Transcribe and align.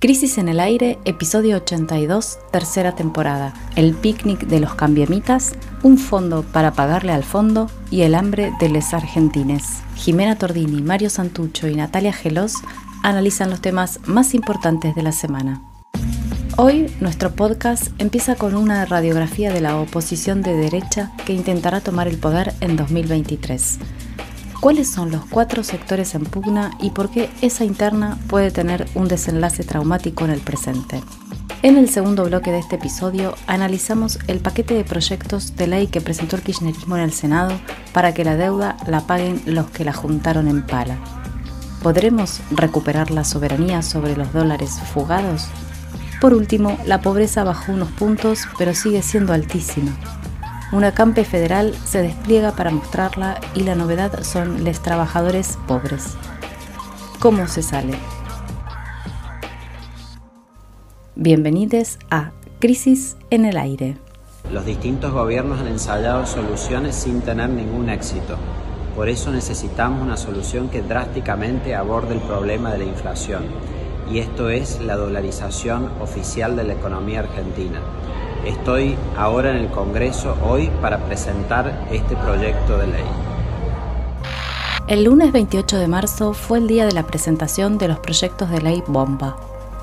Crisis 0.00 0.38
en 0.38 0.48
el 0.48 0.60
Aire, 0.60 0.98
episodio 1.04 1.58
82, 1.58 2.38
tercera 2.50 2.94
temporada. 2.94 3.52
El 3.76 3.92
picnic 3.92 4.46
de 4.46 4.58
los 4.58 4.74
cambiemitas, 4.74 5.52
un 5.82 5.98
fondo 5.98 6.42
para 6.42 6.72
pagarle 6.72 7.12
al 7.12 7.22
fondo 7.22 7.70
y 7.90 8.00
el 8.00 8.14
hambre 8.14 8.50
de 8.58 8.70
les 8.70 8.94
argentines. 8.94 9.82
Jimena 9.96 10.36
Tordini, 10.36 10.80
Mario 10.80 11.10
Santucho 11.10 11.68
y 11.68 11.74
Natalia 11.74 12.14
Gelos 12.14 12.54
analizan 13.02 13.50
los 13.50 13.60
temas 13.60 14.00
más 14.06 14.32
importantes 14.32 14.94
de 14.94 15.02
la 15.02 15.12
semana. 15.12 15.60
Hoy 16.56 16.90
nuestro 17.00 17.32
podcast 17.32 17.88
empieza 17.98 18.36
con 18.36 18.56
una 18.56 18.86
radiografía 18.86 19.52
de 19.52 19.60
la 19.60 19.76
oposición 19.76 20.40
de 20.40 20.56
derecha 20.56 21.12
que 21.26 21.34
intentará 21.34 21.82
tomar 21.82 22.08
el 22.08 22.16
poder 22.16 22.54
en 22.62 22.76
2023 22.76 23.78
cuáles 24.60 24.90
son 24.90 25.10
los 25.10 25.24
cuatro 25.24 25.64
sectores 25.64 26.14
en 26.14 26.24
pugna 26.24 26.70
y 26.80 26.90
por 26.90 27.10
qué 27.10 27.30
esa 27.40 27.64
interna 27.64 28.18
puede 28.28 28.50
tener 28.50 28.86
un 28.94 29.08
desenlace 29.08 29.64
traumático 29.64 30.24
en 30.26 30.30
el 30.30 30.40
presente. 30.40 31.02
En 31.62 31.76
el 31.76 31.88
segundo 31.90 32.24
bloque 32.24 32.52
de 32.52 32.58
este 32.58 32.76
episodio 32.76 33.34
analizamos 33.46 34.18
el 34.28 34.38
paquete 34.38 34.74
de 34.74 34.84
proyectos 34.84 35.56
de 35.56 35.66
ley 35.66 35.86
que 35.88 36.00
presentó 36.00 36.36
el 36.36 36.42
kirchnerismo 36.42 36.96
en 36.96 37.02
el 37.02 37.12
Senado 37.12 37.58
para 37.92 38.14
que 38.14 38.24
la 38.24 38.36
deuda 38.36 38.76
la 38.86 39.00
paguen 39.02 39.42
los 39.46 39.68
que 39.70 39.84
la 39.84 39.92
juntaron 39.92 40.48
en 40.48 40.64
pala. 40.64 40.98
¿Podremos 41.82 42.40
recuperar 42.50 43.10
la 43.10 43.24
soberanía 43.24 43.82
sobre 43.82 44.16
los 44.16 44.32
dólares 44.32 44.78
fugados? 44.92 45.48
Por 46.20 46.34
último, 46.34 46.78
la 46.84 47.00
pobreza 47.00 47.44
bajó 47.44 47.72
unos 47.72 47.90
puntos, 47.92 48.46
pero 48.58 48.74
sigue 48.74 49.00
siendo 49.00 49.32
altísima. 49.32 49.96
Una 50.72 50.94
campe 50.94 51.24
federal 51.24 51.74
se 51.84 52.00
despliega 52.00 52.52
para 52.52 52.70
mostrarla 52.70 53.40
y 53.56 53.64
la 53.64 53.74
novedad 53.74 54.22
son 54.22 54.62
los 54.62 54.78
trabajadores 54.78 55.58
pobres. 55.66 56.14
¿Cómo 57.18 57.48
se 57.48 57.62
sale? 57.62 57.94
Bienvenidos 61.16 61.98
a 62.08 62.30
Crisis 62.60 63.16
en 63.30 63.46
el 63.46 63.56
Aire. 63.56 63.96
Los 64.52 64.64
distintos 64.64 65.12
gobiernos 65.12 65.58
han 65.58 65.66
ensayado 65.66 66.24
soluciones 66.24 66.94
sin 66.94 67.20
tener 67.22 67.50
ningún 67.50 67.90
éxito. 67.90 68.36
Por 68.94 69.08
eso 69.08 69.32
necesitamos 69.32 70.00
una 70.00 70.16
solución 70.16 70.68
que 70.68 70.82
drásticamente 70.82 71.74
aborde 71.74 72.14
el 72.14 72.20
problema 72.20 72.70
de 72.70 72.78
la 72.78 72.84
inflación. 72.84 73.42
Y 74.08 74.20
esto 74.20 74.48
es 74.50 74.80
la 74.80 74.94
dolarización 74.94 75.90
oficial 76.00 76.54
de 76.54 76.62
la 76.62 76.74
economía 76.74 77.20
argentina 77.20 77.80
Estoy 78.44 78.96
ahora 79.18 79.50
en 79.50 79.56
el 79.56 79.68
Congreso 79.68 80.34
hoy 80.42 80.70
para 80.80 80.98
presentar 80.98 81.86
este 81.90 82.16
proyecto 82.16 82.78
de 82.78 82.86
ley. 82.86 83.04
El 84.86 85.04
lunes 85.04 85.30
28 85.32 85.76
de 85.76 85.86
marzo 85.88 86.32
fue 86.32 86.56
el 86.56 86.66
día 86.66 86.86
de 86.86 86.92
la 86.92 87.06
presentación 87.06 87.76
de 87.76 87.88
los 87.88 87.98
proyectos 87.98 88.48
de 88.48 88.62
ley 88.62 88.82
bomba. 88.86 89.36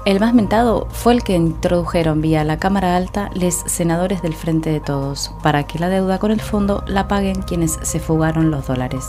El 0.06 0.20
más 0.20 0.34
mentado 0.34 0.88
fue 0.90 1.14
el 1.14 1.24
que 1.24 1.36
introdujeron 1.36 2.20
vía 2.20 2.44
la 2.44 2.58
Cámara 2.58 2.96
Alta 2.96 3.30
los 3.36 3.54
senadores 3.54 4.24
del 4.24 4.34
Frente 4.34 4.72
de 4.72 4.80
Todos, 4.80 5.32
para 5.44 5.68
que 5.68 5.78
la 5.78 5.90
deuda 5.90 6.18
con 6.18 6.32
el 6.32 6.42
fondo 6.42 6.84
la 6.88 7.08
paguen 7.08 7.44
quienes 7.44 7.78
se 7.84 8.00
fugaron 8.00 8.50
los 8.50 8.66
dólares. 8.66 9.06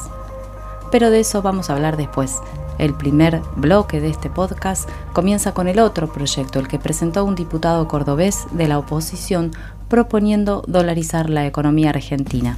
Pero 0.91 1.11
de 1.11 1.21
eso 1.21 1.41
vamos 1.41 1.71
a 1.71 1.73
hablar 1.73 1.97
después. 1.97 2.37
El 2.79 2.95
primer 2.95 3.43
bloque 3.57 4.01
de 4.01 4.09
este 4.09 4.31
podcast 4.31 4.89
comienza 5.13 5.53
con 5.53 5.69
el 5.69 5.81
otro 5.81 6.13
proyecto, 6.13 6.61
el 6.61 6.69
que 6.69 6.79
presentó 6.79 7.25
un 7.25 7.35
diputado 7.35 7.89
cordobés 7.89 8.47
de 8.53 8.69
la 8.69 8.79
oposición 8.79 9.51
proponiendo 9.89 10.63
dolarizar 10.67 11.29
la 11.29 11.47
economía 11.47 11.91
argentina. 11.91 12.57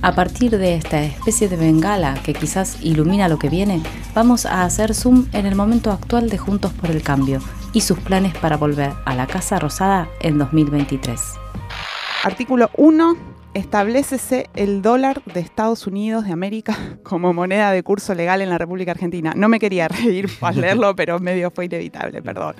A 0.00 0.14
partir 0.14 0.58
de 0.58 0.74
esta 0.74 1.02
especie 1.02 1.48
de 1.48 1.56
bengala 1.56 2.14
que 2.24 2.34
quizás 2.34 2.78
ilumina 2.82 3.28
lo 3.28 3.38
que 3.38 3.48
viene, 3.48 3.82
vamos 4.14 4.46
a 4.46 4.64
hacer 4.64 4.94
zoom 4.94 5.26
en 5.32 5.46
el 5.46 5.54
momento 5.54 5.92
actual 5.92 6.28
de 6.28 6.38
Juntos 6.38 6.72
por 6.72 6.90
el 6.90 7.02
Cambio 7.02 7.40
y 7.72 7.82
sus 7.82 7.98
planes 8.00 8.36
para 8.36 8.56
volver 8.56 8.92
a 9.04 9.14
la 9.14 9.26
Casa 9.26 9.58
Rosada 9.58 10.08
en 10.20 10.38
2023. 10.38 11.20
Artículo 12.24 12.70
1 12.76 13.31
establecese 13.54 14.48
el 14.54 14.82
dólar 14.82 15.22
de 15.24 15.40
Estados 15.40 15.86
Unidos 15.86 16.24
de 16.24 16.32
América 16.32 16.76
como 17.02 17.32
moneda 17.32 17.70
de 17.72 17.82
curso 17.82 18.14
legal 18.14 18.42
en 18.42 18.48
la 18.48 18.58
República 18.58 18.92
Argentina. 18.92 19.32
No 19.36 19.48
me 19.48 19.58
quería 19.58 19.88
reír 19.88 20.30
al 20.40 20.60
leerlo, 20.60 20.94
pero 20.96 21.18
medio 21.18 21.50
fue 21.50 21.66
inevitable, 21.66 22.22
perdón. 22.22 22.54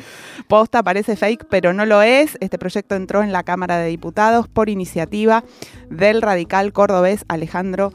Posta 0.49 0.83
parece 0.83 1.17
fake, 1.17 1.47
pero 1.49 1.73
no 1.73 1.87
lo 1.87 2.03
es. 2.03 2.37
Este 2.41 2.59
proyecto 2.59 2.95
entró 2.95 3.23
en 3.23 3.33
la 3.33 3.43
Cámara 3.43 3.79
de 3.79 3.89
Diputados 3.89 4.49
por 4.49 4.69
iniciativa 4.69 5.45
del 5.91 6.23
radical 6.23 6.73
cordobés 6.73 7.25
Alejandro 7.29 7.93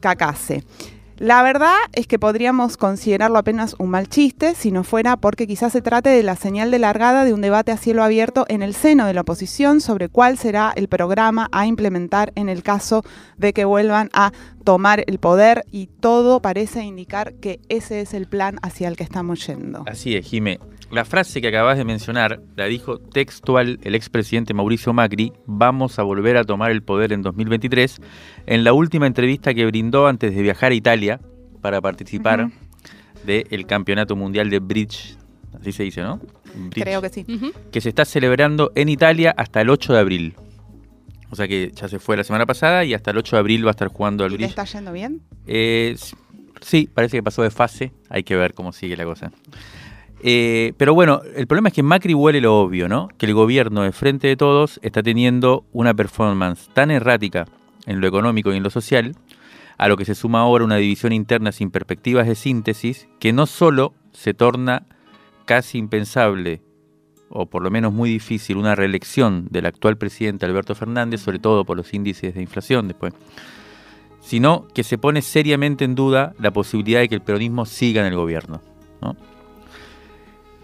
Cacase. 0.00 0.64
La 1.20 1.42
verdad 1.42 1.76
es 1.92 2.06
que 2.06 2.18
podríamos 2.18 2.78
considerarlo 2.78 3.36
apenas 3.36 3.76
un 3.78 3.90
mal 3.90 4.08
chiste 4.08 4.54
si 4.54 4.72
no 4.72 4.84
fuera 4.84 5.18
porque 5.18 5.46
quizás 5.46 5.70
se 5.70 5.82
trate 5.82 6.08
de 6.08 6.22
la 6.22 6.34
señal 6.34 6.70
de 6.70 6.78
largada 6.78 7.26
de 7.26 7.34
un 7.34 7.42
debate 7.42 7.72
a 7.72 7.76
cielo 7.76 8.02
abierto 8.02 8.46
en 8.48 8.62
el 8.62 8.72
seno 8.72 9.04
de 9.04 9.12
la 9.12 9.20
oposición 9.20 9.82
sobre 9.82 10.08
cuál 10.08 10.38
será 10.38 10.72
el 10.74 10.88
programa 10.88 11.50
a 11.52 11.66
implementar 11.66 12.32
en 12.36 12.48
el 12.48 12.62
caso 12.62 13.04
de 13.36 13.52
que 13.52 13.66
vuelvan 13.66 14.08
a 14.14 14.32
tomar 14.64 15.04
el 15.06 15.18
poder 15.18 15.66
y 15.70 15.88
todo 15.88 16.40
parece 16.40 16.84
indicar 16.84 17.34
que 17.34 17.60
ese 17.68 18.00
es 18.00 18.14
el 18.14 18.26
plan 18.26 18.56
hacia 18.62 18.88
el 18.88 18.96
que 18.96 19.04
estamos 19.04 19.46
yendo. 19.46 19.84
Así 19.86 20.16
es, 20.16 20.24
Jimé. 20.26 20.58
La 20.90 21.04
frase 21.04 21.40
que 21.40 21.48
acabas 21.48 21.78
de 21.78 21.84
mencionar 21.84 22.40
la 22.56 22.64
dijo 22.66 22.98
textual 22.98 23.78
el 23.84 23.94
expresidente 23.94 24.54
Mauricio 24.54 24.92
Macri, 24.92 25.32
vamos 25.46 25.98
a 26.00 26.02
volver 26.02 26.36
a 26.36 26.42
tomar 26.44 26.72
el 26.72 26.82
poder 26.82 27.12
en 27.12 27.22
2023, 27.22 28.00
en 28.46 28.64
la 28.64 28.72
última 28.72 29.06
entrevista 29.06 29.54
que 29.54 29.66
brindó 29.66 30.08
antes 30.08 30.34
de 30.34 30.42
viajar 30.42 30.72
a 30.72 30.74
Italia 30.74 31.20
para 31.60 31.80
participar 31.80 32.50
del 33.24 33.66
Campeonato 33.66 34.16
Mundial 34.16 34.50
de 34.50 34.58
Bridge, 34.58 35.16
así 35.60 35.70
se 35.70 35.84
dice, 35.84 36.02
¿no? 36.02 36.20
Creo 36.70 37.00
que 37.00 37.08
sí. 37.08 37.24
Que 37.70 37.80
se 37.80 37.90
está 37.90 38.04
celebrando 38.04 38.72
en 38.74 38.88
Italia 38.88 39.32
hasta 39.36 39.60
el 39.60 39.70
8 39.70 39.92
de 39.92 39.98
abril. 40.00 40.34
O 41.30 41.36
sea 41.36 41.46
que 41.46 41.70
ya 41.72 41.86
se 41.88 42.00
fue 42.00 42.16
la 42.16 42.24
semana 42.24 42.46
pasada 42.46 42.84
y 42.84 42.94
hasta 42.94 43.12
el 43.12 43.18
8 43.18 43.36
de 43.36 43.40
abril 43.40 43.64
va 43.64 43.70
a 43.70 43.72
estar 43.72 43.86
jugando 43.86 44.24
al 44.24 44.32
¿Y 44.32 44.36
Bridge. 44.38 44.48
está 44.48 44.64
yendo 44.64 44.92
bien? 44.92 45.20
Eh, 45.46 45.94
sí, 46.60 46.88
parece 46.92 47.18
que 47.18 47.22
pasó 47.22 47.42
de 47.42 47.50
fase. 47.52 47.92
Hay 48.08 48.24
que 48.24 48.34
ver 48.34 48.54
cómo 48.54 48.72
sigue 48.72 48.96
la 48.96 49.04
cosa. 49.04 49.30
Eh, 50.22 50.74
pero 50.76 50.92
bueno, 50.92 51.22
el 51.34 51.46
problema 51.46 51.68
es 51.68 51.74
que 51.74 51.82
Macri 51.82 52.14
huele 52.14 52.40
lo 52.40 52.60
obvio, 52.60 52.88
¿no? 52.88 53.08
Que 53.16 53.26
el 53.26 53.34
gobierno 53.34 53.82
de 53.82 53.92
frente 53.92 54.28
de 54.28 54.36
todos 54.36 54.78
está 54.82 55.02
teniendo 55.02 55.64
una 55.72 55.94
performance 55.94 56.68
tan 56.74 56.90
errática 56.90 57.46
en 57.86 58.00
lo 58.00 58.06
económico 58.06 58.52
y 58.52 58.56
en 58.56 58.62
lo 58.62 58.70
social, 58.70 59.16
a 59.78 59.88
lo 59.88 59.96
que 59.96 60.04
se 60.04 60.14
suma 60.14 60.40
ahora 60.40 60.64
una 60.64 60.76
división 60.76 61.12
interna 61.12 61.52
sin 61.52 61.70
perspectivas 61.70 62.26
de 62.26 62.34
síntesis, 62.34 63.08
que 63.18 63.32
no 63.32 63.46
solo 63.46 63.94
se 64.12 64.34
torna 64.34 64.86
casi 65.46 65.78
impensable, 65.78 66.60
o 67.30 67.46
por 67.46 67.62
lo 67.62 67.70
menos 67.70 67.92
muy 67.92 68.10
difícil, 68.10 68.58
una 68.58 68.74
reelección 68.74 69.46
del 69.50 69.64
actual 69.64 69.96
presidente 69.96 70.44
Alberto 70.44 70.74
Fernández, 70.74 71.22
sobre 71.22 71.38
todo 71.38 71.64
por 71.64 71.78
los 71.78 71.94
índices 71.94 72.34
de 72.34 72.42
inflación 72.42 72.88
después, 72.88 73.14
sino 74.20 74.68
que 74.74 74.84
se 74.84 74.98
pone 74.98 75.22
seriamente 75.22 75.86
en 75.86 75.94
duda 75.94 76.34
la 76.38 76.52
posibilidad 76.52 77.00
de 77.00 77.08
que 77.08 77.14
el 77.14 77.22
peronismo 77.22 77.64
siga 77.64 78.02
en 78.02 78.08
el 78.08 78.16
gobierno. 78.16 78.60
¿no? 79.00 79.16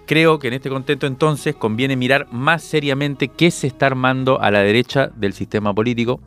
Creo 0.07 0.39
que 0.39 0.47
en 0.49 0.55
este 0.55 0.71
contexto 0.71 1.09
entonces 1.09 1.57
conviene 1.57 1.97
mirar 1.97 2.29
más 2.31 2.63
seriamente 2.63 3.27
qué 3.27 3.51
se 3.51 3.67
está 3.67 3.87
armando 3.87 4.41
a 4.41 4.53
la 4.53 4.61
derecha 4.61 5.11
del 5.17 5.33
sistema 5.33 5.75
político 5.75 6.21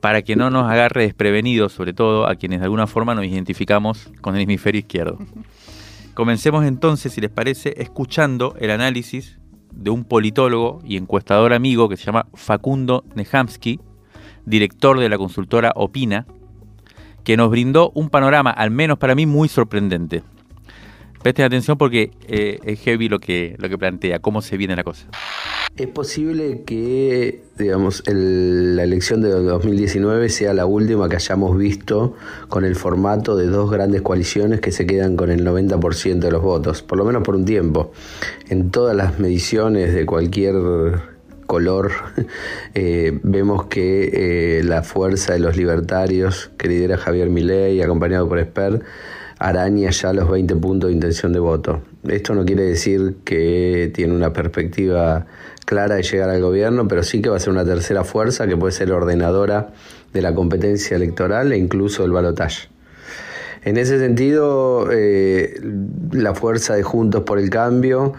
para 0.00 0.20
que 0.20 0.36
no 0.36 0.50
nos 0.50 0.70
agarre 0.70 1.02
desprevenidos, 1.02 1.72
sobre 1.72 1.94
todo 1.94 2.28
a 2.28 2.34
quienes 2.34 2.60
de 2.60 2.64
alguna 2.64 2.86
forma 2.86 3.14
nos 3.14 3.24
identificamos 3.24 4.10
con 4.20 4.36
el 4.36 4.42
hemisferio 4.42 4.80
izquierdo. 4.80 5.18
Comencemos 6.12 6.66
entonces, 6.66 7.12
si 7.12 7.22
les 7.22 7.30
parece, 7.30 7.74
escuchando 7.78 8.54
el 8.60 8.70
análisis 8.70 9.38
de 9.72 9.88
un 9.88 10.04
politólogo 10.04 10.80
y 10.84 10.98
encuestador 10.98 11.54
amigo 11.54 11.88
que 11.88 11.96
se 11.96 12.04
llama 12.04 12.26
Facundo 12.34 13.04
Nehamsky, 13.14 13.80
director 14.44 15.00
de 15.00 15.08
la 15.08 15.16
consultora 15.16 15.72
Opina, 15.74 16.26
que 17.24 17.36
nos 17.36 17.50
brindó 17.50 17.90
un 17.94 18.10
panorama, 18.10 18.50
al 18.50 18.70
menos 18.70 18.98
para 18.98 19.14
mí, 19.14 19.24
muy 19.24 19.48
sorprendente. 19.48 20.22
Presten 21.22 21.44
atención 21.44 21.78
porque 21.78 22.10
eh, 22.28 22.58
es 22.64 22.80
heavy 22.80 23.08
lo 23.08 23.18
que, 23.18 23.56
lo 23.58 23.68
que 23.68 23.78
plantea, 23.78 24.18
cómo 24.18 24.42
se 24.42 24.56
viene 24.56 24.76
la 24.76 24.84
cosa. 24.84 25.06
Es 25.76 25.88
posible 25.88 26.62
que, 26.64 27.42
digamos, 27.58 28.02
la 28.06 28.82
elección 28.82 29.20
de 29.20 29.28
2019 29.28 30.30
sea 30.30 30.54
la 30.54 30.64
última 30.64 31.08
que 31.08 31.16
hayamos 31.16 31.58
visto 31.58 32.14
con 32.48 32.64
el 32.64 32.76
formato 32.76 33.36
de 33.36 33.46
dos 33.46 33.70
grandes 33.70 34.00
coaliciones 34.00 34.60
que 34.60 34.72
se 34.72 34.86
quedan 34.86 35.16
con 35.16 35.30
el 35.30 35.44
90% 35.44 36.18
de 36.18 36.30
los 36.30 36.42
votos, 36.42 36.82
por 36.82 36.96
lo 36.96 37.04
menos 37.04 37.22
por 37.22 37.36
un 37.36 37.44
tiempo. 37.44 37.92
En 38.48 38.70
todas 38.70 38.96
las 38.96 39.18
mediciones 39.18 39.92
de 39.92 40.06
cualquier 40.06 40.54
color 41.46 41.92
eh, 42.74 43.18
vemos 43.22 43.66
que 43.66 44.58
eh, 44.58 44.62
la 44.64 44.82
fuerza 44.82 45.32
de 45.32 45.40
los 45.40 45.56
libertarios 45.56 46.50
que 46.58 46.68
lidera 46.68 46.96
Javier 46.96 47.30
Milei, 47.30 47.80
acompañado 47.82 48.28
por 48.28 48.38
Esper, 48.38 48.82
araña 49.38 49.90
ya 49.90 50.12
los 50.12 50.30
20 50.30 50.56
puntos 50.56 50.88
de 50.88 50.94
intención 50.94 51.32
de 51.32 51.38
voto. 51.38 51.82
Esto 52.08 52.34
no 52.34 52.44
quiere 52.44 52.62
decir 52.62 53.16
que 53.24 53.90
tiene 53.94 54.14
una 54.14 54.32
perspectiva 54.32 55.26
clara 55.64 55.96
de 55.96 56.02
llegar 56.02 56.30
al 56.30 56.40
gobierno, 56.40 56.88
pero 56.88 57.02
sí 57.02 57.20
que 57.20 57.28
va 57.28 57.36
a 57.36 57.40
ser 57.40 57.52
una 57.52 57.64
tercera 57.64 58.04
fuerza 58.04 58.46
que 58.46 58.56
puede 58.56 58.72
ser 58.72 58.92
ordenadora 58.92 59.72
de 60.12 60.22
la 60.22 60.34
competencia 60.34 60.96
electoral 60.96 61.52
e 61.52 61.58
incluso 61.58 62.02
del 62.02 62.12
balotaje. 62.12 62.68
En 63.64 63.76
ese 63.76 63.98
sentido, 63.98 64.88
eh, 64.92 65.60
la 66.12 66.34
fuerza 66.34 66.74
de 66.74 66.84
Juntos 66.84 67.24
por 67.24 67.38
el 67.40 67.50
Cambio 67.50 68.14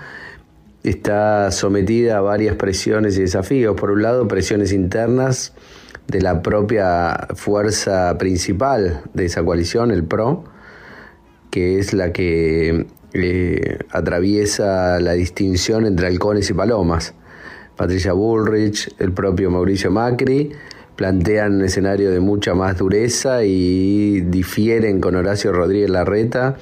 está 0.84 1.52
sometida 1.52 2.18
a 2.18 2.22
varias 2.22 2.58
presiones 2.58 3.18
y 3.18 3.22
desafíos. 3.22 3.76
Por 3.80 3.92
un 3.92 4.02
lado, 4.02 4.28
presiones 4.28 4.74
internas 4.74 5.54
de 6.08 6.22
la 6.22 6.42
propia 6.42 7.28
fuerza 7.36 8.18
principal 8.18 9.02
de 9.14 9.26
esa 9.26 9.44
coalición, 9.44 9.92
el 9.92 10.04
PRO, 10.04 10.44
que 11.50 11.80
es 11.80 11.94
la 11.94 12.12
que 12.12 12.86
eh, 13.14 13.80
atraviesa 13.92 15.00
la 15.00 15.14
distinción 15.14 15.86
entre 15.86 16.08
halcones 16.08 16.50
y 16.50 16.54
palomas. 16.54 17.14
Patricia 17.76 18.14
Bullrich, 18.14 18.94
el 19.00 19.12
propio 19.12 19.52
Mauricio 19.52 19.92
Macri, 19.92 20.52
plantean 20.96 21.56
un 21.56 21.64
escenario 21.64 22.12
de 22.12 22.20
mucha 22.20 22.56
más 22.56 22.78
dureza 22.78 23.44
y 23.44 24.22
difieren 24.22 25.00
con 25.00 25.16
Horacio 25.16 25.52
Rodríguez 25.52 25.92
Larreta 25.92 26.58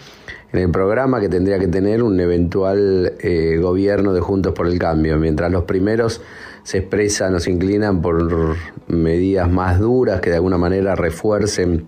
en 0.51 0.59
el 0.59 0.71
programa 0.71 1.19
que 1.19 1.29
tendría 1.29 1.57
que 1.57 1.67
tener 1.67 2.03
un 2.03 2.19
eventual 2.19 3.13
eh, 3.19 3.57
gobierno 3.61 4.13
de 4.13 4.21
Juntos 4.21 4.53
por 4.53 4.67
el 4.67 4.77
Cambio, 4.77 5.17
mientras 5.17 5.51
los 5.51 5.63
primeros 5.63 6.21
se 6.63 6.79
expresan 6.79 7.35
o 7.35 7.39
se 7.39 7.51
inclinan 7.51 8.01
por 8.01 8.55
medidas 8.88 9.49
más 9.49 9.79
duras 9.79 10.21
que 10.21 10.29
de 10.29 10.38
alguna 10.38 10.57
manera 10.57 10.95
refuercen 10.95 11.88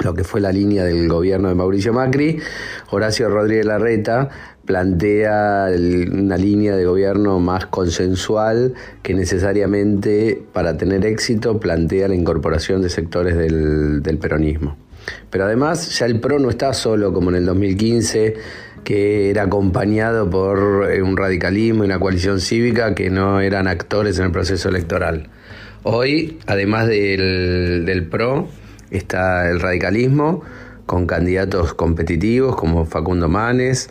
lo 0.00 0.14
que 0.14 0.24
fue 0.24 0.40
la 0.40 0.52
línea 0.52 0.84
del 0.84 1.08
gobierno 1.08 1.48
de 1.48 1.54
Mauricio 1.54 1.92
Macri, 1.92 2.38
Horacio 2.90 3.28
Rodríguez 3.28 3.66
Larreta 3.66 4.30
plantea 4.64 5.68
una 6.12 6.36
línea 6.36 6.76
de 6.76 6.84
gobierno 6.84 7.40
más 7.40 7.66
consensual 7.66 8.74
que 9.02 9.14
necesariamente 9.14 10.40
para 10.52 10.76
tener 10.76 11.04
éxito 11.04 11.58
plantea 11.58 12.08
la 12.08 12.14
incorporación 12.14 12.80
de 12.80 12.88
sectores 12.88 13.36
del, 13.36 14.18
peronismo. 14.20 14.76
Pero 15.30 15.44
además 15.44 15.98
ya 15.98 16.06
el 16.06 16.20
PRO 16.20 16.38
no 16.38 16.48
está 16.48 16.72
solo 16.74 17.12
como 17.12 17.30
en 17.30 17.36
el 17.36 17.46
2015, 17.46 18.36
que 18.84 19.30
era 19.30 19.44
acompañado 19.44 20.30
por 20.30 20.90
eh, 20.90 21.02
un 21.02 21.16
radicalismo 21.16 21.82
y 21.82 21.86
una 21.86 21.98
coalición 21.98 22.40
cívica 22.40 22.94
que 22.94 23.10
no 23.10 23.40
eran 23.40 23.66
actores 23.66 24.18
en 24.18 24.26
el 24.26 24.32
proceso 24.32 24.68
electoral. 24.68 25.28
Hoy, 25.82 26.38
además 26.46 26.86
del, 26.86 27.82
del 27.84 28.06
PRO, 28.06 28.48
está 28.92 29.48
el 29.50 29.60
radicalismo 29.60 30.42
con 30.86 31.06
candidatos 31.06 31.74
competitivos 31.74 32.56
como 32.56 32.84
Facundo 32.84 33.28
Manes, 33.28 33.90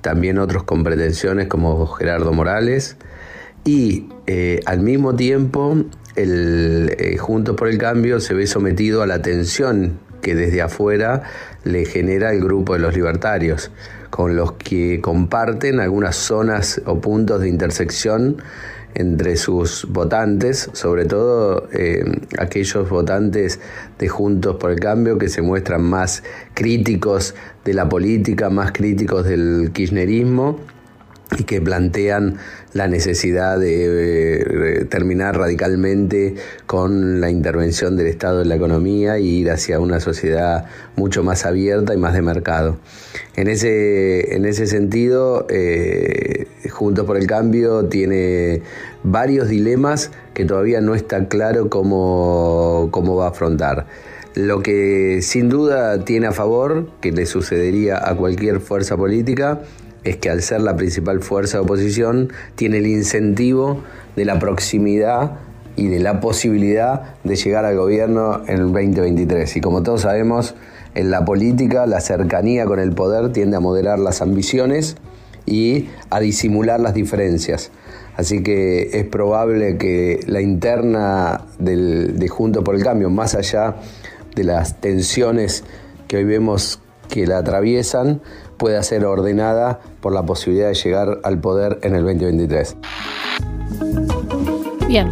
también 0.00 0.38
otros 0.38 0.62
con 0.64 0.84
pretensiones 0.84 1.48
como 1.48 1.86
Gerardo 1.86 2.32
Morales. 2.32 2.96
Y 3.64 4.08
eh, 4.26 4.60
al 4.66 4.80
mismo 4.80 5.16
tiempo 5.16 5.76
el 6.14 6.94
eh, 6.98 7.16
Juntos 7.18 7.56
por 7.56 7.68
el 7.68 7.78
Cambio 7.78 8.20
se 8.20 8.34
ve 8.34 8.46
sometido 8.46 9.02
a 9.02 9.06
la 9.06 9.22
tensión 9.22 9.98
que 10.22 10.34
desde 10.34 10.62
afuera 10.62 11.22
le 11.64 11.84
genera 11.84 12.32
el 12.32 12.40
grupo 12.40 12.74
de 12.74 12.78
los 12.78 12.94
libertarios, 12.94 13.70
con 14.10 14.36
los 14.36 14.52
que 14.52 15.00
comparten 15.00 15.78
algunas 15.80 16.16
zonas 16.16 16.80
o 16.86 17.00
puntos 17.00 17.40
de 17.40 17.48
intersección 17.48 18.38
entre 18.96 19.36
sus 19.36 19.86
votantes, 19.88 20.70
sobre 20.72 21.04
todo 21.04 21.68
eh, 21.72 22.02
aquellos 22.38 22.88
votantes 22.88 23.60
de 23.98 24.08
Juntos 24.08 24.56
por 24.56 24.70
el 24.72 24.80
Cambio 24.80 25.18
que 25.18 25.28
se 25.28 25.42
muestran 25.42 25.82
más 25.82 26.22
críticos 26.54 27.34
de 27.64 27.74
la 27.74 27.88
política, 27.88 28.48
más 28.50 28.72
críticos 28.72 29.26
del 29.26 29.70
kirchnerismo 29.72 30.58
y 31.38 31.44
que 31.44 31.60
plantean 31.60 32.36
la 32.72 32.88
necesidad 32.88 33.58
de 33.58 34.86
terminar 34.90 35.36
radicalmente 35.36 36.34
con 36.66 37.20
la 37.20 37.30
intervención 37.30 37.96
del 37.96 38.06
Estado 38.06 38.42
en 38.42 38.48
la 38.48 38.56
economía 38.56 39.18
y 39.18 39.40
ir 39.40 39.50
hacia 39.50 39.80
una 39.80 39.98
sociedad 39.98 40.66
mucho 40.94 41.22
más 41.22 41.44
abierta 41.44 41.94
y 41.94 41.96
más 41.96 42.12
de 42.14 42.22
mercado. 42.22 42.78
En 43.34 43.48
ese, 43.48 44.36
en 44.36 44.44
ese 44.44 44.66
sentido, 44.66 45.46
eh, 45.50 46.46
Juntos 46.70 47.06
por 47.06 47.16
el 47.16 47.26
Cambio 47.26 47.86
tiene 47.86 48.62
varios 49.02 49.48
dilemas 49.48 50.10
que 50.34 50.44
todavía 50.44 50.80
no 50.80 50.94
está 50.94 51.26
claro 51.28 51.70
cómo, 51.70 52.88
cómo 52.90 53.16
va 53.16 53.26
a 53.26 53.30
afrontar. 53.30 53.86
Lo 54.34 54.62
que 54.62 55.20
sin 55.22 55.48
duda 55.48 56.04
tiene 56.04 56.26
a 56.26 56.32
favor, 56.32 56.90
que 57.00 57.10
le 57.10 57.24
sucedería 57.24 58.06
a 58.06 58.14
cualquier 58.14 58.60
fuerza 58.60 58.94
política, 58.96 59.62
es 60.06 60.16
que 60.16 60.30
al 60.30 60.42
ser 60.42 60.60
la 60.60 60.76
principal 60.76 61.20
fuerza 61.20 61.58
de 61.58 61.64
oposición 61.64 62.32
tiene 62.54 62.78
el 62.78 62.86
incentivo 62.86 63.82
de 64.14 64.24
la 64.24 64.38
proximidad 64.38 65.32
y 65.74 65.88
de 65.88 66.00
la 66.00 66.20
posibilidad 66.20 67.16
de 67.24 67.36
llegar 67.36 67.64
al 67.64 67.76
gobierno 67.76 68.42
en 68.46 68.56
el 68.56 68.72
2023. 68.72 69.56
Y 69.56 69.60
como 69.60 69.82
todos 69.82 70.02
sabemos, 70.02 70.54
en 70.94 71.10
la 71.10 71.24
política 71.24 71.86
la 71.86 72.00
cercanía 72.00 72.64
con 72.64 72.78
el 72.78 72.92
poder 72.92 73.32
tiende 73.32 73.56
a 73.56 73.60
moderar 73.60 73.98
las 73.98 74.22
ambiciones 74.22 74.96
y 75.44 75.88
a 76.08 76.20
disimular 76.20 76.80
las 76.80 76.94
diferencias. 76.94 77.70
Así 78.16 78.42
que 78.42 78.98
es 78.98 79.04
probable 79.04 79.76
que 79.76 80.20
la 80.26 80.40
interna 80.40 81.42
del, 81.58 82.18
de 82.18 82.28
Junto 82.28 82.64
por 82.64 82.74
el 82.74 82.82
Cambio, 82.82 83.10
más 83.10 83.34
allá 83.34 83.76
de 84.34 84.44
las 84.44 84.80
tensiones 84.80 85.64
que 86.08 86.16
hoy 86.16 86.24
vemos 86.24 86.80
que 87.08 87.26
la 87.26 87.38
atraviesan, 87.38 88.22
pueda 88.56 88.82
ser 88.82 89.04
ordenada 89.04 89.80
por 90.00 90.12
la 90.12 90.24
posibilidad 90.24 90.68
de 90.68 90.74
llegar 90.74 91.20
al 91.24 91.40
poder 91.40 91.78
en 91.82 91.94
el 91.94 92.04
2023. 92.04 92.76
Bien, 94.88 95.10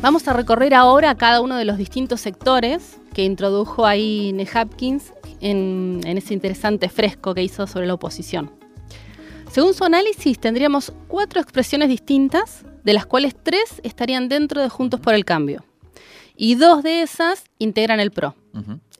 vamos 0.00 0.28
a 0.28 0.32
recorrer 0.32 0.74
ahora 0.74 1.14
cada 1.14 1.40
uno 1.40 1.56
de 1.56 1.64
los 1.64 1.76
distintos 1.76 2.20
sectores 2.20 2.98
que 3.12 3.24
introdujo 3.24 3.86
ahí 3.86 4.32
Nehapkins 4.32 5.12
en, 5.40 6.00
en 6.04 6.18
ese 6.18 6.34
interesante 6.34 6.88
fresco 6.88 7.34
que 7.34 7.42
hizo 7.42 7.66
sobre 7.66 7.86
la 7.86 7.94
oposición. 7.94 8.50
Según 9.50 9.72
su 9.72 9.84
análisis, 9.84 10.40
tendríamos 10.40 10.92
cuatro 11.06 11.40
expresiones 11.40 11.88
distintas, 11.88 12.64
de 12.82 12.92
las 12.92 13.06
cuales 13.06 13.36
tres 13.40 13.80
estarían 13.84 14.28
dentro 14.28 14.60
de 14.60 14.68
Juntos 14.68 14.98
por 14.98 15.14
el 15.14 15.24
Cambio. 15.24 15.64
Y 16.36 16.56
dos 16.56 16.82
de 16.82 17.02
esas 17.02 17.44
integran 17.58 18.00
el 18.00 18.10
PRO. 18.10 18.34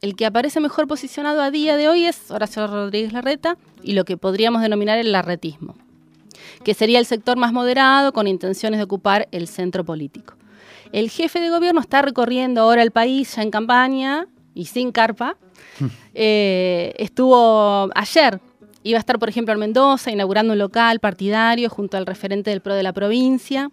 El 0.04 0.16
que 0.16 0.26
aparece 0.26 0.60
mejor 0.60 0.86
posicionado 0.86 1.40
a 1.40 1.50
día 1.50 1.78
de 1.78 1.88
hoy 1.88 2.04
es 2.04 2.30
Horacio 2.30 2.66
Rodríguez 2.66 3.14
Larreta 3.14 3.56
y 3.82 3.94
lo 3.94 4.04
que 4.04 4.18
podríamos 4.18 4.60
denominar 4.60 4.98
el 4.98 5.12
larretismo, 5.12 5.76
que 6.62 6.74
sería 6.74 6.98
el 6.98 7.06
sector 7.06 7.38
más 7.38 7.54
moderado 7.54 8.12
con 8.12 8.26
intenciones 8.26 8.76
de 8.76 8.84
ocupar 8.84 9.28
el 9.32 9.48
centro 9.48 9.82
político. 9.82 10.34
El 10.92 11.08
jefe 11.08 11.40
de 11.40 11.48
gobierno 11.48 11.80
está 11.80 12.02
recorriendo 12.02 12.60
ahora 12.60 12.82
el 12.82 12.90
país 12.90 13.34
ya 13.34 13.40
en 13.40 13.50
campaña 13.50 14.26
y 14.54 14.66
sin 14.66 14.92
carpa. 14.92 15.38
Eh, 16.16 16.94
estuvo 16.98 17.88
ayer, 17.94 18.40
iba 18.82 18.98
a 18.98 19.00
estar 19.00 19.18
por 19.18 19.30
ejemplo 19.30 19.54
en 19.54 19.58
Mendoza 19.58 20.12
inaugurando 20.12 20.52
un 20.52 20.58
local 20.58 21.00
partidario 21.00 21.68
junto 21.70 21.96
al 21.96 22.04
referente 22.04 22.50
del 22.50 22.60
PRO 22.60 22.74
de 22.74 22.82
la 22.82 22.92
provincia. 22.92 23.70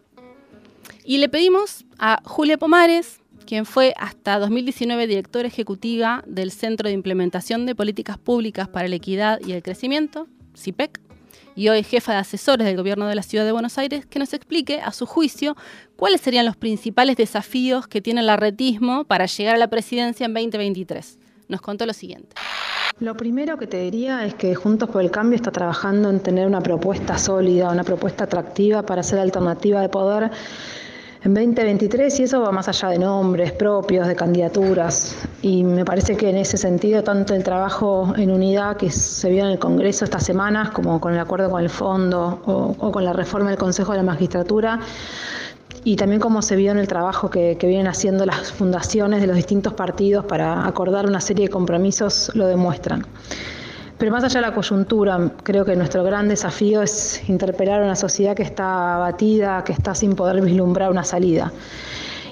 Y 1.03 1.17
le 1.17 1.27
pedimos 1.27 1.83
a 1.99 2.21
Julia 2.23 2.57
Pomares, 2.57 3.20
quien 3.45 3.65
fue 3.65 3.93
hasta 3.97 4.39
2019 4.39 5.07
directora 5.07 5.47
ejecutiva 5.47 6.23
del 6.27 6.51
Centro 6.51 6.87
de 6.87 6.93
Implementación 6.93 7.65
de 7.65 7.75
Políticas 7.75 8.17
Públicas 8.17 8.67
para 8.67 8.87
la 8.87 8.95
Equidad 8.95 9.39
y 9.45 9.53
el 9.53 9.63
Crecimiento, 9.63 10.27
CIPEC, 10.55 10.99
y 11.55 11.69
hoy 11.69 11.83
jefa 11.83 12.13
de 12.13 12.19
asesores 12.19 12.65
del 12.65 12.77
Gobierno 12.77 13.07
de 13.07 13.15
la 13.15 13.23
Ciudad 13.23 13.45
de 13.45 13.51
Buenos 13.51 13.77
Aires, 13.77 14.05
que 14.05 14.19
nos 14.19 14.33
explique, 14.33 14.81
a 14.81 14.91
su 14.91 15.05
juicio, 15.05 15.55
cuáles 15.95 16.21
serían 16.21 16.45
los 16.45 16.55
principales 16.55 17.17
desafíos 17.17 17.87
que 17.87 18.01
tiene 18.01 18.21
el 18.21 18.29
arretismo 18.29 19.03
para 19.03 19.25
llegar 19.25 19.55
a 19.55 19.59
la 19.59 19.69
presidencia 19.69 20.25
en 20.25 20.33
2023. 20.33 21.19
Nos 21.47 21.61
contó 21.61 21.85
lo 21.85 21.93
siguiente. 21.93 22.35
Lo 22.99 23.17
primero 23.17 23.57
que 23.57 23.67
te 23.67 23.81
diría 23.81 24.25
es 24.25 24.35
que 24.35 24.53
Juntos 24.53 24.89
por 24.89 25.01
el 25.01 25.11
Cambio 25.11 25.35
está 25.35 25.51
trabajando 25.51 26.09
en 26.09 26.19
tener 26.19 26.45
una 26.45 26.61
propuesta 26.61 27.17
sólida, 27.17 27.71
una 27.71 27.83
propuesta 27.83 28.25
atractiva 28.25 28.83
para 28.83 29.01
ser 29.01 29.19
alternativa 29.19 29.81
de 29.81 29.89
poder 29.89 30.31
en 31.23 31.35
2023 31.35 32.19
y 32.19 32.23
eso 32.23 32.41
va 32.41 32.51
más 32.51 32.67
allá 32.67 32.89
de 32.89 32.97
nombres 32.97 33.51
propios, 33.51 34.07
de 34.07 34.15
candidaturas. 34.15 35.15
Y 35.43 35.63
me 35.63 35.85
parece 35.85 36.17
que 36.17 36.29
en 36.29 36.37
ese 36.37 36.57
sentido, 36.57 37.03
tanto 37.03 37.35
el 37.35 37.43
trabajo 37.43 38.13
en 38.17 38.31
unidad 38.31 38.77
que 38.77 38.89
se 38.89 39.29
vio 39.29 39.43
en 39.45 39.51
el 39.51 39.59
Congreso 39.59 40.03
estas 40.03 40.23
semanas, 40.23 40.71
como 40.71 40.99
con 40.99 41.13
el 41.13 41.19
acuerdo 41.19 41.51
con 41.51 41.61
el 41.61 41.69
fondo 41.69 42.41
o, 42.45 42.91
con 42.91 43.05
la 43.05 43.13
reforma 43.13 43.49
del 43.49 43.59
Consejo 43.59 43.91
de 43.91 43.99
la 43.99 44.03
Magistratura, 44.03 44.79
y 45.83 45.95
también 45.95 46.19
como 46.19 46.41
se 46.41 46.55
vio 46.55 46.71
en 46.71 46.79
el 46.79 46.87
trabajo 46.87 47.29
que, 47.29 47.55
que, 47.57 47.67
vienen 47.67 47.87
haciendo 47.87 48.25
las 48.25 48.51
fundaciones 48.51 49.21
de 49.21 49.27
los 49.27 49.35
distintos 49.35 49.73
partidos 49.73 50.25
para 50.25 50.67
acordar 50.67 51.05
una 51.05 51.21
serie 51.21 51.45
de 51.45 51.49
compromisos, 51.49 52.31
lo 52.35 52.47
demuestran. 52.47 53.05
Pero 54.01 54.13
más 54.13 54.23
allá 54.23 54.41
de 54.41 54.47
la 54.47 54.53
coyuntura, 54.55 55.31
creo 55.43 55.63
que 55.63 55.75
nuestro 55.75 56.03
gran 56.03 56.27
desafío 56.27 56.81
es 56.81 57.21
interpelar 57.29 57.83
a 57.83 57.85
una 57.85 57.95
sociedad 57.95 58.35
que 58.35 58.41
está 58.41 58.95
abatida, 58.95 59.63
que 59.63 59.73
está 59.73 59.93
sin 59.93 60.15
poder 60.15 60.41
vislumbrar 60.41 60.89
una 60.89 61.03
salida. 61.03 61.53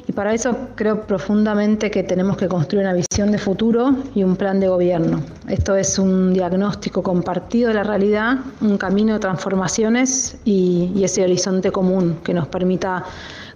Y 0.07 0.11
para 0.11 0.33
eso 0.33 0.57
creo 0.73 1.05
profundamente 1.05 1.91
que 1.91 2.01
tenemos 2.01 2.37
que 2.37 2.47
construir 2.47 2.87
una 2.87 2.93
visión 2.93 3.31
de 3.31 3.37
futuro 3.37 3.95
y 4.15 4.23
un 4.23 4.35
plan 4.35 4.59
de 4.59 4.67
gobierno. 4.67 5.21
Esto 5.47 5.75
es 5.75 5.99
un 5.99 6.33
diagnóstico 6.33 7.03
compartido 7.03 7.67
de 7.67 7.75
la 7.75 7.83
realidad, 7.83 8.39
un 8.61 8.79
camino 8.79 9.13
de 9.13 9.19
transformaciones 9.19 10.37
y, 10.45 10.91
y 10.95 11.03
ese 11.03 11.21
horizonte 11.23 11.69
común 11.69 12.17
que 12.23 12.33
nos 12.33 12.47
permita 12.47 13.03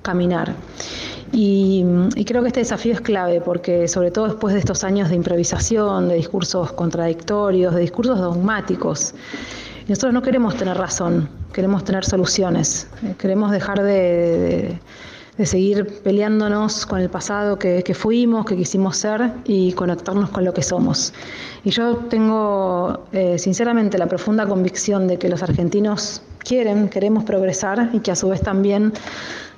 caminar. 0.04 0.54
Y, 1.36 1.84
creo 2.26 2.44
que 2.44 2.50
este 2.50 2.60
desafío 2.60 2.94
es 2.94 3.02
clave 3.02 3.42
porque 3.42 3.88
sobre 3.88 4.12
todo 4.12 4.28
después 4.28 4.54
de 4.54 4.60
estos 4.60 4.84
años 4.84 5.10
de 5.10 5.16
improvisación, 5.16 6.08
de 6.08 6.16
discursos 6.16 6.72
contradictorios, 6.74 7.74
de 7.74 7.82
discursos 7.82 8.20
dogmáticos, 8.20 9.16
nosotros 9.88 10.14
no 10.14 10.22
queremos 10.22 10.56
tener 10.56 10.78
razón, 10.78 11.28
queremos 11.52 11.84
tener 11.84 12.06
soluciones, 12.06 12.88
eh, 13.04 13.16
queremos 13.18 13.52
dejar 13.52 13.82
de, 13.82 14.80
seguir 15.44 16.02
peleándonos 16.04 16.86
con 16.86 17.00
el 17.00 17.10
pasado 17.10 17.58
que, 17.58 17.84
fuimos, 17.94 18.46
que 18.46 18.56
quisimos 18.56 18.98
ser 18.98 19.32
y 19.46 19.74
conectarnos 19.74 20.30
con 20.30 20.46
lo 20.46 20.54
que 20.54 20.62
somos. 20.62 21.14
Y 21.64 21.72
yo 21.72 21.96
tengo 22.10 23.06
eh, 23.12 23.38
sinceramente 23.40 23.98
la 23.98 24.08
profunda 24.08 24.46
convicción 24.46 25.08
de 25.08 25.18
que 25.18 25.30
los 25.30 25.42
argentinos 25.42 26.22
quieren, 26.40 26.90
queremos 26.90 27.24
progresar 27.24 27.90
y 27.94 28.00
que 28.00 28.12
a 28.12 28.16
su 28.16 28.30
vez 28.30 28.42
también 28.42 28.94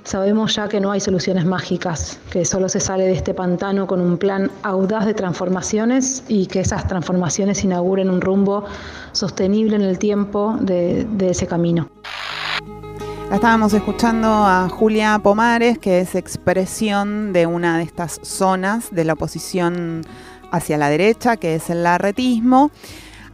Sabemos 0.06 0.54
ya 0.54 0.68
que 0.68 0.78
no 0.78 0.92
hay 0.92 1.00
soluciones 1.00 1.44
mágicas, 1.44 2.20
que 2.30 2.44
solo 2.44 2.68
se 2.68 2.78
sale 2.78 3.06
de 3.06 3.12
este 3.12 3.34
pantano 3.34 3.88
con 3.88 4.00
un 4.00 4.18
plan 4.18 4.52
audaz 4.62 5.04
de 5.04 5.14
transformaciones 5.14 6.22
y 6.28 6.46
que 6.46 6.60
esas 6.60 6.86
transformaciones 6.86 7.64
inauguren 7.64 8.08
un 8.08 8.20
rumbo 8.20 8.66
sostenible 9.10 9.74
en 9.74 9.82
el 9.82 9.98
tiempo 9.98 10.56
de, 10.60 11.08
ese 11.28 11.48
camino. 11.48 11.88
Estábamos 13.32 13.72
escuchando 13.74 14.28
a 14.28 14.68
Julia 14.68 15.18
Pomares, 15.18 15.78
que 15.78 16.00
es 16.00 16.14
expresión 16.14 17.32
de 17.32 17.46
una 17.46 17.78
de 17.78 17.84
estas 17.84 18.20
zonas 18.22 18.90
de 18.92 19.04
la 19.04 19.14
oposición 19.14 20.02
hacia 20.52 20.78
la 20.78 20.88
derecha, 20.88 21.36
que 21.36 21.56
es 21.56 21.68
el 21.70 21.82
larretismo. 21.82 22.70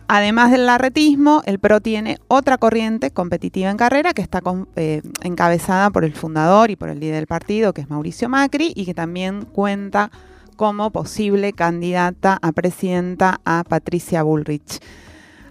Además 0.09 0.51
del 0.51 0.67
larretismo, 0.67 1.43
el 1.47 1.59
PRO 1.59 1.81
tiene 1.81 2.19
otra 2.29 2.59
corriente 2.59 3.11
competitiva 3.11 3.71
en 3.71 3.77
carrera 3.77 4.13
que 4.13 4.23
está 4.23 4.43
eh, 4.77 5.03
encabezada 5.23 5.91
por 5.91 6.05
el 6.05 6.15
fundador 6.15 6.71
y 6.71 6.77
por 6.77 6.89
el 6.89 7.01
líder 7.01 7.17
del 7.17 7.27
partido, 7.27 7.73
que 7.73 7.83
es 7.83 7.91
Mauricio 7.91 8.29
Macri, 8.29 8.73
y 8.75 8.85
que 8.85 8.95
también 8.95 9.45
cuenta 9.45 10.11
como 10.57 10.91
posible 10.91 11.53
candidata 11.53 12.39
a 12.43 12.53
presidenta 12.53 13.41
a 13.45 13.65
Patricia 13.65 14.23
Bullrich. 14.23 14.81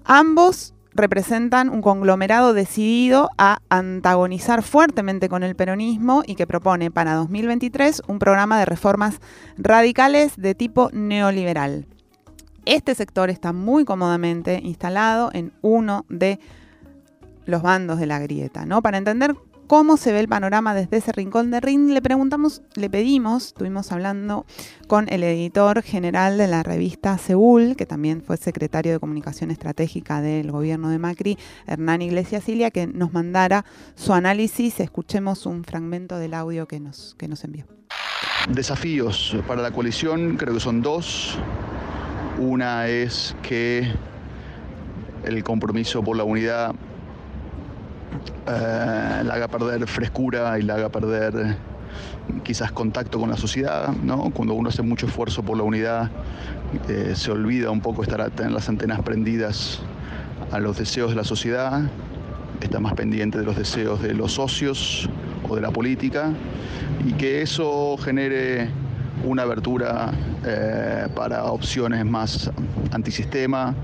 Ambos 0.04 0.74
representan 0.94 1.70
un 1.70 1.82
conglomerado 1.82 2.54
decidido 2.54 3.30
a 3.38 3.60
antagonizar 3.70 4.64
fuertemente 4.64 5.30
con 5.30 5.44
el 5.44 5.56
peronismo 5.56 6.24
y 6.26 6.36
que 6.36 6.48
propone 6.48 6.92
para 6.92 7.16
2023 7.16 8.04
un 8.08 8.20
programa 8.20 8.60
de 8.60 8.66
reformas 8.66 9.20
radicales 9.58 10.34
de 10.38 10.56
tipo 10.56 10.90
neoliberal. 10.92 11.88
Este 12.66 12.94
sector 12.94 13.30
está 13.30 13.54
muy 13.54 13.86
cómodamente 13.86 14.60
instalado 14.64 15.32
en 15.34 15.52
uno 15.62 16.06
de 16.10 16.40
los 17.46 17.62
bandos 17.62 18.00
de 18.00 18.06
la 18.06 18.20
grieta, 18.20 18.66
¿no? 18.66 18.82
Para 18.82 18.98
entender 18.98 19.36
cómo 19.72 19.96
se 19.96 20.12
ve 20.12 20.20
el 20.20 20.28
panorama 20.28 20.76
desde 20.76 20.98
ese 20.98 21.14
rincón 21.14 21.50
de 21.50 21.62
Rin, 21.62 21.94
le 21.94 22.02
preguntamos, 22.02 22.62
le 22.76 22.90
pedimos, 22.90 23.48
estuvimos 23.48 23.94
hablando 23.94 24.46
con 24.88 25.08
el 25.08 25.24
editor 25.24 25.82
general 25.82 26.38
de 26.38 26.48
la 26.48 26.62
revista 26.62 27.18
Seúl, 27.18 27.78
que 27.78 27.86
también 27.86 28.22
fue 28.22 28.36
secretario 28.36 28.92
de 28.92 29.00
Comunicación 29.00 29.50
Estratégica 29.50 30.20
del 30.20 30.52
gobierno 30.52 30.90
de 30.90 31.00
Macri, 31.00 31.38
Hernán 31.68 32.02
Iglesias 32.02 32.44
Silia, 32.44 32.70
que 32.70 32.86
nos 32.86 33.14
mandara 33.14 33.64
su 33.96 34.12
análisis. 34.12 34.82
Escuchemos 34.82 35.46
un 35.46 35.64
fragmento 35.64 36.18
del 36.18 36.34
audio 36.34 36.68
que 36.68 36.82
nos, 36.82 37.16
que 37.18 37.30
nos 37.30 37.42
envió. 37.46 37.66
Desafíos 38.50 39.38
para 39.48 39.62
la 39.62 39.72
coalición, 39.72 40.36
creo 40.36 40.54
que 40.54 40.60
son 40.60 40.82
dos. 40.82 41.40
Una 42.40 42.90
es 42.90 43.38
que 43.42 43.90
el 45.24 45.42
compromiso 45.46 46.04
por 46.04 46.18
la 46.18 46.26
unidad 46.26 46.76
eh, 48.48 49.24
la 49.24 49.34
haga 49.34 49.48
perder 49.48 49.88
frescura 49.88 50.58
y 50.60 50.64
la 50.64 50.76
haga 50.76 50.90
perder 50.90 51.58
quizás 52.44 52.72
contacto 52.72 53.20
con 53.20 53.30
la 53.30 53.38
sociedad, 53.38 53.90
¿no? 54.04 54.32
Cuando 54.32 54.54
uno 54.54 54.70
hace 54.70 54.82
mucho 54.82 55.06
esfuerzo 55.06 55.44
por 55.44 55.58
la 55.58 55.64
unidad, 55.64 56.10
eh, 56.88 57.14
se 57.16 57.32
olvida 57.32 57.70
un 57.72 57.82
poco 57.82 58.04
estar 58.04 58.30
tener 58.32 58.52
las 58.52 58.70
antenas 58.70 59.02
prendidas 59.02 59.82
a 60.52 60.60
los 60.60 60.78
deseos 60.78 61.12
de 61.12 61.16
la 61.16 61.24
sociedad, 61.24 61.82
está 62.62 62.80
más 62.80 62.94
pendiente 62.94 63.38
de 63.38 63.46
los 63.46 63.58
deseos 63.58 64.02
de 64.02 64.14
los 64.14 64.34
socios 64.34 65.10
o 65.48 65.56
de 65.56 65.62
la 65.62 65.72
política, 65.72 66.32
y 67.06 67.14
que 67.14 67.42
eso 67.42 67.98
genere 67.98 68.70
una 69.24 69.44
abertura 69.44 70.12
eh, 70.46 71.08
para 71.16 71.46
opciones 71.46 72.06
más 72.06 72.50
antisistema 72.92 73.76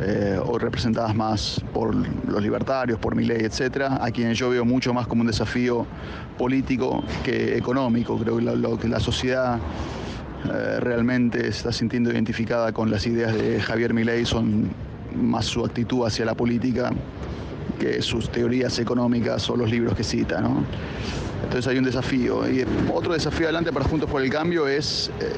eh, 0.00 0.38
o 0.42 0.58
representadas 0.58 1.14
más 1.14 1.62
por 1.72 1.94
los 1.94 2.42
libertarios, 2.42 2.98
por 2.98 3.14
mi 3.14 3.24
ley, 3.24 3.42
etcétera, 3.42 3.98
a 4.02 4.10
quienes 4.10 4.38
yo 4.38 4.50
veo 4.50 4.64
mucho 4.64 4.92
más 4.92 5.06
como 5.06 5.22
un 5.22 5.26
desafío 5.26 5.86
político 6.38 7.02
que 7.22 7.56
económico. 7.56 8.18
Creo 8.18 8.36
que 8.36 8.42
lo, 8.42 8.78
que 8.78 8.88
la 8.88 9.00
sociedad 9.00 9.58
eh, 10.52 10.80
realmente 10.80 11.46
está 11.46 11.72
sintiendo 11.72 12.10
identificada 12.10 12.72
con 12.72 12.90
las 12.90 13.06
ideas 13.06 13.34
de 13.34 13.60
Javier 13.60 13.94
Milei 13.94 14.24
son 14.24 14.70
más 15.14 15.46
su 15.46 15.64
actitud 15.64 16.06
hacia 16.06 16.24
la 16.24 16.34
política 16.34 16.90
que 17.78 18.02
sus 18.02 18.30
teorías 18.30 18.78
económicas 18.78 19.48
o 19.50 19.56
los 19.56 19.70
libros 19.70 19.94
que 19.94 20.04
cita. 20.04 20.40
¿no? 20.40 20.64
Entonces 21.42 21.66
hay 21.66 21.78
un 21.78 21.84
desafío. 21.84 22.48
Y 22.50 22.64
otro 22.92 23.14
desafío 23.14 23.46
adelante 23.46 23.72
para 23.72 23.84
Juntos 23.84 24.08
por 24.08 24.22
el 24.22 24.30
Cambio 24.30 24.68
es, 24.68 25.10
eh, 25.20 25.32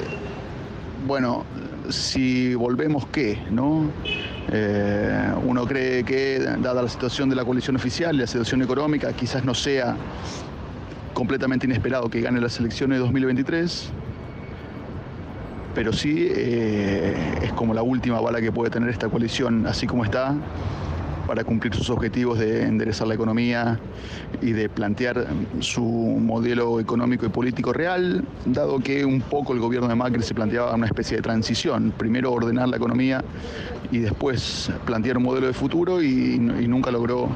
bueno, 1.07 1.45
si 1.89 2.55
volvemos 2.55 3.07
qué, 3.07 3.39
¿no? 3.51 3.89
Eh, 4.51 5.33
uno 5.43 5.65
cree 5.65 6.03
que, 6.03 6.39
dada 6.59 6.83
la 6.83 6.89
situación 6.89 7.29
de 7.29 7.35
la 7.35 7.45
coalición 7.45 7.75
oficial 7.75 8.15
y 8.15 8.19
la 8.19 8.27
situación 8.27 8.61
económica, 8.61 9.11
quizás 9.13 9.43
no 9.43 9.53
sea 9.53 9.95
completamente 11.13 11.65
inesperado 11.65 12.09
que 12.09 12.21
gane 12.21 12.41
las 12.41 12.59
elecciones 12.59 12.97
de 12.97 13.03
2023, 13.03 13.89
pero 15.75 15.93
sí 15.93 16.27
eh, 16.29 17.15
es 17.41 17.53
como 17.53 17.73
la 17.73 17.81
última 17.81 18.19
bala 18.19 18.41
que 18.41 18.51
puede 18.51 18.69
tener 18.69 18.89
esta 18.89 19.09
coalición, 19.09 19.65
así 19.67 19.87
como 19.87 20.03
está, 20.03 20.35
para 21.27 21.43
cumplir 21.43 21.73
sus 21.73 21.89
objetivos 21.89 22.39
de 22.39 22.63
enderezar 22.63 23.07
la 23.07 23.13
economía 23.13 23.79
y 24.41 24.51
de 24.51 24.69
plantear 24.69 25.27
su 25.59 25.83
modelo 25.83 26.79
económico 26.79 27.25
y 27.25 27.29
político 27.29 27.73
real, 27.73 28.25
dado 28.45 28.79
que 28.79 29.05
un 29.05 29.21
poco 29.21 29.53
el 29.53 29.59
gobierno 29.59 29.87
de 29.87 29.95
Macri 29.95 30.21
se 30.21 30.33
planteaba 30.33 30.73
una 30.73 30.87
especie 30.87 31.17
de 31.17 31.23
transición, 31.23 31.93
primero 31.97 32.31
ordenar 32.31 32.67
la 32.67 32.77
economía 32.77 33.23
y 33.91 33.99
después 33.99 34.71
plantear 34.85 35.17
un 35.17 35.23
modelo 35.23 35.47
de 35.47 35.53
futuro 35.53 36.01
y, 36.01 36.39
nunca 36.39 36.91
logró 36.91 37.29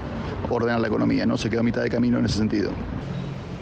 ordenar 0.49 0.79
la 0.79 0.87
economía, 0.87 1.25
no 1.25 1.37
se 1.37 1.49
quedó 1.49 1.59
a 1.59 1.63
mitad 1.63 1.81
de 1.81 1.89
camino 1.89 2.17
en 2.17 2.25
ese 2.25 2.37
sentido. 2.37 2.71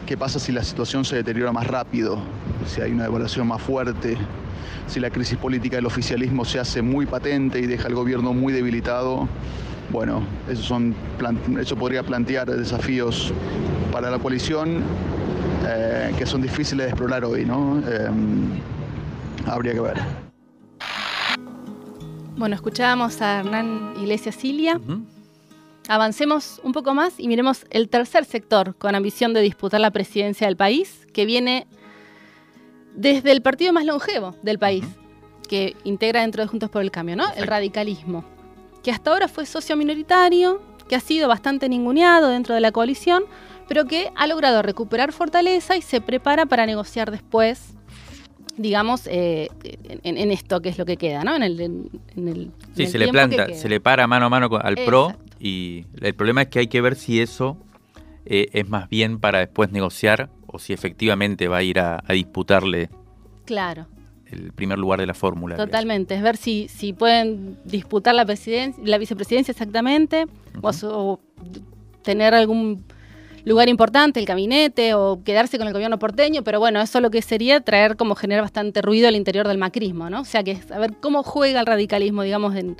¿Qué 0.05 0.17
pasa 0.17 0.39
si 0.39 0.51
la 0.51 0.63
situación 0.63 1.03
se 1.03 1.17
deteriora 1.17 1.51
más 1.51 1.67
rápido? 1.67 2.19
Si 2.67 2.79
hay 2.79 2.91
una 2.91 3.03
devaluación 3.03 3.47
más 3.47 3.61
fuerte, 3.61 4.17
si 4.87 4.99
la 4.99 5.09
crisis 5.09 5.37
política 5.37 5.77
del 5.77 5.85
oficialismo 5.87 6.45
se 6.45 6.59
hace 6.59 6.81
muy 6.81 7.05
patente 7.05 7.59
y 7.59 7.65
deja 7.65 7.87
al 7.87 7.95
gobierno 7.95 8.33
muy 8.33 8.53
debilitado, 8.53 9.27
bueno, 9.89 10.23
eso, 10.49 10.61
son, 10.63 10.95
eso 11.59 11.75
podría 11.75 12.03
plantear 12.03 12.49
desafíos 12.49 13.33
para 13.91 14.09
la 14.09 14.19
coalición 14.19 14.83
eh, 15.67 16.13
que 16.17 16.25
son 16.25 16.41
difíciles 16.41 16.85
de 16.85 16.89
explorar 16.91 17.25
hoy, 17.25 17.45
¿no? 17.45 17.81
Em, 17.87 18.59
habría 19.47 19.73
que 19.73 19.79
ver. 19.79 19.97
Bueno, 22.37 22.55
escuchábamos 22.55 23.21
a 23.21 23.39
Hernán 23.39 23.93
Iglesias 23.97 24.35
Cilia. 24.35 24.79
Avancemos 25.87 26.59
un 26.63 26.73
poco 26.73 26.93
más 26.93 27.19
y 27.19 27.27
miremos 27.27 27.65
el 27.69 27.89
tercer 27.89 28.25
sector 28.25 28.75
con 28.75 28.95
ambición 28.95 29.33
de 29.33 29.41
disputar 29.41 29.79
la 29.79 29.91
presidencia 29.91 30.47
del 30.47 30.57
país, 30.57 31.07
que 31.13 31.25
viene 31.25 31.67
desde 32.95 33.31
el 33.31 33.41
partido 33.41 33.71
más 33.71 33.85
longevo 33.85 34.35
del 34.41 34.59
país, 34.59 34.85
que 35.47 35.75
integra 35.83 36.21
dentro 36.21 36.43
de 36.43 36.47
Juntos 36.47 36.69
por 36.69 36.81
el 36.81 36.91
Cambio, 36.91 37.15
¿no? 37.15 37.25
El 37.37 37.47
radicalismo 37.47 38.34
que 38.85 38.91
hasta 38.91 39.09
ahora 39.09 39.27
fue 39.27 39.47
socio 39.47 39.75
minoritario, 39.75 40.61
que 40.87 40.95
ha 40.95 40.99
sido 40.99 41.27
bastante 41.27 41.67
ninguneado 41.67 42.29
dentro 42.29 42.53
de 42.53 42.61
la 42.61 42.71
coalición, 42.71 43.23
pero 43.67 43.85
que 43.85 44.11
ha 44.15 44.27
logrado 44.27 44.61
recuperar 44.61 45.11
fortaleza 45.11 45.75
y 45.75 45.81
se 45.81 46.01
prepara 46.01 46.45
para 46.45 46.67
negociar 46.67 47.09
después, 47.09 47.73
digamos, 48.57 49.07
eh, 49.07 49.49
en, 50.03 50.29
esto 50.29 50.61
que 50.61 50.69
es 50.69 50.77
lo 50.77 50.85
que 50.85 50.97
queda, 50.97 51.23
¿no? 51.23 51.35
En 51.35 51.41
el, 51.41 52.51
sí, 52.75 52.85
se 52.85 52.99
le 52.99 53.07
planta, 53.07 53.51
se 53.55 53.69
le 53.69 53.79
para 53.79 54.05
mano 54.05 54.27
a 54.27 54.29
mano 54.29 54.49
al 54.61 54.75
PRO 54.75 55.15
y 55.39 55.85
el 55.99 56.13
problema 56.13 56.43
es 56.43 56.49
que 56.49 56.59
hay 56.59 56.67
que 56.67 56.79
ver 56.79 56.93
si 56.93 57.19
eso 57.21 57.57
eh, 58.27 58.49
es 58.53 58.69
más 58.69 58.87
bien 58.87 59.19
para 59.19 59.39
después 59.39 59.71
negociar 59.71 60.29
o 60.45 60.59
si 60.59 60.73
efectivamente 60.73 61.47
va 61.47 61.57
a 61.57 61.63
ir 61.63 61.79
a 61.79 62.03
disputarle 62.09 62.91
Claro 63.45 63.87
el 64.31 64.51
primer 64.53 64.77
lugar 64.79 64.99
de 64.99 65.05
la 65.05 65.13
fórmula. 65.13 65.55
Totalmente, 65.55 66.15
es 66.15 66.21
ver 66.21 66.37
si, 66.37 66.67
si 66.67 66.93
pueden 66.93 67.57
disputar 67.65 68.15
la, 68.15 68.25
presidencia, 68.25 68.83
la 68.85 68.97
vicepresidencia 68.97 69.51
exactamente, 69.51 70.25
o, 70.61 71.19
tener 72.01 72.33
algún 72.33 72.83
lugar 73.45 73.69
importante, 73.69 74.19
el 74.19 74.25
gabinete, 74.25 74.93
o 74.93 75.23
quedarse 75.23 75.57
con 75.57 75.67
el 75.67 75.73
gobierno 75.73 75.99
porteño, 75.99 76.43
pero 76.43 76.59
bueno, 76.59 76.81
eso 76.81 76.99
lo 76.99 77.11
que 77.11 77.21
sería 77.21 77.61
traer 77.61 77.95
como 77.95 78.15
generar 78.15 78.43
bastante 78.43 78.81
ruido 78.81 79.07
al 79.07 79.15
interior 79.15 79.47
del 79.47 79.57
macrismo, 79.57 80.09
¿no? 80.09 80.21
O 80.21 80.25
sea, 80.25 80.43
que 80.43 80.57
a 80.71 80.79
ver 80.79 80.93
cómo 80.99 81.23
juega 81.23 81.59
el 81.59 81.65
radicalismo, 81.65 82.23
digamos, 82.23 82.55
en, 82.55 82.77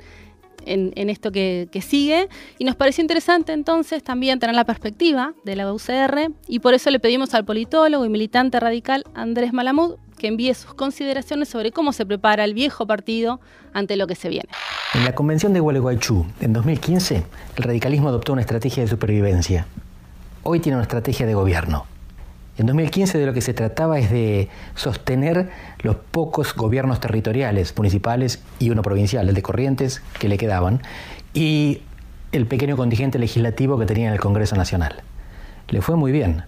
en, 0.66 1.08
esto 1.08 1.32
que, 1.32 1.68
sigue. 1.86 2.28
Y 2.58 2.64
nos 2.64 2.76
pareció 2.76 3.02
interesante 3.02 3.52
entonces 3.52 4.02
también 4.02 4.38
tener 4.38 4.54
la 4.54 4.64
perspectiva 4.64 5.34
de 5.44 5.56
la 5.56 5.72
UCR 5.72 6.32
y 6.48 6.58
por 6.58 6.74
eso 6.74 6.90
le 6.90 7.00
pedimos 7.00 7.34
al 7.34 7.44
politólogo 7.44 8.04
y 8.04 8.08
militante 8.08 8.60
radical 8.60 9.04
Andrés 9.14 9.52
Malamud 9.52 9.96
que 10.18 10.28
envíe 10.28 10.54
sus 10.54 10.74
consideraciones 10.74 11.48
sobre 11.48 11.72
cómo 11.72 11.92
se 11.92 12.06
prepara 12.06 12.44
el 12.44 12.54
viejo 12.54 12.86
partido 12.86 13.40
ante 13.72 13.96
lo 13.96 14.06
que 14.06 14.14
se 14.14 14.28
viene. 14.28 14.48
En 14.94 15.04
la 15.04 15.14
convención 15.14 15.52
de 15.52 15.60
Gualeguaychú, 15.60 16.26
en 16.40 16.52
2015, 16.54 17.22
el 17.56 17.62
radicalismo 17.62 18.08
adoptó 18.08 18.32
una 18.32 18.40
estrategia 18.40 18.82
de 18.82 18.88
supervivencia. 18.88 19.66
Hoy 20.42 20.60
tiene 20.60 20.76
una 20.76 20.84
estrategia 20.84 21.26
de 21.26 21.34
gobierno. 21.34 21.86
En 22.58 22.64
2015 22.66 23.18
de 23.18 23.26
lo 23.26 23.34
que 23.34 23.42
se 23.42 23.52
trataba 23.52 23.98
es 23.98 24.10
de 24.10 24.48
sostener 24.74 25.50
los 25.80 25.96
pocos 25.96 26.54
gobiernos 26.54 27.00
territoriales, 27.00 27.74
municipales 27.76 28.42
y 28.58 28.70
uno 28.70 28.80
provincial, 28.80 29.28
el 29.28 29.34
de 29.34 29.42
Corrientes, 29.42 30.02
que 30.18 30.28
le 30.28 30.38
quedaban, 30.38 30.80
y 31.34 31.82
el 32.32 32.46
pequeño 32.46 32.76
contingente 32.76 33.18
legislativo 33.18 33.78
que 33.78 33.84
tenía 33.84 34.06
en 34.08 34.14
el 34.14 34.20
Congreso 34.20 34.56
Nacional. 34.56 35.02
Le 35.68 35.82
fue 35.82 35.96
muy 35.96 36.12
bien. 36.12 36.44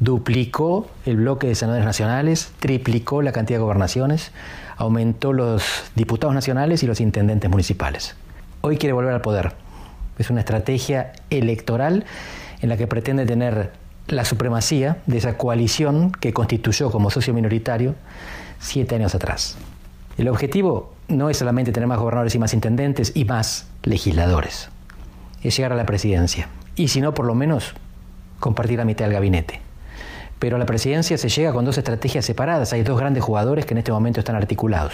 Duplicó 0.00 0.88
el 1.06 1.16
bloque 1.16 1.46
de 1.46 1.54
senadores 1.54 1.84
nacionales, 1.84 2.52
triplicó 2.58 3.22
la 3.22 3.30
cantidad 3.30 3.58
de 3.58 3.62
gobernaciones, 3.62 4.32
aumentó 4.76 5.32
los 5.32 5.62
diputados 5.94 6.34
nacionales 6.34 6.82
y 6.82 6.86
los 6.86 7.00
intendentes 7.00 7.48
municipales. 7.48 8.16
Hoy 8.60 8.76
quiere 8.76 8.92
volver 8.92 9.14
al 9.14 9.20
poder. 9.20 9.52
Es 10.18 10.30
una 10.30 10.40
estrategia 10.40 11.12
electoral 11.30 12.04
en 12.60 12.68
la 12.68 12.76
que 12.76 12.88
pretende 12.88 13.24
tener 13.24 13.72
la 14.08 14.24
supremacía 14.24 14.98
de 15.06 15.18
esa 15.18 15.36
coalición 15.36 16.12
que 16.12 16.32
constituyó 16.32 16.90
como 16.90 17.10
socio 17.10 17.34
minoritario 17.34 17.94
siete 18.58 18.94
años 18.94 19.14
atrás. 19.14 19.56
El 20.16 20.28
objetivo 20.28 20.92
no 21.08 21.30
es 21.30 21.36
solamente 21.36 21.72
tener 21.72 21.86
más 21.86 21.98
gobernadores 21.98 22.34
y 22.34 22.38
más 22.38 22.54
intendentes 22.54 23.12
y 23.14 23.24
más 23.24 23.68
legisladores, 23.82 24.68
es 25.42 25.56
llegar 25.56 25.72
a 25.72 25.76
la 25.76 25.86
presidencia. 25.86 26.48
Y 26.74 26.88
si 26.88 27.00
no, 27.00 27.14
por 27.14 27.26
lo 27.26 27.34
menos 27.34 27.74
compartir 28.40 28.78
la 28.78 28.84
mitad 28.84 29.04
del 29.04 29.14
gabinete. 29.14 29.60
Pero 30.38 30.56
a 30.56 30.58
la 30.58 30.66
presidencia 30.66 31.18
se 31.18 31.28
llega 31.28 31.52
con 31.52 31.64
dos 31.64 31.78
estrategias 31.78 32.24
separadas. 32.24 32.72
Hay 32.72 32.82
dos 32.82 32.98
grandes 32.98 33.24
jugadores 33.24 33.66
que 33.66 33.74
en 33.74 33.78
este 33.78 33.92
momento 33.92 34.20
están 34.20 34.36
articulados. 34.36 34.92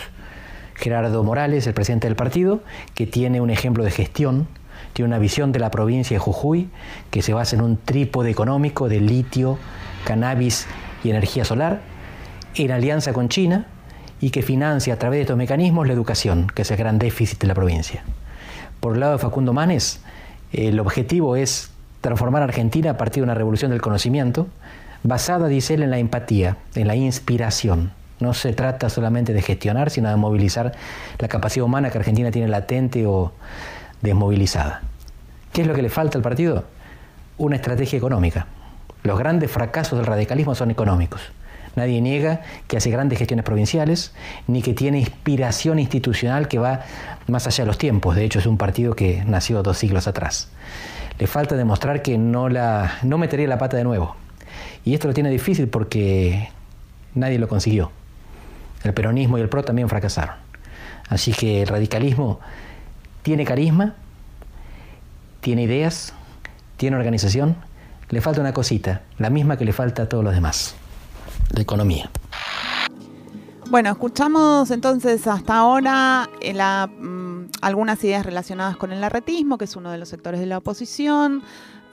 Gerardo 0.75 1.23
Morales, 1.23 1.67
el 1.67 1.75
presidente 1.75 2.07
del 2.07 2.17
partido, 2.17 2.61
que 2.95 3.07
tiene 3.07 3.41
un 3.41 3.51
ejemplo 3.51 3.85
de 3.85 3.91
gestión 3.91 4.49
tiene 4.95 5.09
una 5.09 5.19
visión 5.19 5.53
de 5.53 5.59
la 5.59 5.71
provincia 5.71 6.15
de 6.15 6.19
Jujuy 6.19 6.71
que 7.11 7.21
se 7.21 7.35
basa 7.35 7.57
en 7.57 7.63
un 7.63 7.77
trípode 7.77 8.31
económico 8.31 8.89
de 8.89 9.01
litio, 9.01 9.59
cannabis 10.05 10.67
y 11.03 11.11
energía 11.11 11.45
solar, 11.45 11.83
en 12.55 12.71
alianza 12.71 13.13
con 13.13 13.29
China 13.29 13.67
y 14.21 14.31
que 14.31 14.43
financia 14.43 14.95
a 14.95 14.99
través 14.99 15.19
de 15.19 15.23
estos 15.23 15.37
mecanismos 15.37 15.87
la 15.87 15.93
educación, 15.93 16.47
que 16.55 16.63
es 16.63 16.71
el 16.71 16.77
gran 16.77 16.99
déficit 16.99 17.41
de 17.41 17.49
la 17.49 17.55
provincia. 17.55 18.05
Por 18.79 18.95
el 18.95 19.01
lado 19.01 19.13
de 19.13 19.19
Facundo 19.19 19.53
Manes, 19.53 20.01
el 20.53 20.79
objetivo 20.79 21.35
es 21.37 21.71
transformar 22.01 22.43
a 22.43 22.45
Argentina 22.45 22.91
a 22.91 22.97
partir 22.97 23.23
de 23.23 23.25
una 23.25 23.35
revolución 23.35 23.73
del 23.73 23.83
conocimiento, 23.83 24.47
basada, 25.03 25.49
dice 25.49 25.75
él, 25.75 25.83
en 25.83 25.91
la 25.91 25.99
empatía, 25.99 26.57
en 26.77 26.87
la 26.87 26.95
inspiración. 26.95 27.93
No 28.21 28.33
se 28.33 28.53
trata 28.53 28.89
solamente 28.89 29.33
de 29.33 29.43
gestionar, 29.43 29.91
sino 29.91 30.09
de 30.09 30.17
movilizar 30.17 30.73
la 31.19 31.29
capacidad 31.29 31.67
humana 31.67 31.91
que 31.91 31.99
Argentina 31.99 32.31
tiene 32.31 32.49
latente 32.49 33.07
o 33.07 33.33
desmovilizada. 34.05 34.83
¿Qué 35.53 35.63
es 35.63 35.67
lo 35.67 35.75
que 35.75 35.83
le 35.83 35.89
falta 35.89 36.19
al 36.19 36.23
partido? 36.23 36.65
Una 37.39 37.57
estrategia 37.57 37.97
económica. 37.97 38.47
Los 39.03 39.19
grandes 39.19 39.51
fracasos 39.51 39.99
del 39.99 40.07
radicalismo 40.07 40.55
son 40.55 40.71
económicos. 40.71 41.21
Nadie 41.75 42.01
niega 42.01 42.43
que 42.69 42.77
hace 42.77 42.91
grandes 42.91 43.19
gestiones 43.19 43.45
provinciales, 43.45 44.15
ni 44.47 44.63
que 44.63 44.75
tiene 44.75 45.01
inspiración 45.01 45.81
institucional 45.81 46.47
que 46.47 46.59
va 46.59 46.83
más 47.27 47.47
allá 47.49 47.65
de 47.65 47.67
los 47.67 47.79
tiempos. 47.79 48.15
De 48.15 48.25
hecho, 48.25 48.39
es 48.39 48.47
un 48.47 48.59
partido 48.59 48.95
que 48.95 49.25
nació 49.25 49.63
dos 49.63 49.79
siglos 49.79 50.07
atrás. 50.07 50.51
Le 51.19 51.27
falta 51.27 51.57
demostrar 51.57 52.03
que 52.03 52.17
no, 52.17 52.49
la, 52.49 52.99
no 53.03 53.19
metería 53.19 53.49
la 53.49 53.59
pata 53.59 53.77
de 53.77 53.85
nuevo. 53.85 54.15
Y 54.85 54.95
esto 54.95 55.09
lo 55.09 55.15
tiene 55.15 55.31
difícil 55.31 55.69
porque 55.69 56.51
nadie 57.15 57.39
lo 57.39 57.49
consiguió. 57.49 57.91
El 58.85 58.93
peronismo 58.93 59.39
y 59.39 59.41
el 59.41 59.49
PRO 59.49 59.65
también 59.65 59.89
fracasaron. 59.89 60.37
Así 61.09 61.33
que 61.33 61.63
el 61.63 61.69
radicalismo 61.69 62.41
tiene 63.25 63.47
carisma, 63.47 63.95
tiene 65.41 65.63
ideas, 65.63 66.13
tiene 66.77 66.97
organización, 66.97 67.57
le 68.11 68.21
falta 68.21 68.43
una 68.43 68.53
cosita, 68.53 69.01
la 69.19 69.31
misma 69.31 69.57
que 69.57 69.65
le 69.65 69.73
falta 69.73 70.03
a 70.03 70.09
todos 70.11 70.23
los 70.23 70.35
demás, 70.35 70.75
la 71.51 71.63
economía. 71.63 72.11
Bueno, 73.71 73.91
escuchamos 73.91 74.71
entonces 74.71 75.27
hasta 75.27 75.57
ahora 75.57 76.29
eh, 76.43 76.53
mm, 76.53 77.47
algunas 77.63 78.05
ideas 78.05 78.27
relacionadas 78.27 78.77
con 78.77 78.93
el 78.93 79.03
arretismo, 79.03 79.57
que 79.57 79.65
es 79.65 79.75
uno 79.75 79.91
de 79.91 79.97
los 79.97 80.11
sectores 80.11 80.39
de 80.39 80.45
la 80.45 80.59
oposición, 80.59 81.43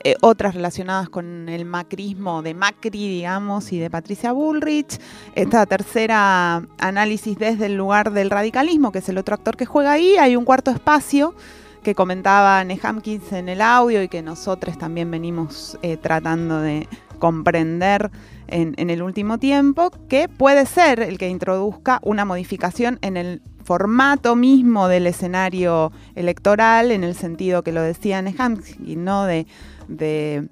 eh, 0.03 0.15
otras 0.21 0.55
relacionadas 0.55 1.09
con 1.09 1.49
el 1.49 1.65
macrismo 1.65 2.41
de 2.41 2.53
Macri, 2.53 3.07
digamos, 3.07 3.71
y 3.71 3.79
de 3.79 3.89
Patricia 3.89 4.31
Bullrich. 4.31 4.99
Esta 5.35 5.65
tercera 5.65 6.63
análisis 6.79 7.37
desde 7.37 7.67
el 7.67 7.75
lugar 7.75 8.11
del 8.11 8.29
radicalismo, 8.29 8.91
que 8.91 8.99
es 8.99 9.09
el 9.09 9.17
otro 9.17 9.35
actor 9.35 9.57
que 9.57 9.65
juega 9.65 9.91
ahí. 9.91 10.17
Hay 10.17 10.35
un 10.35 10.45
cuarto 10.45 10.71
espacio 10.71 11.35
que 11.83 11.95
comentaba 11.95 12.63
Nehamkins 12.63 13.31
en 13.33 13.49
el 13.49 13.61
audio 13.61 14.03
y 14.03 14.07
que 14.07 14.21
nosotros 14.21 14.77
también 14.77 15.09
venimos 15.09 15.77
eh, 15.81 15.97
tratando 15.97 16.61
de 16.61 16.87
comprender 17.19 18.11
en, 18.47 18.89
el 18.89 19.01
último 19.01 19.37
tiempo, 19.37 19.91
que 20.09 20.27
puede 20.27 20.65
ser 20.65 20.99
el 20.99 21.17
que 21.17 21.29
introduzca 21.29 21.99
una 22.03 22.25
modificación 22.25 22.99
en 23.01 23.15
el 23.15 23.41
formato 23.63 24.35
mismo 24.35 24.87
del 24.87 25.07
escenario 25.07 25.91
electoral, 26.15 26.91
en 26.91 27.03
el 27.03 27.15
sentido 27.15 27.63
que 27.63 27.71
lo 27.71 27.81
decía 27.81 28.21
Nehamkins, 28.21 28.97
¿no? 28.97 29.25
De 29.25 29.47
de 29.97 30.47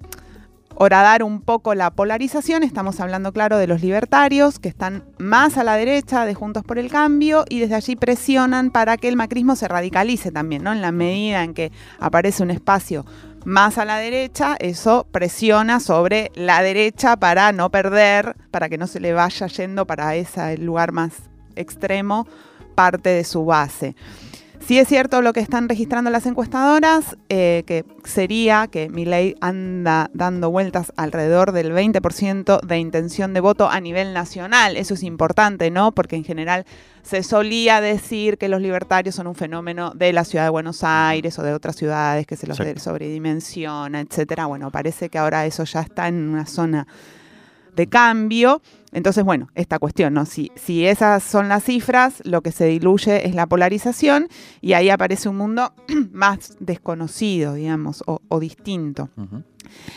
horadar 0.74 1.22
un 1.22 1.42
poco 1.42 1.74
la 1.74 1.90
polarización, 1.90 2.62
estamos 2.62 3.00
hablando, 3.00 3.32
claro, 3.32 3.58
de 3.58 3.66
los 3.66 3.82
libertarios 3.82 4.58
que 4.58 4.68
están 4.70 5.04
más 5.18 5.58
a 5.58 5.64
la 5.64 5.76
derecha 5.76 6.24
de 6.24 6.34
Juntos 6.34 6.64
por 6.64 6.78
el 6.78 6.90
Cambio 6.90 7.44
y 7.48 7.60
desde 7.60 7.74
allí 7.74 7.96
presionan 7.96 8.70
para 8.70 8.96
que 8.96 9.08
el 9.08 9.16
macrismo 9.16 9.56
se 9.56 9.68
radicalice 9.68 10.32
también, 10.32 10.62
¿no? 10.62 10.72
En 10.72 10.80
la 10.80 10.90
medida 10.92 11.44
en 11.44 11.52
que 11.52 11.70
aparece 11.98 12.42
un 12.42 12.50
espacio 12.50 13.04
más 13.44 13.78
a 13.78 13.84
la 13.84 13.98
derecha, 13.98 14.56
eso 14.58 15.06
presiona 15.10 15.80
sobre 15.80 16.30
la 16.34 16.62
derecha 16.62 17.16
para 17.16 17.52
no 17.52 17.70
perder, 17.70 18.36
para 18.50 18.68
que 18.68 18.78
no 18.78 18.86
se 18.86 19.00
le 19.00 19.12
vaya 19.12 19.46
yendo 19.48 19.86
para 19.86 20.14
ese 20.14 20.56
lugar 20.58 20.92
más 20.92 21.12
extremo 21.56 22.26
parte 22.74 23.10
de 23.10 23.24
su 23.24 23.44
base. 23.44 23.94
Sí 24.66 24.78
es 24.78 24.86
cierto 24.86 25.20
lo 25.22 25.32
que 25.32 25.40
están 25.40 25.68
registrando 25.68 26.10
las 26.10 26.26
encuestadoras, 26.26 27.16
eh, 27.28 27.64
que 27.66 27.84
sería 28.04 28.68
que 28.68 28.88
mi 28.88 29.04
ley 29.04 29.34
anda 29.40 30.10
dando 30.12 30.50
vueltas 30.50 30.92
alrededor 30.96 31.52
del 31.52 31.72
20% 31.72 32.60
de 32.60 32.78
intención 32.78 33.34
de 33.34 33.40
voto 33.40 33.68
a 33.68 33.80
nivel 33.80 34.12
nacional. 34.12 34.76
Eso 34.76 34.94
es 34.94 35.02
importante, 35.02 35.70
¿no? 35.70 35.92
Porque 35.92 36.14
en 36.16 36.24
general 36.24 36.66
se 37.02 37.22
solía 37.22 37.80
decir 37.80 38.38
que 38.38 38.48
los 38.48 38.60
libertarios 38.60 39.14
son 39.14 39.26
un 39.26 39.34
fenómeno 39.34 39.92
de 39.94 40.12
la 40.12 40.24
ciudad 40.24 40.44
de 40.44 40.50
Buenos 40.50 40.84
Aires 40.84 41.38
o 41.38 41.42
de 41.42 41.54
otras 41.54 41.74
ciudades 41.74 42.26
que 42.26 42.36
se 42.36 42.46
los 42.46 42.58
sobredimensiona, 42.76 44.00
etcétera. 44.00 44.46
Bueno, 44.46 44.70
parece 44.70 45.08
que 45.08 45.18
ahora 45.18 45.46
eso 45.46 45.64
ya 45.64 45.80
está 45.80 46.06
en 46.06 46.28
una 46.28 46.46
zona 46.46 46.86
de 47.80 47.86
cambio. 47.86 48.60
Entonces, 48.92 49.24
bueno, 49.24 49.48
esta 49.54 49.78
cuestión, 49.78 50.14
¿no? 50.14 50.26
Si, 50.26 50.52
si 50.54 50.86
esas 50.86 51.22
son 51.22 51.48
las 51.48 51.64
cifras, 51.64 52.22
lo 52.24 52.42
que 52.42 52.52
se 52.52 52.66
diluye 52.66 53.26
es 53.26 53.34
la 53.34 53.46
polarización 53.46 54.28
y 54.60 54.74
ahí 54.74 54.90
aparece 54.90 55.28
un 55.28 55.36
mundo 55.36 55.72
más 56.12 56.56
desconocido, 56.60 57.54
digamos, 57.54 58.04
o, 58.06 58.40
distinto. 58.40 59.08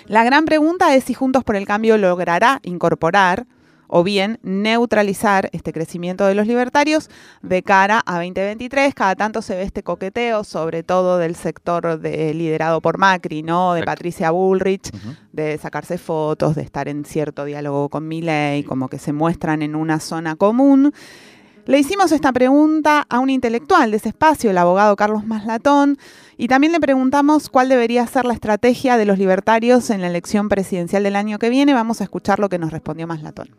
La 0.07 0.23
gran 0.23 0.45
pregunta 0.45 0.95
es 0.95 1.03
si 1.03 1.13
Juntos 1.13 1.43
por 1.43 1.55
el 1.55 1.65
Cambio 1.65 1.97
logrará 1.97 2.59
incorporar 2.63 3.47
o 3.87 4.03
bien 4.03 4.39
neutralizar 4.43 5.49
este 5.53 5.73
crecimiento 5.73 6.25
de 6.25 6.35
los 6.35 6.47
libertarios 6.47 7.09
de 7.41 7.63
cara 7.63 8.01
a 8.05 8.15
2023. 8.15 8.93
Cada 8.93 9.15
tanto 9.15 9.41
se 9.41 9.55
ve 9.55 9.63
este 9.63 9.83
coqueteo, 9.83 10.43
sobre 10.43 10.83
todo 10.83 11.17
del 11.17 11.35
sector 11.35 11.99
de, 11.99 12.33
liderado 12.33 12.81
por 12.81 12.97
Macri, 12.97 13.43
¿no? 13.43 13.73
De 13.73 13.83
Patricia 13.83 14.31
Bullrich, 14.31 14.91
de 15.31 15.57
sacarse 15.57 15.97
fotos, 15.97 16.55
de 16.55 16.61
estar 16.61 16.87
en 16.87 17.05
cierto 17.05 17.45
diálogo 17.45 17.89
con 17.89 18.07
Milley, 18.07 18.63
como 18.63 18.89
que 18.89 18.99
se 18.99 19.13
muestran 19.13 19.61
en 19.61 19.75
una 19.75 19.99
zona 19.99 20.35
común. 20.35 20.93
Le 21.65 21.79
hicimos 21.79 22.11
esta 22.11 22.33
pregunta 22.33 23.05
a 23.09 23.19
un 23.19 23.29
intelectual 23.29 23.91
de 23.91 23.97
ese 23.97 24.09
espacio, 24.09 24.51
el 24.51 24.57
abogado 24.57 24.97
Carlos 24.97 25.25
Maslatón, 25.25 25.97
y 26.37 26.47
también 26.47 26.73
le 26.73 26.79
preguntamos 26.79 27.49
cuál 27.49 27.69
debería 27.69 28.05
ser 28.07 28.25
la 28.25 28.33
estrategia 28.33 28.97
de 28.97 29.05
los 29.05 29.17
libertarios 29.17 29.89
en 29.89 30.01
la 30.01 30.07
elección 30.07 30.49
presidencial 30.49 31.03
del 31.03 31.15
año 31.15 31.39
que 31.39 31.49
viene. 31.49 31.73
Vamos 31.73 32.01
a 32.01 32.03
escuchar 32.03 32.39
lo 32.39 32.49
que 32.49 32.57
nos 32.57 32.71
respondió 32.71 33.07
Maslatón. 33.07 33.49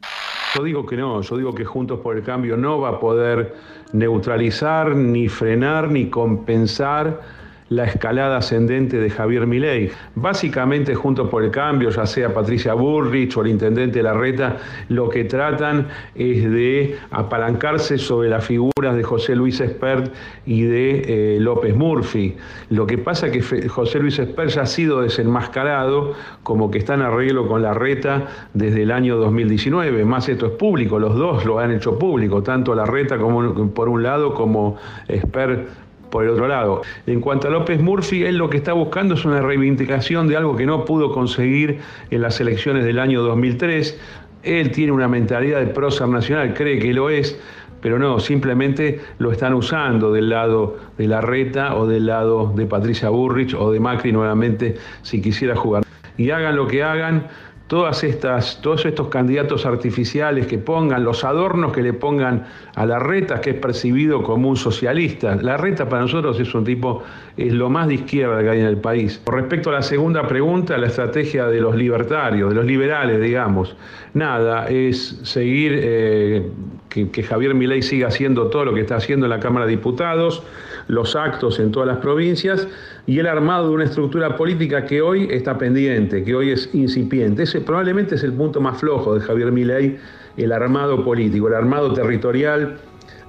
Yo 0.55 0.63
digo 0.63 0.87
que 0.87 0.97
no, 0.97 1.21
yo 1.21 1.37
digo 1.37 1.55
que 1.55 1.65
Juntos 1.65 2.01
por 2.01 2.17
el 2.17 2.23
Cambio 2.23 2.57
no 2.57 2.81
va 2.81 2.91
a 2.91 3.01
poder 3.01 3.55
neutralizar, 3.93 4.95
ni 4.95 5.29
frenar, 5.29 5.91
ni 5.91 6.09
compensar 6.11 7.44
la 7.75 7.85
escalada 7.85 8.39
ascendente 8.39 8.99
de 8.99 9.11
Javier 9.11 9.47
Milei. 9.47 9.91
Básicamente, 10.15 10.95
junto 10.95 11.29
por 11.29 11.43
el 11.43 11.51
cambio, 11.51 11.91
ya 11.91 12.07
sea 12.07 12.33
Patricia 12.33 12.75
Burrich 12.75 13.37
o 13.37 13.43
el 13.43 13.49
intendente 13.49 14.03
Larreta, 14.03 14.57
lo 14.89 15.09
que 15.09 15.25
tratan 15.25 15.89
es 16.15 16.51
de 16.51 16.97
apalancarse 17.11 17.99
sobre 17.99 18.29
las 18.29 18.45
figuras 18.45 18.97
de 18.97 19.03
José 19.03 19.35
Luis 19.35 19.61
Espert 19.61 20.13
y 20.47 20.63
de 20.63 21.37
eh, 21.37 21.41
López 21.41 21.75
Murphy. 21.75 22.37
Lo 22.71 22.87
que 22.87 22.99
pasa 22.99 23.29
es 23.29 23.33
que 23.33 23.69
José 23.69 23.99
Luis 23.99 24.19
Espert 24.19 24.51
ya 24.51 24.63
ha 24.63 24.67
sido 24.67 25.03
desenmascarado 25.03 26.15
como 26.43 26.71
que 26.71 26.79
está 26.79 26.95
en 26.95 27.03
arreglo 27.03 27.49
con 27.49 27.63
Larreta 27.63 28.27
desde 28.53 28.83
el 28.83 28.91
año 28.91 29.17
2019. 29.17 30.05
Más 30.05 30.29
esto 30.29 30.47
es 30.47 30.53
público, 30.53 30.99
los 30.99 31.17
dos 31.17 31.45
lo 31.45 31.59
han 31.59 31.73
hecho 31.73 31.99
público, 31.99 32.43
tanto 32.43 32.75
Larreta 32.75 33.19
como 33.19 33.73
por 33.73 33.89
un 33.89 34.03
lado 34.03 34.35
como 34.35 34.77
Espert 35.09 35.84
por 36.15 36.23
el 36.23 36.31
otro 36.31 36.47
lado. 36.47 36.83
En 37.09 37.21
cuanto 37.21 37.49
a 37.49 37.51
López 37.51 37.81
Murphy, 37.83 38.23
él 38.23 38.37
lo 38.39 38.49
que 38.49 38.59
está 38.59 38.73
buscando 38.73 39.15
es 39.15 39.25
una 39.25 39.43
reivindicación 39.43 40.29
de 40.29 40.37
algo 40.37 40.55
que 40.55 40.65
no 40.65 40.85
pudo 40.85 41.11
conseguir 41.11 41.81
en 42.13 42.23
las 42.23 42.41
elecciones 42.41 42.85
del 42.85 43.01
año 43.01 43.21
2003. 43.23 43.99
Él 44.45 44.71
tiene 44.71 44.93
una 44.93 45.09
mentalidad 45.09 45.59
de 45.59 45.67
prócer 45.67 46.07
nacional, 46.07 46.55
cree 46.55 46.79
que 46.79 46.95
lo 46.95 47.11
es, 47.11 47.37
pero 47.81 47.99
no, 47.99 48.21
simplemente 48.21 49.01
lo 49.19 49.33
están 49.33 49.55
usando 49.55 50.13
del 50.13 50.29
lado 50.29 50.77
de 50.99 51.09
la 51.09 51.21
reta 51.21 51.75
o 51.75 51.89
del 51.89 52.07
lado 52.07 52.53
de 52.55 52.65
Patricia 52.67 53.09
Burrich 53.09 53.53
o 53.53 53.73
de 53.73 53.81
Macri 53.81 54.13
nuevamente 54.13 54.77
si 55.03 55.21
quisiera 55.21 55.57
jugar. 55.57 55.83
Y 56.17 56.31
hagan 56.31 56.55
lo 56.55 56.69
que 56.69 56.85
hagan, 56.85 57.27
todas 57.67 58.05
estas, 58.05 58.61
todos 58.61 58.85
estos 58.85 59.09
candidatos 59.09 59.65
artificiales 59.65 60.47
que 60.47 60.59
pongan, 60.59 61.03
los 61.03 61.25
adornos 61.25 61.73
que 61.73 61.83
le 61.83 61.95
pongan 61.95 62.47
a 62.75 62.85
la 62.85 62.99
reta, 62.99 63.41
que 63.41 63.51
es 63.51 63.57
percibido 63.57 64.23
como 64.23 64.51
un 64.51 64.57
socialista. 64.57 65.35
La 65.37 65.57
reta 65.57 65.89
para 65.89 66.03
nosotros 66.03 66.39
es 66.39 66.55
un 66.55 66.65
tipo, 66.65 67.03
es 67.37 67.53
lo 67.53 67.71
más 67.71 67.89
de 67.89 67.95
izquierda 67.95 68.43
que 68.43 68.51
hay 68.51 68.61
en 68.61 68.67
el 68.67 68.77
país. 68.77 69.21
Con 69.25 69.37
respecto 69.37 69.71
a 69.71 69.75
la 69.75 69.83
segunda 69.83 70.27
pregunta, 70.29 70.77
la 70.77 70.89
estrategia 70.89 71.47
de 71.47 71.61
los 71.61 71.75
libertarios, 71.75 72.51
de 72.51 72.55
los 72.55 72.67
liberales, 72.67 73.21
digamos, 73.21 73.75
nada, 74.13 74.69
es 74.69 75.21
seguir 75.23 75.73
eh, 75.83 76.51
que, 76.91 77.11
que 77.11 77.23
Javier 77.23 77.55
Milei 77.55 77.83
siga 77.83 78.09
haciendo 78.09 78.49
todo 78.49 78.67
lo 78.67 78.75
que 78.75 78.83
está 78.83 78.97
haciendo 78.97 79.25
en 79.25 79.31
la 79.31 79.41
Cámara 79.41 79.65
de 79.65 79.71
Diputados, 79.71 80.43
los 80.89 81.17
actos 81.17 81.59
en 81.59 81.73
todas 81.73 81.89
las 81.89 81.99
provincias 81.99 82.67
y 83.07 83.19
el 83.19 83.27
armado 83.27 83.69
de 83.69 83.75
una 83.75 83.85
estructura 83.85 84.37
política 84.37 84.85
que 84.85 85.03
hoy 85.03 85.29
está 85.31 85.59
pendiente, 85.59 86.25
que 86.25 86.35
hoy 86.35 86.51
es 86.51 86.71
incipiente. 86.75 87.45
Ese 87.45 87.61
probablemente 87.61 88.15
es 88.15 88.25
el 88.25 88.33
punto 88.33 88.61
más 88.61 88.79
flojo 88.79 89.15
de 89.15 89.21
Javier 89.21 89.53
Milei, 89.53 89.99
el 90.37 90.53
armado 90.53 91.05
político, 91.05 91.49
el 91.49 91.55
armado 91.55 91.93
territorial, 91.93 92.79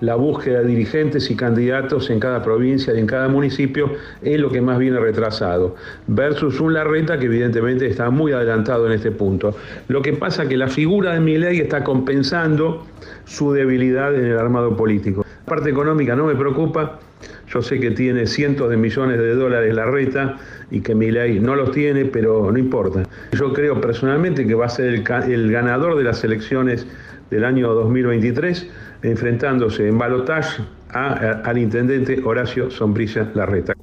la 0.01 0.15
búsqueda 0.15 0.61
de 0.61 0.67
dirigentes 0.67 1.29
y 1.31 1.35
candidatos 1.35 2.09
en 2.09 2.19
cada 2.19 2.43
provincia 2.43 2.93
y 2.93 2.99
en 2.99 3.07
cada 3.07 3.27
municipio 3.27 3.91
es 4.21 4.39
lo 4.39 4.49
que 4.49 4.61
más 4.61 4.77
viene 4.77 4.99
retrasado, 4.99 5.75
versus 6.07 6.59
un 6.59 6.73
Larreta 6.73 7.17
que 7.17 7.25
evidentemente 7.25 7.87
está 7.87 8.09
muy 8.09 8.31
adelantado 8.33 8.87
en 8.87 8.93
este 8.93 9.11
punto. 9.11 9.55
Lo 9.87 10.01
que 10.01 10.13
pasa 10.13 10.43
es 10.43 10.49
que 10.49 10.57
la 10.57 10.67
figura 10.67 11.13
de 11.13 11.19
Milei 11.19 11.59
está 11.59 11.83
compensando 11.83 12.85
su 13.25 13.53
debilidad 13.53 14.13
en 14.13 14.25
el 14.25 14.37
armado 14.37 14.75
político. 14.75 15.25
La 15.45 15.45
parte 15.45 15.69
económica 15.69 16.15
no 16.15 16.25
me 16.25 16.35
preocupa, 16.35 16.99
yo 17.47 17.61
sé 17.61 17.79
que 17.79 17.91
tiene 17.91 18.25
cientos 18.27 18.69
de 18.69 18.77
millones 18.77 19.17
de 19.17 19.35
dólares 19.35 19.73
la 19.73 19.85
reta 19.85 20.37
y 20.71 20.81
que 20.81 20.95
Milei 20.95 21.39
no 21.39 21.55
los 21.55 21.71
tiene, 21.71 22.05
pero 22.05 22.51
no 22.51 22.57
importa. 22.57 23.03
Yo 23.33 23.53
creo 23.53 23.79
personalmente 23.79 24.45
que 24.47 24.55
va 24.55 24.65
a 24.65 24.69
ser 24.69 24.93
el, 24.93 25.51
ganador 25.51 25.95
de 25.95 26.03
las 26.03 26.23
elecciones 26.23 26.87
del 27.29 27.45
año 27.45 27.73
2023, 27.73 28.69
enfrentándose 29.03 29.87
en 29.87 29.97
balotaje 29.97 30.63
al 30.91 31.57
intendente 31.57 32.21
Horacio 32.23 32.71
Sombrilla 32.71 33.29
Larreta. 33.33 33.73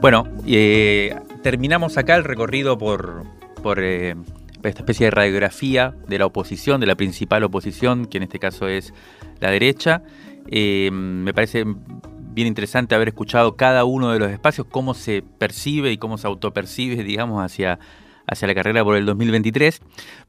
Bueno, 0.00 0.26
eh, 0.46 1.14
terminamos 1.42 1.96
acá 1.96 2.16
el 2.16 2.24
recorrido 2.24 2.76
por, 2.78 3.24
eh, 3.78 4.16
esta 4.64 4.80
especie 4.80 5.06
de 5.06 5.10
radiografía 5.10 5.94
de 6.08 6.18
la 6.18 6.26
oposición, 6.26 6.80
de 6.80 6.86
la 6.86 6.96
principal 6.96 7.44
oposición, 7.44 8.06
que 8.06 8.16
en 8.16 8.24
este 8.24 8.38
caso 8.38 8.66
es 8.66 8.92
la 9.40 9.50
derecha. 9.50 10.02
Eh, 10.48 10.90
me 10.92 11.32
parece 11.32 11.64
bien 12.32 12.48
interesante 12.48 12.94
haber 12.94 13.08
escuchado 13.08 13.56
cada 13.56 13.84
uno 13.84 14.10
de 14.12 14.18
los 14.18 14.30
espacios, 14.30 14.66
cómo 14.70 14.94
se 14.94 15.22
percibe 15.22 15.92
y 15.92 15.98
cómo 15.98 16.18
se 16.18 16.26
autopercibe, 16.26 17.02
digamos, 17.04 17.42
hacia, 17.44 17.78
hacia 18.26 18.48
la 18.48 18.54
carrera 18.54 18.84
por 18.84 18.96
el 18.96 19.06
2023. 19.06 19.80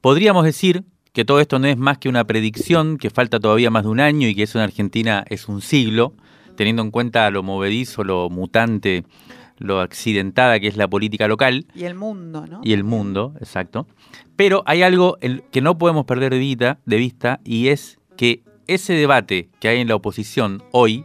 Podríamos 0.01 0.43
decir 0.43 0.83
que 1.13 1.25
todo 1.25 1.39
esto 1.39 1.59
no 1.59 1.67
es 1.67 1.77
más 1.77 1.97
que 1.97 2.09
una 2.09 2.25
predicción, 2.25 2.97
que 2.97 3.09
falta 3.09 3.39
todavía 3.39 3.69
más 3.69 3.83
de 3.83 3.89
un 3.89 3.99
año 3.99 4.27
y 4.27 4.35
que 4.35 4.43
eso 4.43 4.57
en 4.57 4.63
Argentina 4.63 5.23
es 5.29 5.47
un 5.47 5.61
siglo, 5.61 6.13
teniendo 6.55 6.81
en 6.81 6.91
cuenta 6.91 7.29
lo 7.29 7.43
movedizo, 7.43 8.03
lo 8.03 8.29
mutante, 8.29 9.03
lo 9.57 9.79
accidentada 9.79 10.59
que 10.59 10.67
es 10.67 10.75
la 10.75 10.87
política 10.87 11.27
local. 11.27 11.67
Y 11.75 11.83
el 11.85 11.95
mundo, 11.95 12.45
¿no? 12.47 12.61
Y 12.63 12.73
el 12.73 12.83
mundo, 12.83 13.35
exacto. 13.39 13.87
Pero 14.35 14.63
hay 14.65 14.81
algo 14.81 15.17
que 15.51 15.61
no 15.61 15.77
podemos 15.77 16.05
perder 16.05 16.33
de 16.33 16.39
vista, 16.39 16.79
de 16.85 16.97
vista 16.97 17.39
y 17.43 17.67
es 17.67 17.99
que 18.17 18.43
ese 18.67 18.93
debate 18.93 19.49
que 19.59 19.67
hay 19.67 19.79
en 19.79 19.87
la 19.87 19.95
oposición 19.95 20.63
hoy, 20.71 21.03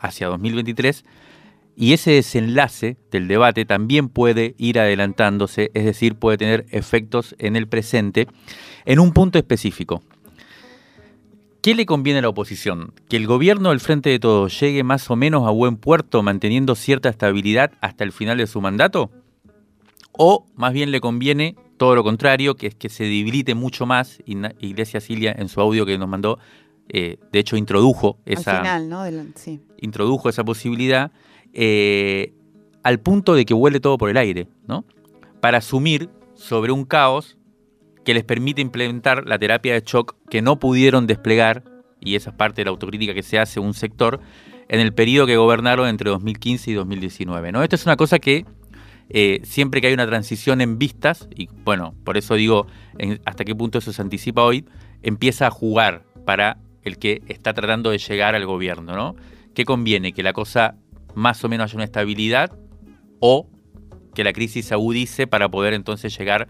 hacia 0.00 0.28
2023, 0.28 1.04
y 1.76 1.92
ese 1.94 2.12
desenlace 2.12 2.96
del 3.10 3.28
debate 3.28 3.64
también 3.64 4.08
puede 4.08 4.54
ir 4.58 4.78
adelantándose, 4.78 5.70
es 5.74 5.84
decir, 5.84 6.16
puede 6.16 6.38
tener 6.38 6.66
efectos 6.70 7.34
en 7.38 7.56
el 7.56 7.66
presente, 7.66 8.28
en 8.84 9.00
un 9.00 9.12
punto 9.12 9.38
específico. 9.38 10.02
¿Qué 11.62 11.74
le 11.74 11.86
conviene 11.86 12.18
a 12.18 12.22
la 12.22 12.28
oposición? 12.28 12.92
¿Que 13.08 13.16
el 13.16 13.26
gobierno 13.26 13.70
del 13.70 13.78
Frente 13.78 14.10
de 14.10 14.18
Todos 14.18 14.58
llegue 14.58 14.82
más 14.82 15.08
o 15.10 15.16
menos 15.16 15.46
a 15.46 15.50
buen 15.50 15.76
puerto 15.76 16.22
manteniendo 16.22 16.74
cierta 16.74 17.08
estabilidad 17.08 17.72
hasta 17.80 18.02
el 18.02 18.10
final 18.10 18.38
de 18.38 18.48
su 18.48 18.60
mandato? 18.60 19.12
¿O 20.10 20.46
más 20.56 20.72
bien 20.72 20.90
le 20.90 21.00
conviene 21.00 21.54
todo 21.76 21.94
lo 21.94 22.02
contrario, 22.02 22.56
que 22.56 22.66
es 22.66 22.74
que 22.74 22.88
se 22.88 23.04
debilite 23.04 23.54
mucho 23.54 23.86
más? 23.86 24.18
Iglesia 24.26 25.00
Cilia 25.00 25.34
en 25.38 25.48
su 25.48 25.60
audio 25.60 25.86
que 25.86 25.96
nos 25.98 26.08
mandó 26.08 26.38
eh, 26.88 27.18
de 27.32 27.38
hecho 27.38 27.56
introdujo 27.56 28.18
esa, 28.24 28.62
introdujo 29.78 30.28
esa 30.28 30.44
posibilidad 30.44 31.10
eh, 31.52 32.34
al 32.82 33.00
punto 33.00 33.34
de 33.34 33.44
que 33.44 33.54
huele 33.54 33.80
todo 33.80 33.98
por 33.98 34.10
el 34.10 34.16
aire, 34.16 34.48
¿no? 34.66 34.84
Para 35.40 35.58
asumir 35.58 36.10
sobre 36.34 36.72
un 36.72 36.84
caos 36.84 37.38
que 38.04 38.14
les 38.14 38.24
permite 38.24 38.60
implementar 38.60 39.26
la 39.26 39.38
terapia 39.38 39.74
de 39.74 39.82
shock 39.84 40.16
que 40.28 40.42
no 40.42 40.58
pudieron 40.58 41.06
desplegar, 41.06 41.62
y 42.00 42.16
esa 42.16 42.30
es 42.30 42.36
parte 42.36 42.62
de 42.62 42.64
la 42.64 42.70
autocrítica 42.72 43.14
que 43.14 43.22
se 43.22 43.38
hace 43.38 43.60
un 43.60 43.74
sector, 43.74 44.20
en 44.68 44.80
el 44.80 44.92
periodo 44.92 45.26
que 45.26 45.36
gobernaron 45.36 45.88
entre 45.88 46.10
2015 46.10 46.70
y 46.70 46.74
2019. 46.74 47.52
¿no? 47.52 47.62
Esto 47.62 47.76
es 47.76 47.86
una 47.86 47.96
cosa 47.96 48.18
que 48.18 48.44
eh, 49.08 49.40
siempre 49.44 49.80
que 49.80 49.88
hay 49.88 49.94
una 49.94 50.06
transición 50.06 50.60
en 50.60 50.78
vistas, 50.78 51.28
y 51.36 51.48
bueno, 51.64 51.94
por 52.04 52.16
eso 52.16 52.34
digo 52.34 52.66
hasta 53.24 53.44
qué 53.44 53.54
punto 53.54 53.78
eso 53.78 53.92
se 53.92 54.02
anticipa 54.02 54.42
hoy, 54.42 54.64
empieza 55.02 55.46
a 55.46 55.50
jugar 55.50 56.04
para 56.24 56.58
el 56.82 56.98
que 56.98 57.22
está 57.28 57.52
tratando 57.54 57.90
de 57.90 57.98
llegar 57.98 58.34
al 58.34 58.46
gobierno, 58.46 58.94
¿no? 58.94 59.16
¿Qué 59.54 59.64
conviene? 59.64 60.12
¿Que 60.12 60.22
la 60.22 60.32
cosa 60.32 60.76
más 61.14 61.44
o 61.44 61.48
menos 61.48 61.70
haya 61.70 61.76
una 61.76 61.84
estabilidad 61.84 62.56
o 63.20 63.48
que 64.14 64.24
la 64.24 64.32
crisis 64.32 64.66
se 64.66 64.74
agudice 64.74 65.26
para 65.26 65.48
poder 65.50 65.74
entonces 65.74 66.16
llegar 66.16 66.48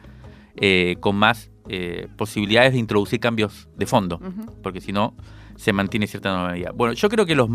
eh, 0.57 0.97
con 1.01 1.17
más 1.17 1.51
eh, 1.69 2.09
posibilidades 2.17 2.73
de 2.73 2.79
introducir 2.79 3.21
cambios 3.21 3.69
de 3.77 3.87
fondo? 3.87 4.21
Porque 4.63 4.81
si 4.81 4.93
no, 4.93 5.17
se 5.57 5.73
mantiene 5.73 6.07
cierta 6.07 6.33
normalidad. 6.33 6.73
Bueno, 6.75 6.95
yo 6.95 7.09
creo 7.09 7.27
que 7.27 7.35
los, 7.35 7.49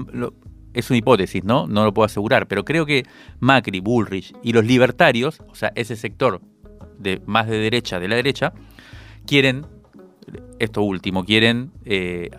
es 0.74 0.90
una 0.90 0.98
hipótesis, 0.98 1.44
¿no? 1.44 1.68
No 1.68 1.84
lo 1.86 1.94
puedo 1.94 2.06
asegurar, 2.06 2.48
pero 2.48 2.64
creo 2.64 2.86
que 2.86 3.06
Macri, 3.40 3.80
Bullrich 3.80 4.34
y 4.44 4.54
los 4.54 4.66
libertarios, 4.66 5.42
o 5.48 5.56
sea, 5.56 5.72
ese 5.76 5.96
sector 5.96 6.42
de 7.00 7.22
más 7.26 7.48
de 7.48 7.58
derecha 7.58 8.00
de 8.00 8.08
la 8.08 8.16
derecha, 8.16 8.54
quieren 9.26 9.66
esto 10.60 10.82
último, 10.82 11.26
quieren 11.26 11.72
eh, 11.86 12.30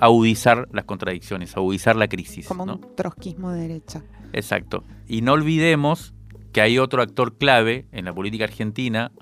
agudizar 0.00 0.68
las 0.72 0.84
contradicciones, 0.84 1.56
agudizar 1.56 1.96
la 1.96 2.08
crisis. 2.08 2.46
Como 2.46 2.64
un 2.64 2.80
trotskismo 2.94 3.50
de 3.52 3.60
derecha. 3.60 4.02
Exacto. 4.32 4.84
Y 5.08 5.22
no 5.22 5.32
olvidemos 5.32 6.14
que 6.52 6.60
hay 6.60 6.78
otro 6.78 7.02
actor 7.02 7.36
clave 7.36 7.86
en 7.92 8.04
la 8.04 8.14
política 8.14 8.44
argentina, 8.44 9.12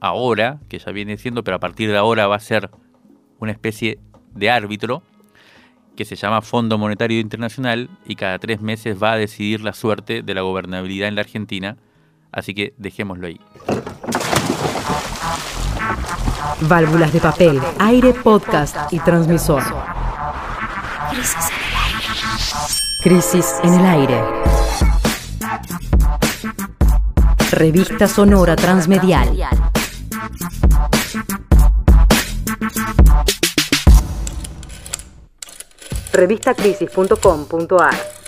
ahora, 0.00 0.60
que 0.68 0.78
ya 0.78 0.92
viene 0.92 1.16
siendo, 1.16 1.44
pero 1.44 1.56
a 1.56 1.60
partir 1.60 1.90
de 1.90 1.96
ahora 1.96 2.26
va 2.26 2.36
a 2.36 2.40
ser 2.40 2.70
una 3.38 3.52
especie 3.52 3.98
de 4.34 4.50
árbitro, 4.50 5.02
que 5.96 6.04
se 6.04 6.16
llama 6.16 6.42
Fondo 6.42 6.76
Monetario 6.76 7.20
Internacional 7.20 7.88
y 8.04 8.16
cada 8.16 8.38
tres 8.38 8.60
meses 8.60 9.00
va 9.00 9.12
a 9.12 9.16
decidir 9.16 9.60
la 9.60 9.72
suerte 9.72 10.22
de 10.22 10.34
la 10.34 10.42
gobernabilidad 10.42 11.08
en 11.08 11.14
la 11.14 11.20
Argentina. 11.20 11.76
Así 12.32 12.52
que 12.52 12.74
dejémoslo 12.78 13.28
ahí. 13.28 13.40
Válvulas 16.62 17.12
de 17.12 17.20
papel, 17.20 17.60
aire, 17.78 18.12
podcast 18.12 18.92
y 18.92 18.98
transmisor. 18.98 19.62
Crisis 23.02 23.46
en 23.62 23.74
el 23.74 23.86
aire. 23.86 24.24
Revista 27.50 28.08
Sonora 28.08 28.56
Transmedial. 28.56 29.38
Revistacrisis.com.ar 36.12 38.23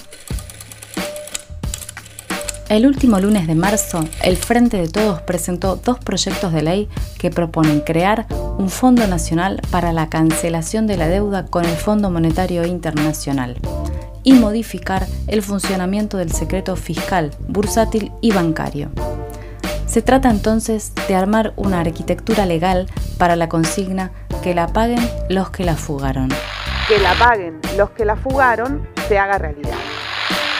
El 2.68 2.84
último 2.84 3.20
lunes 3.20 3.46
de 3.46 3.54
marzo, 3.54 4.00
el 4.24 4.36
Frente 4.36 4.76
de 4.76 4.88
Todos 4.88 5.20
presentó 5.20 5.76
dos 5.76 6.00
proyectos 6.00 6.52
de 6.52 6.62
ley 6.62 6.88
que 7.16 7.30
proponen 7.30 7.80
crear 7.80 8.26
un 8.58 8.70
Fondo 8.70 9.06
Nacional 9.06 9.62
para 9.70 9.92
la 9.92 10.08
cancelación 10.08 10.88
de 10.88 10.96
la 10.96 11.06
deuda 11.06 11.46
con 11.46 11.64
el 11.64 11.76
Fondo 11.76 12.10
Monetario 12.10 12.66
Internacional 12.66 13.56
y 14.24 14.32
modificar 14.32 15.06
el 15.28 15.42
funcionamiento 15.42 16.16
del 16.16 16.32
secreto 16.32 16.74
fiscal, 16.74 17.30
bursátil 17.46 18.10
y 18.20 18.32
bancario. 18.32 18.90
Se 19.86 20.02
trata 20.02 20.28
entonces 20.28 20.92
de 21.06 21.14
armar 21.14 21.52
una 21.54 21.78
arquitectura 21.78 22.46
legal 22.46 22.88
para 23.16 23.36
la 23.36 23.48
consigna 23.48 24.10
que 24.42 24.56
la 24.56 24.66
paguen 24.66 25.08
los 25.28 25.50
que 25.50 25.64
la 25.64 25.76
fugaron. 25.76 26.30
Que 26.88 26.98
la 26.98 27.14
paguen 27.14 27.60
los 27.76 27.90
que 27.90 28.04
la 28.04 28.16
fugaron 28.16 28.88
se 29.06 29.18
haga 29.18 29.38
realidad. 29.38 29.95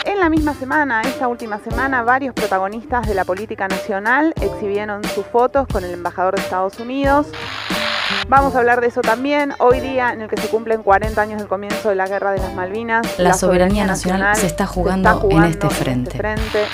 En 0.06 0.20
la 0.20 0.30
misma 0.30 0.54
semana, 0.54 1.02
esta 1.02 1.26
última 1.26 1.58
semana, 1.58 2.04
varios 2.04 2.32
protagonistas 2.32 3.08
de 3.08 3.14
la 3.14 3.24
política 3.24 3.66
nacional 3.66 4.34
exhibieron 4.40 5.02
sus 5.02 5.26
fotos 5.26 5.66
con 5.66 5.82
el 5.82 5.94
embajador 5.94 6.36
de 6.36 6.42
Estados 6.42 6.78
Unidos. 6.78 7.26
Vamos 8.28 8.54
a 8.54 8.60
hablar 8.60 8.80
de 8.80 8.86
eso 8.86 9.00
también. 9.00 9.52
Hoy 9.58 9.80
día, 9.80 10.12
en 10.12 10.22
el 10.22 10.28
que 10.28 10.40
se 10.40 10.46
cumplen 10.46 10.84
40 10.84 11.20
años 11.20 11.40
del 11.40 11.48
comienzo 11.48 11.88
de 11.88 11.96
la 11.96 12.06
Guerra 12.06 12.30
de 12.30 12.38
las 12.38 12.54
Malvinas, 12.54 13.18
la, 13.18 13.34
soberanía, 13.34 13.84
nacional, 13.84 14.36
se, 14.36 14.46
está 14.46 14.64
jugando, 14.64 15.26
en 15.28 15.42
este, 15.42 15.66
este 15.66 16.16
frente. 16.16 16.64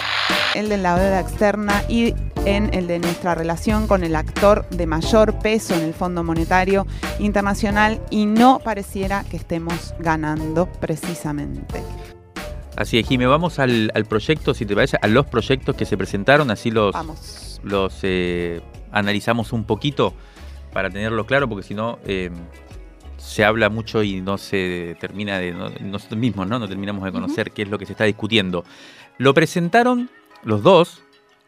El 0.55 0.69
de 0.69 0.77
la 0.77 0.99
deuda 0.99 1.21
externa 1.21 1.83
y 1.89 2.15
en 2.45 2.75
el 2.75 2.87
de 2.87 2.99
nuestra 2.99 3.35
relación 3.35 3.87
con 3.87 4.05
el 4.05 4.15
actor 4.15 4.69
de 4.69 4.87
mayor 4.87 5.39
peso 5.39 5.75
en 5.75 5.81
el 5.81 5.95
Fondo 5.95 6.23
Monetario 6.23 6.87
Internacional 7.19 7.99
y 8.11 8.27
no 8.27 8.59
pareciera 8.59 9.25
que 9.25 9.39
estemos 9.39 9.95
ganando 9.99 10.67
precisamente. 10.67 11.83
Así 12.77 12.99
es, 12.99 13.07
Jimé, 13.07 13.27
vamos 13.27 13.59
al, 13.59 13.91
proyecto, 14.09 14.55
si 14.55 14.65
te 14.65 14.75
parece, 14.75 14.97
a 15.03 15.07
los 15.07 15.27
proyectos 15.27 15.77
que 15.77 15.85
se 15.85 15.97
presentaron, 15.97 16.51
así 16.51 16.71
los, 16.71 16.95
los 17.63 17.99
eh, 18.03 18.63
analizamos 18.91 19.53
un 19.53 19.65
poquito 19.65 20.15
para 20.73 20.89
tenerlo 20.89 21.27
claro, 21.27 21.49
porque 21.49 21.67
si 21.67 21.75
no 21.75 21.99
eh, 22.07 22.31
se 23.19 23.45
habla 23.45 23.69
mucho 23.69 24.03
y 24.03 24.21
no 24.21 24.39
se 24.39 24.97
termina 25.01 25.39
de, 25.39 25.53
nosotros 25.53 26.19
mismos, 26.19 26.47
¿no? 26.49 26.59
No 26.59 26.67
terminamos 26.67 27.05
de 27.05 27.13
conocer 27.13 27.53
qué 27.53 27.63
es 27.63 27.69
lo 27.69 27.79
que 27.79 27.87
se 27.87 27.93
está 27.93 28.05
discutiendo. 28.05 28.65
Lo 29.19 29.35
presentaron 29.35 30.11
los 30.43 30.63
dos, 30.63 31.03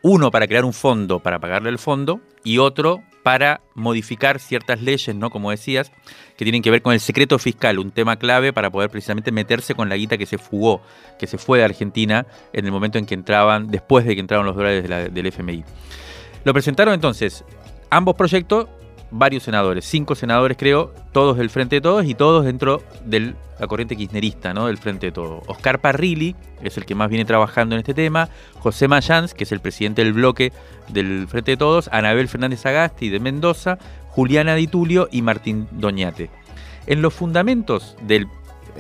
uno 0.04 0.30
para 0.30 0.46
crear 0.46 0.66
un 0.66 0.74
fondo 0.74 1.18
para 1.18 1.40
pagarle 1.40 1.70
el 1.70 1.78
fondo 1.78 2.20
y 2.44 2.58
otro 2.58 3.02
para 3.22 3.62
modificar 3.74 4.38
ciertas 4.38 4.82
leyes, 4.82 5.16
¿no? 5.16 5.30
Como 5.30 5.50
decías, 5.50 5.90
que 6.36 6.44
tienen 6.44 6.60
que 6.60 6.70
ver 6.70 6.82
con 6.82 6.92
el 6.92 7.00
secreto 7.00 7.38
fiscal, 7.38 7.78
un 7.78 7.90
tema 7.90 8.16
clave 8.16 8.52
para 8.52 8.70
poder 8.70 8.90
precisamente 8.90 9.32
meterse 9.32 9.74
con 9.74 9.88
la 9.88 9.96
guita 9.96 10.18
que 10.18 10.26
se 10.26 10.36
fugó, 10.36 10.82
que 11.18 11.26
se 11.26 11.38
fue 11.38 11.56
de 11.56 11.64
Argentina 11.64 12.26
en 12.52 12.66
el 12.66 12.70
momento 12.70 12.98
en 12.98 13.06
que 13.06 13.14
entraban, 13.14 13.70
después 13.70 14.04
de 14.04 14.14
que 14.14 14.20
entraron 14.20 14.44
los 14.44 14.54
dólares 14.54 14.86
del 14.86 15.26
FMI. 15.26 15.64
Lo 16.44 16.52
presentaron 16.52 16.92
entonces 16.92 17.42
ambos 17.88 18.14
proyectos 18.14 18.68
varios 19.16 19.44
senadores, 19.44 19.84
cinco 19.84 20.16
senadores 20.16 20.56
creo, 20.58 20.92
todos 21.12 21.36
del 21.36 21.48
Frente 21.48 21.76
de 21.76 21.80
Todos 21.80 22.04
y 22.04 22.14
todos 22.14 22.44
dentro 22.44 22.82
de 23.04 23.32
la 23.60 23.68
corriente 23.68 23.96
kirchnerista, 23.96 24.52
¿no? 24.52 24.66
Del 24.66 24.76
Frente 24.76 25.06
de 25.06 25.12
Todos. 25.12 25.44
Oscar 25.46 25.80
Parrilli 25.80 26.34
es 26.64 26.76
el 26.76 26.84
que 26.84 26.96
más 26.96 27.08
viene 27.08 27.24
trabajando 27.24 27.76
en 27.76 27.78
este 27.78 27.94
tema, 27.94 28.28
José 28.58 28.88
Mayans, 28.88 29.32
que 29.32 29.44
es 29.44 29.52
el 29.52 29.60
presidente 29.60 30.02
del 30.02 30.14
bloque 30.14 30.52
del 30.88 31.28
Frente 31.28 31.52
de 31.52 31.56
Todos, 31.56 31.88
Anabel 31.92 32.26
Fernández 32.26 32.66
Agasti 32.66 33.08
de 33.08 33.20
Mendoza, 33.20 33.78
Juliana 34.08 34.56
Di 34.56 34.66
Tulio 34.66 35.08
y 35.12 35.22
Martín 35.22 35.68
Doñate. 35.70 36.28
En 36.88 37.00
los 37.00 37.14
fundamentos 37.14 37.96
del 38.02 38.26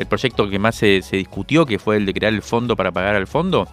proyecto 0.08 0.50
que 0.50 0.58
más 0.58 0.74
se, 0.74 1.02
se 1.02 1.16
discutió, 1.16 1.64
que 1.64 1.78
fue 1.78 1.96
el 1.96 2.06
de 2.06 2.12
crear 2.12 2.34
el 2.34 2.42
fondo 2.42 2.74
para 2.74 2.90
pagar 2.90 3.14
al 3.14 3.28
fondo, 3.28 3.68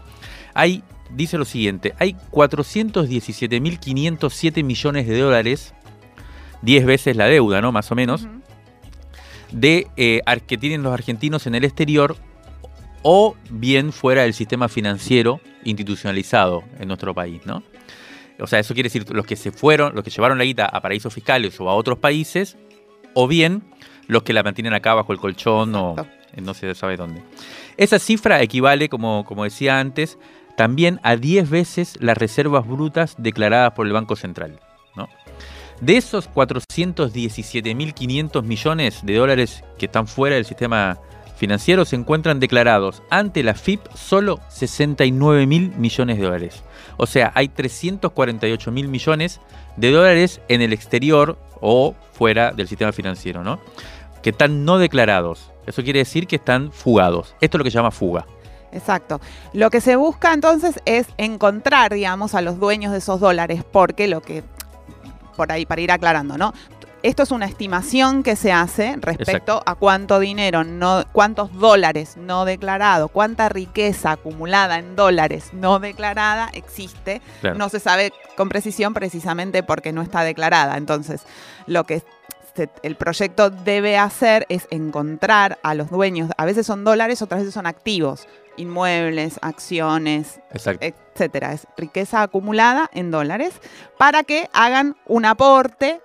hay, 0.53 0.83
dice 1.09 1.39
lo 1.39 1.45
siguiente, 1.45 1.95
hay 1.97 2.15
417.507 2.29 4.63
millones 4.63 5.07
de 5.07 5.17
dólares 5.17 5.73
10 6.61 6.85
veces 6.85 7.15
la 7.15 7.25
deuda, 7.25 7.61
¿no? 7.61 7.71
Más 7.71 7.91
o 7.91 7.95
menos, 7.95 8.27
de 9.51 9.87
eh, 9.97 10.21
que 10.47 10.57
tienen 10.57 10.83
los 10.83 10.93
argentinos 10.93 11.47
en 11.47 11.55
el 11.55 11.63
exterior 11.63 12.15
o 13.03 13.35
bien 13.49 13.91
fuera 13.91 14.23
del 14.23 14.33
sistema 14.33 14.69
financiero 14.69 15.41
institucionalizado 15.63 16.63
en 16.79 16.87
nuestro 16.87 17.13
país, 17.13 17.41
¿no? 17.45 17.63
O 18.39 18.47
sea, 18.47 18.59
eso 18.59 18.73
quiere 18.73 18.87
decir 18.87 19.05
los 19.13 19.25
que 19.25 19.35
se 19.35 19.51
fueron, 19.51 19.93
los 19.93 20.03
que 20.03 20.09
llevaron 20.09 20.37
la 20.37 20.43
guita 20.43 20.65
a 20.65 20.81
paraísos 20.81 21.13
fiscales 21.13 21.59
o 21.59 21.69
a 21.69 21.75
otros 21.75 21.99
países, 21.99 22.57
o 23.13 23.27
bien 23.27 23.63
los 24.07 24.23
que 24.23 24.33
la 24.33 24.43
mantienen 24.43 24.73
acá 24.73 24.93
bajo 24.93 25.13
el 25.13 25.19
colchón 25.19 25.75
o 25.75 25.95
no 26.37 26.53
se 26.53 26.73
sabe 26.75 26.97
dónde. 26.97 27.21
Esa 27.77 27.99
cifra 27.99 28.41
equivale, 28.41 28.89
como, 28.89 29.25
como 29.25 29.43
decía 29.43 29.79
antes, 29.79 30.17
también 30.57 30.99
a 31.03 31.15
10 31.15 31.49
veces 31.49 31.97
las 32.01 32.17
reservas 32.17 32.67
brutas 32.67 33.15
declaradas 33.17 33.73
por 33.73 33.85
el 33.85 33.93
Banco 33.93 34.15
Central. 34.15 34.59
De 35.81 35.97
esos 35.97 36.31
417.500 36.31 38.43
millones 38.43 38.99
de 39.03 39.15
dólares 39.15 39.65
que 39.79 39.87
están 39.87 40.07
fuera 40.07 40.35
del 40.35 40.45
sistema 40.45 40.99
financiero, 41.35 41.85
se 41.85 41.95
encuentran 41.95 42.39
declarados 42.39 43.01
ante 43.09 43.41
la 43.41 43.55
FIP 43.55 43.87
solo 43.95 44.37
69.000 44.51 45.75
millones 45.75 46.19
de 46.19 46.23
dólares. 46.23 46.61
O 46.97 47.07
sea, 47.07 47.31
hay 47.33 47.47
348.000 47.47 48.87
millones 48.87 49.41
de 49.75 49.91
dólares 49.91 50.39
en 50.49 50.61
el 50.61 50.71
exterior 50.71 51.39
o 51.61 51.95
fuera 52.13 52.51
del 52.51 52.67
sistema 52.67 52.91
financiero, 52.91 53.43
¿no? 53.43 53.59
Que 54.21 54.29
están 54.29 54.65
no 54.65 54.77
declarados. 54.77 55.49
Eso 55.65 55.81
quiere 55.81 55.97
decir 55.97 56.27
que 56.27 56.35
están 56.35 56.71
fugados. 56.71 57.33
Esto 57.41 57.57
es 57.57 57.59
lo 57.59 57.63
que 57.63 57.71
se 57.71 57.77
llama 57.77 57.89
fuga. 57.89 58.27
Exacto. 58.71 59.19
Lo 59.53 59.71
que 59.71 59.81
se 59.81 59.95
busca 59.95 60.31
entonces 60.33 60.79
es 60.85 61.07
encontrar, 61.17 61.91
digamos, 61.91 62.35
a 62.35 62.41
los 62.41 62.59
dueños 62.59 62.91
de 62.91 62.99
esos 62.99 63.19
dólares, 63.19 63.63
porque 63.69 64.07
lo 64.07 64.21
que 64.21 64.43
por 65.35 65.51
ahí, 65.51 65.65
para 65.65 65.81
ir 65.81 65.91
aclarando, 65.91 66.37
¿no? 66.37 66.53
Esto 67.03 67.23
es 67.23 67.31
una 67.31 67.47
estimación 67.47 68.21
que 68.21 68.35
se 68.35 68.51
hace 68.51 68.95
respecto 68.99 69.63
a 69.65 69.73
cuánto 69.73 70.19
dinero, 70.19 70.63
no, 70.63 71.03
cuántos 71.11 71.51
dólares 71.57 72.15
no 72.15 72.45
declarados, 72.45 73.09
cuánta 73.09 73.49
riqueza 73.49 74.11
acumulada 74.11 74.77
en 74.77 74.95
dólares 74.95 75.49
no 75.51 75.79
declarada 75.79 76.51
existe. 76.53 77.23
No 77.55 77.69
se 77.69 77.79
sabe 77.79 78.13
con 78.37 78.49
precisión 78.49 78.93
precisamente 78.93 79.63
porque 79.63 79.91
no 79.91 80.03
está 80.03 80.23
declarada. 80.23 80.77
Entonces, 80.77 81.23
lo 81.65 81.85
que 81.85 82.03
el 82.83 82.95
proyecto 82.95 83.49
debe 83.49 83.97
hacer 83.97 84.45
es 84.49 84.67
encontrar 84.69 85.57
a 85.63 85.73
los 85.73 85.89
dueños, 85.89 86.29
a 86.37 86.45
veces 86.45 86.67
son 86.67 86.83
dólares, 86.83 87.21
otras 87.21 87.41
veces 87.41 87.53
son 87.53 87.65
activos, 87.65 88.27
inmuebles, 88.57 89.39
acciones, 89.41 90.39
etcétera. 90.51 91.53
Es 91.53 91.67
riqueza 91.77 92.21
acumulada 92.21 92.89
en 92.93 93.11
dólares 93.11 93.53
para 93.97 94.23
que 94.23 94.49
hagan 94.53 94.95
un 95.05 95.25
aporte 95.25 96.01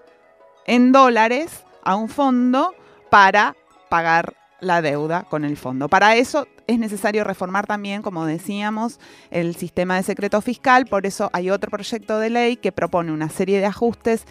en 0.66 0.92
dólares 0.92 1.64
a 1.82 1.96
un 1.96 2.08
fondo 2.08 2.74
para 3.10 3.54
pagar 3.88 4.34
la 4.60 4.82
deuda 4.82 5.24
con 5.24 5.44
el 5.44 5.56
fondo. 5.56 5.88
Para 5.88 6.16
eso 6.16 6.46
es 6.66 6.78
necesario 6.78 7.24
reformar 7.24 7.66
también, 7.66 8.02
como 8.02 8.26
decíamos, 8.26 8.98
el 9.30 9.54
sistema 9.54 9.96
de 9.96 10.02
secreto 10.02 10.40
fiscal, 10.40 10.86
por 10.86 11.06
eso 11.06 11.30
hay 11.32 11.50
otro 11.50 11.70
proyecto 11.70 12.18
de 12.18 12.30
ley 12.30 12.56
que 12.56 12.72
propone 12.72 13.12
una 13.12 13.28
serie 13.28 13.60
de 13.60 13.66
ajustes 13.66 14.24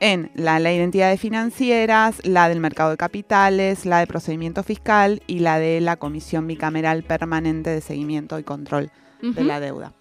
en 0.00 0.30
la 0.34 0.58
ley 0.58 0.78
de 0.78 0.84
entidades 0.84 1.20
financieras, 1.20 2.24
la 2.24 2.48
del 2.48 2.60
mercado 2.60 2.90
de 2.90 2.96
capitales, 2.96 3.86
la 3.86 4.00
de 4.00 4.06
procedimiento 4.06 4.62
fiscal 4.62 5.22
y 5.26 5.40
la 5.40 5.58
de 5.58 5.80
la 5.80 5.96
Comisión 5.96 6.46
Bicameral 6.46 7.02
Permanente 7.02 7.70
de 7.70 7.80
Seguimiento 7.80 8.38
y 8.38 8.42
Control 8.42 8.90
de 9.20 9.44
la 9.44 9.60
Deuda. 9.60 9.92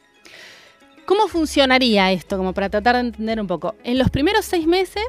¿Cómo 1.05 1.27
funcionaría 1.27 2.11
esto? 2.11 2.37
Como 2.37 2.53
para 2.53 2.69
tratar 2.69 2.95
de 2.95 3.01
entender 3.01 3.39
un 3.41 3.47
poco. 3.47 3.75
En 3.83 3.97
los 3.97 4.09
primeros 4.09 4.45
seis 4.45 4.65
meses, 4.65 5.05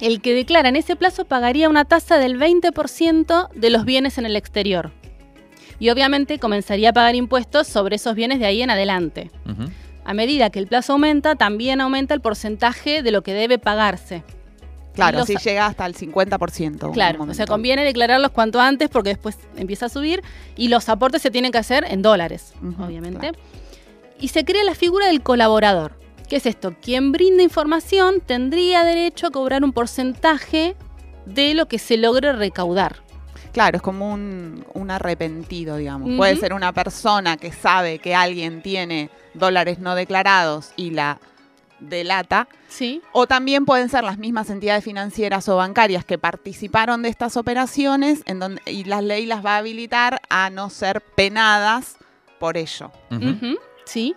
el 0.00 0.20
que 0.20 0.34
declara 0.34 0.68
en 0.68 0.76
ese 0.76 0.96
plazo 0.96 1.24
pagaría 1.24 1.68
una 1.68 1.84
tasa 1.84 2.18
del 2.18 2.38
20% 2.38 3.48
de 3.50 3.70
los 3.70 3.84
bienes 3.84 4.18
en 4.18 4.26
el 4.26 4.36
exterior. 4.36 4.92
Y 5.78 5.90
obviamente 5.90 6.38
comenzaría 6.38 6.90
a 6.90 6.92
pagar 6.92 7.14
impuestos 7.14 7.66
sobre 7.66 7.96
esos 7.96 8.14
bienes 8.14 8.38
de 8.38 8.46
ahí 8.46 8.62
en 8.62 8.70
adelante 8.70 9.30
a 10.04 10.14
medida 10.14 10.50
que 10.50 10.58
el 10.58 10.66
plazo 10.66 10.94
aumenta, 10.94 11.36
también 11.36 11.80
aumenta 11.80 12.14
el 12.14 12.20
porcentaje 12.20 13.02
de 13.02 13.10
lo 13.10 13.22
que 13.22 13.34
debe 13.34 13.58
pagarse. 13.58 14.22
Claro, 14.94 15.24
si 15.24 15.36
llega 15.36 15.66
hasta 15.66 15.86
el 15.86 15.94
50%. 15.94 16.92
Claro, 16.92 17.24
o 17.24 17.34
sea, 17.34 17.46
conviene 17.46 17.82
declararlos 17.84 18.30
cuanto 18.30 18.60
antes 18.60 18.90
porque 18.90 19.10
después 19.10 19.38
empieza 19.56 19.86
a 19.86 19.88
subir 19.88 20.22
y 20.54 20.68
los 20.68 20.88
aportes 20.88 21.22
se 21.22 21.30
tienen 21.30 21.50
que 21.50 21.58
hacer 21.58 21.84
en 21.88 22.02
dólares, 22.02 22.52
obviamente. 22.78 23.32
Y 24.20 24.28
se 24.28 24.44
crea 24.44 24.64
la 24.64 24.74
figura 24.74 25.06
del 25.06 25.22
colaborador. 25.22 25.98
¿Qué 26.28 26.36
es 26.36 26.46
esto? 26.46 26.74
Quien 26.80 27.12
brinda 27.12 27.42
información 27.42 28.20
tendría 28.20 28.84
derecho 28.84 29.26
a 29.26 29.30
cobrar 29.30 29.64
un 29.64 29.72
porcentaje 29.72 30.76
de 31.26 31.54
lo 31.54 31.66
que 31.66 31.78
se 31.78 31.96
logre 31.96 32.32
recaudar. 32.32 33.02
Claro, 33.52 33.76
es 33.76 33.82
como 33.82 34.12
un, 34.12 34.90
arrepentido, 34.90 35.76
digamos. 35.76 36.16
Puede 36.16 36.36
ser 36.36 36.52
una 36.52 36.72
persona 36.72 37.36
que 37.36 37.52
sabe 37.52 37.98
que 37.98 38.14
alguien 38.14 38.62
tiene 38.62 39.10
dólares 39.34 39.78
no 39.78 39.94
declarados 39.94 40.72
y 40.76 40.90
la 40.90 41.18
delata. 41.80 42.48
Sí. 42.68 43.02
O 43.12 43.26
también 43.26 43.64
pueden 43.66 43.88
ser 43.88 44.04
las 44.04 44.18
mismas 44.18 44.48
entidades 44.50 44.84
financieras 44.84 45.48
o 45.48 45.56
bancarias 45.56 46.04
que 46.04 46.18
participaron 46.18 47.02
de 47.02 47.10
estas 47.10 47.36
operaciones 47.36 48.22
en 48.26 48.38
donde, 48.38 48.62
y 48.66 48.84
la 48.84 49.02
ley 49.02 49.26
las 49.26 49.44
va 49.44 49.56
a 49.56 49.58
habilitar 49.58 50.20
a 50.30 50.48
no 50.50 50.70
ser 50.70 51.00
penadas 51.00 51.96
por 52.38 52.56
ello. 52.56 52.90
Sí. 53.84 54.14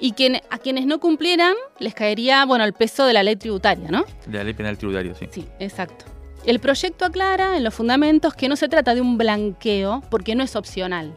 Y 0.00 0.12
quien, 0.12 0.40
a 0.50 0.58
quienes 0.58 0.86
no 0.86 1.00
cumplieran 1.00 1.54
les 1.78 1.94
caería, 1.94 2.44
bueno, 2.44 2.64
el 2.64 2.72
peso 2.72 3.04
de 3.06 3.12
la 3.12 3.22
ley 3.22 3.36
tributaria, 3.36 3.90
¿no? 3.90 4.04
De 4.26 4.38
la 4.38 4.44
ley 4.44 4.54
penal 4.54 4.76
tributaria, 4.76 5.14
sí. 5.14 5.28
Sí, 5.30 5.48
exacto. 5.58 6.04
El 6.44 6.60
proyecto 6.60 7.04
aclara 7.04 7.56
en 7.56 7.64
los 7.64 7.74
fundamentos 7.74 8.34
que 8.34 8.48
no 8.48 8.56
se 8.56 8.68
trata 8.68 8.94
de 8.94 9.00
un 9.00 9.18
blanqueo 9.18 10.02
porque 10.10 10.34
no 10.34 10.42
es 10.44 10.56
opcional. 10.56 11.14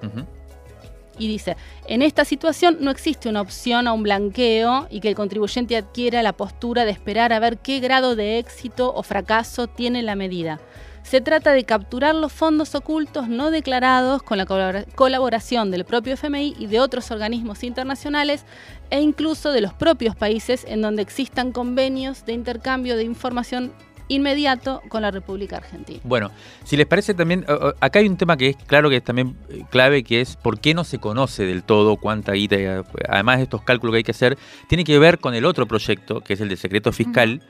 Y 1.17 1.27
dice, 1.27 1.55
en 1.87 2.01
esta 2.01 2.25
situación 2.25 2.77
no 2.79 2.89
existe 2.89 3.29
una 3.29 3.41
opción 3.41 3.87
a 3.87 3.93
un 3.93 4.01
blanqueo 4.03 4.87
y 4.89 5.01
que 5.01 5.09
el 5.09 5.15
contribuyente 5.15 5.77
adquiera 5.77 6.23
la 6.23 6.33
postura 6.33 6.83
de 6.83 6.91
esperar 6.91 7.31
a 7.31 7.39
ver 7.39 7.59
qué 7.59 7.79
grado 7.79 8.15
de 8.15 8.39
éxito 8.39 8.91
o 8.93 9.03
fracaso 9.03 9.67
tiene 9.67 10.01
la 10.01 10.15
medida. 10.15 10.59
Se 11.03 11.19
trata 11.19 11.51
de 11.51 11.63
capturar 11.63 12.15
los 12.15 12.31
fondos 12.31 12.75
ocultos 12.75 13.27
no 13.27 13.51
declarados 13.51 14.23
con 14.23 14.37
la 14.37 14.45
colabora- 14.45 14.85
colaboración 14.95 15.69
del 15.71 15.83
propio 15.85 16.13
FMI 16.13 16.55
y 16.57 16.67
de 16.67 16.79
otros 16.79 17.11
organismos 17.11 17.63
internacionales 17.63 18.45
e 18.89 19.01
incluso 19.01 19.51
de 19.51 19.61
los 19.61 19.73
propios 19.73 20.15
países 20.15 20.63
en 20.67 20.81
donde 20.81 21.01
existan 21.01 21.51
convenios 21.51 22.25
de 22.25 22.33
intercambio 22.33 22.95
de 22.97 23.03
información 23.03 23.73
inmediato 24.11 24.81
con 24.89 25.01
la 25.01 25.09
República 25.09 25.57
Argentina. 25.57 25.99
Bueno, 26.03 26.31
si 26.65 26.75
les 26.75 26.85
parece 26.85 27.13
también, 27.13 27.45
acá 27.79 27.99
hay 27.99 28.07
un 28.07 28.17
tema 28.17 28.35
que 28.35 28.49
es 28.49 28.57
claro 28.57 28.89
que 28.89 28.97
es 28.97 29.03
también 29.03 29.37
eh, 29.49 29.63
clave, 29.69 30.03
que 30.03 30.21
es 30.21 30.35
por 30.35 30.59
qué 30.59 30.73
no 30.73 30.83
se 30.83 30.99
conoce 30.99 31.45
del 31.45 31.63
todo 31.63 31.95
cuánta 31.95 32.33
guita, 32.33 32.83
además 33.07 33.37
de 33.37 33.43
estos 33.43 33.61
cálculos 33.63 33.93
que 33.93 33.97
hay 33.97 34.03
que 34.03 34.11
hacer, 34.11 34.37
tiene 34.67 34.83
que 34.83 34.99
ver 34.99 35.19
con 35.19 35.33
el 35.33 35.45
otro 35.45 35.65
proyecto, 35.65 36.21
que 36.21 36.33
es 36.33 36.41
el 36.41 36.49
de 36.49 36.57
secreto 36.57 36.91
fiscal, 36.91 37.41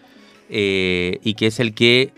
eh, 0.50 1.20
y 1.24 1.34
que 1.34 1.48
es 1.48 1.60
el 1.60 1.74
que, 1.74 2.14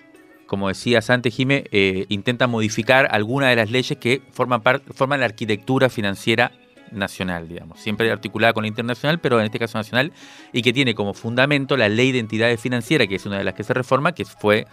como 0.45 0.67
decías 0.67 1.09
antes, 1.09 1.33
Jime, 1.33 1.63
eh, 1.71 2.05
intenta 2.09 2.47
modificar 2.47 3.07
alguna 3.11 3.47
de 3.47 3.55
las 3.55 3.71
leyes 3.71 3.97
que 3.97 4.21
forman, 4.31 4.61
forman 4.93 5.21
la 5.21 5.27
arquitectura 5.27 5.89
financiera 5.89 6.51
nacional, 6.93 7.47
digamos, 7.47 7.79
siempre 7.79 8.11
articulada 8.11 8.53
con 8.53 8.63
la 8.63 8.67
internacional, 8.67 9.19
pero 9.19 9.39
en 9.39 9.45
este 9.45 9.59
caso 9.59 9.77
nacional, 9.77 10.11
y 10.51 10.61
que 10.61 10.73
tiene 10.73 10.95
como 10.95 11.13
fundamento 11.13 11.75
la 11.77 11.89
ley 11.89 12.11
de 12.11 12.19
entidades 12.19 12.59
financieras, 12.59 13.07
que 13.07 13.15
es 13.15 13.25
una 13.25 13.37
de 13.37 13.43
las 13.43 13.53
que 13.53 13.63
se 13.63 13.73
reforma, 13.73 14.13
que 14.13 14.25
fue 14.25 14.65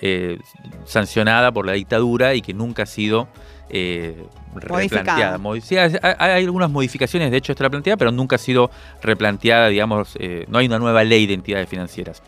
eh, 0.00 0.38
sancionada 0.84 1.52
por 1.52 1.66
la 1.66 1.72
dictadura 1.72 2.34
y 2.34 2.42
que 2.42 2.52
nunca 2.52 2.82
ha 2.82 2.86
sido 2.86 3.28
eh, 3.70 4.24
replanteada. 4.54 5.38
Modificada. 5.38 6.16
Hay, 6.18 6.44
algunas 6.44 6.70
modificaciones, 6.70 7.30
de 7.30 7.36
hecho 7.36 7.52
está 7.52 7.68
planteada, 7.70 7.96
pero 7.96 8.10
nunca 8.12 8.36
ha 8.36 8.38
sido 8.38 8.70
replanteada, 9.02 9.68
digamos, 9.68 10.16
eh, 10.18 10.44
no 10.48 10.58
hay 10.58 10.66
una 10.66 10.78
nueva 10.78 11.04
ley 11.04 11.26
de 11.26 11.34
entidades 11.34 11.68
financieras. 11.68 12.22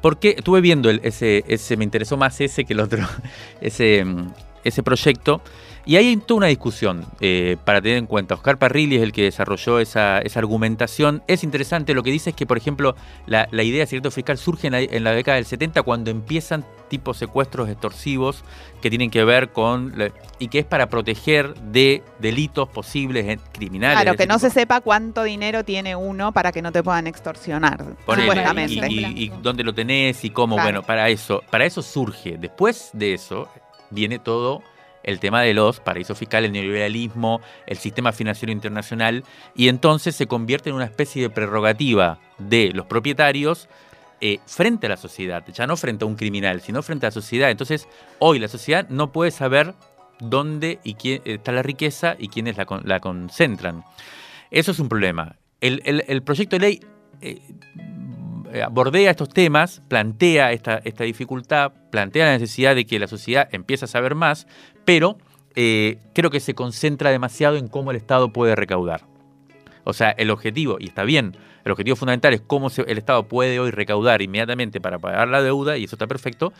Porque 0.00 0.34
estuve 0.38 0.60
viendo 0.60 0.90
el- 0.90 1.00
ese, 1.02 1.44
ese, 1.48 1.76
me 1.76 1.84
interesó 1.84 2.16
más 2.16 2.40
ese 2.40 2.64
que 2.64 2.74
el 2.74 2.80
otro, 2.80 2.98
ese, 3.60 4.04
mm, 4.04 4.28
ese 4.64 4.82
proyecto. 4.82 5.40
Y 5.88 5.96
hay 5.96 6.14
toda 6.18 6.36
una 6.38 6.46
discusión 6.48 7.06
eh, 7.18 7.56
para 7.64 7.80
tener 7.80 7.96
en 7.96 8.04
cuenta. 8.04 8.34
Oscar 8.34 8.58
Parrilli 8.58 8.96
es 8.96 9.02
el 9.02 9.10
que 9.10 9.22
desarrolló 9.22 9.80
esa, 9.80 10.18
esa 10.18 10.38
argumentación. 10.38 11.22
Es 11.26 11.42
interesante, 11.42 11.94
lo 11.94 12.02
que 12.02 12.10
dice 12.10 12.28
es 12.28 12.36
que, 12.36 12.44
por 12.44 12.58
ejemplo, 12.58 12.94
la, 13.24 13.48
la 13.52 13.62
idea 13.62 13.80
de 13.80 13.86
secreto 13.86 14.10
fiscal 14.10 14.36
surge 14.36 14.66
en 14.66 14.74
la, 14.74 14.80
en 14.82 15.02
la 15.02 15.12
década 15.12 15.36
del 15.36 15.46
70 15.46 15.82
cuando 15.84 16.10
empiezan 16.10 16.62
tipos 16.88 17.16
secuestros 17.16 17.70
extorsivos 17.70 18.44
que 18.82 18.90
tienen 18.90 19.10
que 19.10 19.24
ver 19.24 19.48
con... 19.48 19.94
y 20.38 20.48
que 20.48 20.58
es 20.58 20.66
para 20.66 20.90
proteger 20.90 21.54
de 21.54 22.02
delitos 22.18 22.68
posibles 22.68 23.24
eh, 23.26 23.38
criminales. 23.54 24.02
Claro, 24.02 24.14
que 24.18 24.26
no 24.26 24.38
se 24.38 24.50
sepa 24.50 24.82
cuánto 24.82 25.22
dinero 25.22 25.64
tiene 25.64 25.96
uno 25.96 26.32
para 26.32 26.52
que 26.52 26.60
no 26.60 26.70
te 26.70 26.82
puedan 26.82 27.06
extorsionar, 27.06 27.82
Ponele, 28.04 28.28
supuestamente. 28.28 28.88
y, 28.90 29.04
y- 29.06 29.22
y 29.24 29.32
dónde 29.40 29.64
lo 29.64 29.72
tenés 29.74 30.22
y 30.22 30.28
cómo. 30.28 30.56
Claro. 30.56 30.66
Bueno, 30.68 30.82
para 30.86 31.08
eso, 31.08 31.42
para 31.50 31.64
eso 31.64 31.80
surge. 31.80 32.36
Después 32.36 32.90
de 32.92 33.14
eso 33.14 33.48
viene 33.90 34.18
todo 34.18 34.62
el 35.08 35.20
tema 35.20 35.40
de 35.40 35.54
los 35.54 35.80
paraísos 35.80 36.18
fiscales, 36.18 36.48
el 36.48 36.52
neoliberalismo, 36.52 37.40
el 37.66 37.78
sistema 37.78 38.12
financiero 38.12 38.52
internacional, 38.52 39.24
y 39.54 39.68
entonces 39.68 40.14
se 40.14 40.26
convierte 40.26 40.68
en 40.68 40.76
una 40.76 40.84
especie 40.84 41.22
de 41.22 41.30
prerrogativa 41.30 42.18
de 42.36 42.72
los 42.74 42.84
propietarios 42.84 43.68
eh, 44.20 44.38
frente 44.46 44.86
a 44.86 44.90
la 44.90 44.96
sociedad, 44.98 45.44
ya 45.50 45.66
no 45.66 45.78
frente 45.78 46.04
a 46.04 46.08
un 46.08 46.16
criminal, 46.16 46.60
sino 46.60 46.82
frente 46.82 47.06
a 47.06 47.08
la 47.08 47.12
sociedad. 47.12 47.50
Entonces, 47.50 47.88
hoy 48.18 48.38
la 48.38 48.48
sociedad 48.48 48.86
no 48.90 49.10
puede 49.10 49.30
saber 49.30 49.74
dónde 50.20 50.78
y 50.84 50.94
quién 50.94 51.22
está 51.24 51.52
la 51.52 51.62
riqueza 51.62 52.14
y 52.18 52.28
quiénes 52.28 52.58
la, 52.58 52.66
con- 52.66 52.82
la 52.84 53.00
concentran. 53.00 53.84
Eso 54.50 54.72
es 54.72 54.78
un 54.78 54.90
problema. 54.90 55.36
El, 55.60 56.22
proyecto 56.22 56.56
de 56.56 56.60
ley 56.60 56.80
eh, 57.20 57.40
eh, 58.52 59.08
estos 59.08 59.28
temas, 59.28 59.82
plantea 59.88 60.52
esta, 60.52 60.80
esta 60.84 61.04
dificultad, 61.04 61.72
plantea 61.90 62.26
la 62.26 62.32
necesidad 62.32 62.74
de 62.74 62.86
que 62.86 62.98
la 62.98 63.06
sociedad 63.06 63.48
empiece 63.52 63.84
a 63.84 63.88
saber 63.88 64.14
más, 64.14 64.46
pero 64.88 65.18
eh, 65.54 65.98
creo 66.14 66.30
que 66.30 66.40
se 66.40 66.54
concentra 66.54 67.10
demasiado 67.10 67.58
en 67.58 67.68
cómo 67.68 67.90
el 67.90 67.98
Estado 67.98 68.32
puede 68.32 68.56
recaudar. 68.56 69.02
O 69.84 69.92
sea, 69.92 70.12
el 70.12 70.30
objetivo, 70.30 70.78
y 70.80 70.86
está 70.86 71.04
bien, 71.04 71.36
el 71.66 71.72
objetivo 71.72 71.94
fundamental 71.94 72.32
es 72.32 72.40
cómo 72.40 72.70
el 72.74 72.96
Estado 72.96 73.28
puede 73.28 73.60
hoy 73.60 73.70
recaudar 73.70 74.22
inmediatamente 74.22 74.80
para 74.80 74.98
pagar 74.98 75.28
la 75.28 75.42
deuda, 75.42 75.76
y 75.76 75.84
eso 75.84 75.96
está 75.96 76.06
perfecto. 76.06 76.54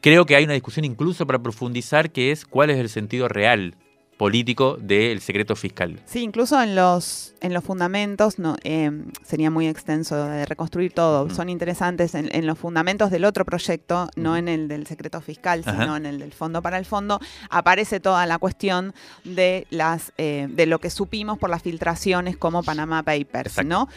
Creo 0.00 0.24
que 0.24 0.36
hay 0.36 0.44
una 0.44 0.54
discusión 0.54 0.86
incluso 0.86 1.26
para 1.26 1.42
profundizar 1.42 2.12
que 2.12 2.30
es 2.30 2.46
cuál 2.46 2.70
es 2.70 2.78
el 2.78 2.88
sentido 2.88 3.28
real 3.28 3.74
político 4.20 4.76
del 4.78 5.22
secreto 5.22 5.56
fiscal. 5.56 5.98
Sí, 6.04 6.20
incluso 6.20 6.62
en 6.62 6.74
los, 6.74 7.34
en 7.40 7.54
los 7.54 7.64
fundamentos, 7.64 8.38
no, 8.38 8.54
eh, 8.64 8.90
sería 9.24 9.50
muy 9.50 9.66
extenso 9.66 10.26
de 10.26 10.44
reconstruir 10.44 10.92
todo, 10.92 11.30
son 11.30 11.48
interesantes 11.48 12.14
en, 12.14 12.28
en 12.30 12.46
los 12.46 12.58
fundamentos 12.58 13.10
del 13.10 13.24
otro 13.24 13.46
proyecto, 13.46 14.10
no 14.16 14.36
en 14.36 14.48
el 14.48 14.68
del 14.68 14.86
secreto 14.86 15.22
fiscal, 15.22 15.62
Ajá. 15.64 15.80
sino 15.80 15.96
en 15.96 16.04
el 16.04 16.18
del 16.18 16.34
fondo 16.34 16.60
para 16.60 16.76
el 16.76 16.84
fondo, 16.84 17.18
aparece 17.48 17.98
toda 17.98 18.26
la 18.26 18.36
cuestión 18.38 18.92
de, 19.24 19.66
las, 19.70 20.12
eh, 20.18 20.48
de 20.50 20.66
lo 20.66 20.80
que 20.80 20.90
supimos 20.90 21.38
por 21.38 21.48
las 21.48 21.62
filtraciones 21.62 22.36
como 22.36 22.62
Panama 22.62 23.02
Papers, 23.02 23.52
Exacto. 23.52 23.68
¿no? 23.70 23.88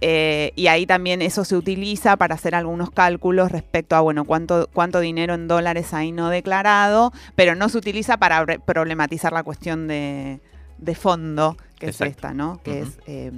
Eh, 0.00 0.52
y 0.56 0.68
ahí 0.68 0.86
también 0.86 1.22
eso 1.22 1.44
se 1.44 1.56
utiliza 1.56 2.16
para 2.16 2.34
hacer 2.34 2.54
algunos 2.54 2.90
cálculos 2.90 3.50
respecto 3.50 3.96
a, 3.96 4.00
bueno, 4.00 4.24
cuánto, 4.24 4.68
cuánto 4.72 5.00
dinero 5.00 5.34
en 5.34 5.48
dólares 5.48 5.92
hay 5.94 6.12
no 6.12 6.28
declarado, 6.28 7.12
pero 7.34 7.54
no 7.54 7.68
se 7.68 7.78
utiliza 7.78 8.16
para 8.16 8.44
problematizar 8.58 9.32
la 9.32 9.42
cuestión 9.42 9.59
de, 9.60 10.40
de 10.78 10.94
fondo, 10.94 11.56
que 11.78 11.86
Exacto. 11.86 12.04
es 12.04 12.10
esta, 12.16 12.34
¿no? 12.34 12.60
Que 12.62 12.80
es 12.80 12.98
eh, 13.06 13.30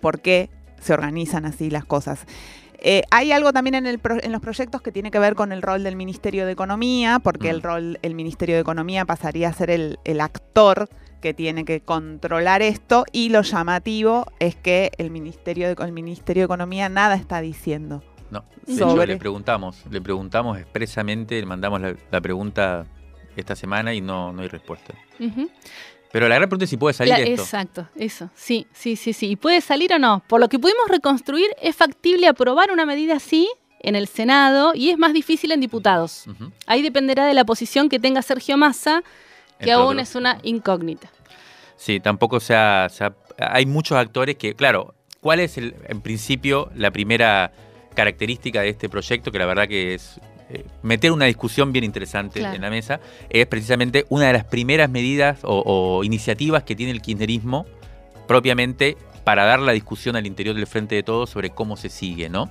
por 0.00 0.20
qué 0.20 0.50
se 0.80 0.92
organizan 0.94 1.44
así 1.44 1.70
las 1.70 1.84
cosas. 1.84 2.24
Eh, 2.84 3.02
hay 3.12 3.30
algo 3.30 3.52
también 3.52 3.74
en, 3.76 3.86
el 3.86 4.00
pro- 4.00 4.20
en 4.20 4.32
los 4.32 4.40
proyectos 4.40 4.82
que 4.82 4.90
tiene 4.90 5.12
que 5.12 5.18
ver 5.20 5.36
con 5.36 5.52
el 5.52 5.62
rol 5.62 5.84
del 5.84 5.94
Ministerio 5.94 6.44
de 6.46 6.52
Economía, 6.52 7.20
porque 7.22 7.48
el 7.50 7.58
Mm. 7.58 7.62
rol, 7.62 7.98
el 8.02 8.14
Ministerio 8.16 8.56
de 8.56 8.60
Economía 8.62 9.04
pasaría 9.04 9.48
a 9.48 9.52
ser 9.52 9.70
el, 9.70 9.98
el 10.04 10.20
actor 10.20 10.88
que 11.20 11.32
tiene 11.32 11.64
que 11.64 11.80
controlar 11.80 12.62
esto 12.62 13.04
y 13.12 13.28
lo 13.28 13.42
llamativo 13.42 14.26
es 14.40 14.56
que 14.56 14.90
el 14.98 15.12
Ministerio 15.12 15.72
de, 15.72 15.84
el 15.84 15.92
Ministerio 15.92 16.40
de 16.40 16.44
Economía 16.46 16.88
nada 16.88 17.14
está 17.14 17.40
diciendo. 17.40 18.02
No, 18.32 18.44
de 18.66 18.74
Sobre- 18.76 19.04
hecho 19.04 19.06
le 19.12 19.16
preguntamos, 19.18 19.84
le 19.88 20.00
preguntamos 20.00 20.58
expresamente, 20.58 21.38
le 21.38 21.46
mandamos 21.46 21.80
la, 21.80 21.94
la 22.10 22.20
pregunta 22.20 22.86
esta 23.36 23.56
semana 23.56 23.94
y 23.94 24.00
no, 24.00 24.32
no 24.32 24.42
hay 24.42 24.48
respuesta. 24.48 24.94
Ujú. 25.20 25.50
Pero 26.12 26.28
la 26.28 26.34
gran 26.34 26.48
pregunta 26.48 26.64
es 26.64 26.70
si 26.70 26.76
puede 26.76 26.92
salir 26.92 27.14
La- 27.14 27.20
esto. 27.20 27.42
Exacto, 27.42 27.88
eso. 27.96 28.28
Sí, 28.34 28.66
sí, 28.72 28.96
sí, 28.96 29.12
sí. 29.14 29.30
¿Y 29.30 29.36
puede 29.36 29.60
salir 29.62 29.92
o 29.94 29.98
no? 29.98 30.22
Por 30.28 30.40
lo 30.40 30.48
que 30.48 30.58
pudimos 30.58 30.86
reconstruir, 30.88 31.46
es 31.60 31.74
factible 31.74 32.26
aprobar 32.28 32.70
una 32.70 32.84
medida 32.84 33.16
así 33.16 33.48
en 33.80 33.96
el 33.96 34.06
Senado 34.06 34.72
y 34.74 34.90
es 34.90 34.98
más 34.98 35.12
difícil 35.14 35.52
en 35.52 35.60
diputados. 35.60 36.26
Ahí 36.66 36.82
dependerá 36.82 37.24
de 37.26 37.34
la 37.34 37.44
posición 37.44 37.88
que 37.88 37.98
tenga 37.98 38.20
Sergio 38.22 38.56
Massa, 38.58 39.02
que 39.58 39.70
Entre 39.70 39.72
aún 39.72 39.94
otros. 39.94 40.10
es 40.10 40.14
una 40.14 40.38
incógnita. 40.42 41.10
Sí, 41.76 41.98
tampoco 41.98 42.38
se 42.40 42.54
ha, 42.54 42.88
se 42.90 43.04
ha- 43.04 43.14
Hay 43.38 43.64
muchos 43.66 43.96
actores 43.98 44.36
que, 44.36 44.54
claro, 44.54 44.94
¿cuál 45.20 45.40
es 45.40 45.56
el, 45.58 45.74
en 45.88 46.00
principio 46.02 46.70
la 46.76 46.90
primera 46.90 47.50
característica 47.94 48.60
de 48.60 48.68
este 48.68 48.88
proyecto? 48.88 49.32
Que 49.32 49.38
la 49.38 49.46
verdad 49.46 49.66
que 49.66 49.94
es 49.94 50.20
meter 50.82 51.12
una 51.12 51.26
discusión 51.26 51.72
bien 51.72 51.84
interesante 51.84 52.40
Claro. 52.40 52.54
en 52.56 52.62
la 52.62 52.70
mesa. 52.70 53.00
Es 53.30 53.46
precisamente 53.46 54.06
una 54.08 54.26
de 54.26 54.32
las 54.32 54.44
primeras 54.44 54.88
medidas 54.90 55.40
o, 55.42 55.62
o 55.64 56.04
iniciativas 56.04 56.62
que 56.62 56.74
tiene 56.76 56.92
el 56.92 57.00
kirchnerismo 57.02 57.66
propiamente 58.26 58.96
para 59.24 59.44
dar 59.44 59.60
la 59.60 59.72
discusión 59.72 60.16
al 60.16 60.26
interior 60.26 60.56
del 60.56 60.66
Frente 60.66 60.96
de 60.96 61.02
Todos 61.02 61.30
sobre 61.30 61.50
cómo 61.50 61.76
se 61.76 61.88
sigue, 61.88 62.28
¿no? 62.28 62.50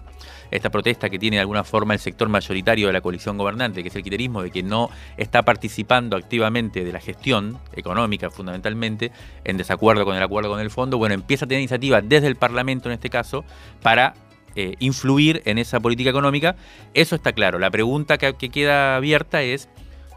Esta 0.51 0.69
protesta 0.69 1.09
que 1.09 1.19
tiene 1.19 1.37
de 1.37 1.41
alguna 1.41 1.63
forma 1.63 1.93
el 1.93 1.99
sector 1.99 2.29
mayoritario 2.29 2.87
de 2.87 2.93
la 2.93 3.01
coalición 3.01 3.37
gobernante, 3.37 3.81
que 3.81 3.89
es 3.89 3.95
el 3.95 4.03
kirchnerismo, 4.03 4.41
de 4.41 4.51
que 4.51 4.63
no 4.63 4.89
está 5.17 5.43
participando 5.43 6.15
activamente 6.15 6.83
de 6.83 6.91
la 6.91 6.99
gestión 6.99 7.57
económica 7.73 8.29
fundamentalmente, 8.29 9.11
en 9.43 9.57
desacuerdo 9.57 10.05
con 10.05 10.15
el 10.15 10.23
acuerdo 10.23 10.49
con 10.49 10.59
el 10.59 10.69
fondo, 10.69 10.97
bueno, 10.97 11.15
empieza 11.15 11.45
a 11.45 11.47
tener 11.47 11.61
iniciativa 11.61 12.01
desde 12.01 12.27
el 12.27 12.35
Parlamento 12.35 12.89
en 12.89 12.93
este 12.93 13.09
caso 13.09 13.43
para 13.81 14.13
eh, 14.55 14.75
influir 14.79 15.41
en 15.45 15.57
esa 15.57 15.79
política 15.79 16.09
económica. 16.09 16.55
Eso 16.93 17.15
está 17.15 17.33
claro. 17.33 17.59
La 17.59 17.71
pregunta 17.71 18.17
que, 18.17 18.33
que 18.35 18.49
queda 18.49 18.95
abierta 18.95 19.41
es 19.41 19.69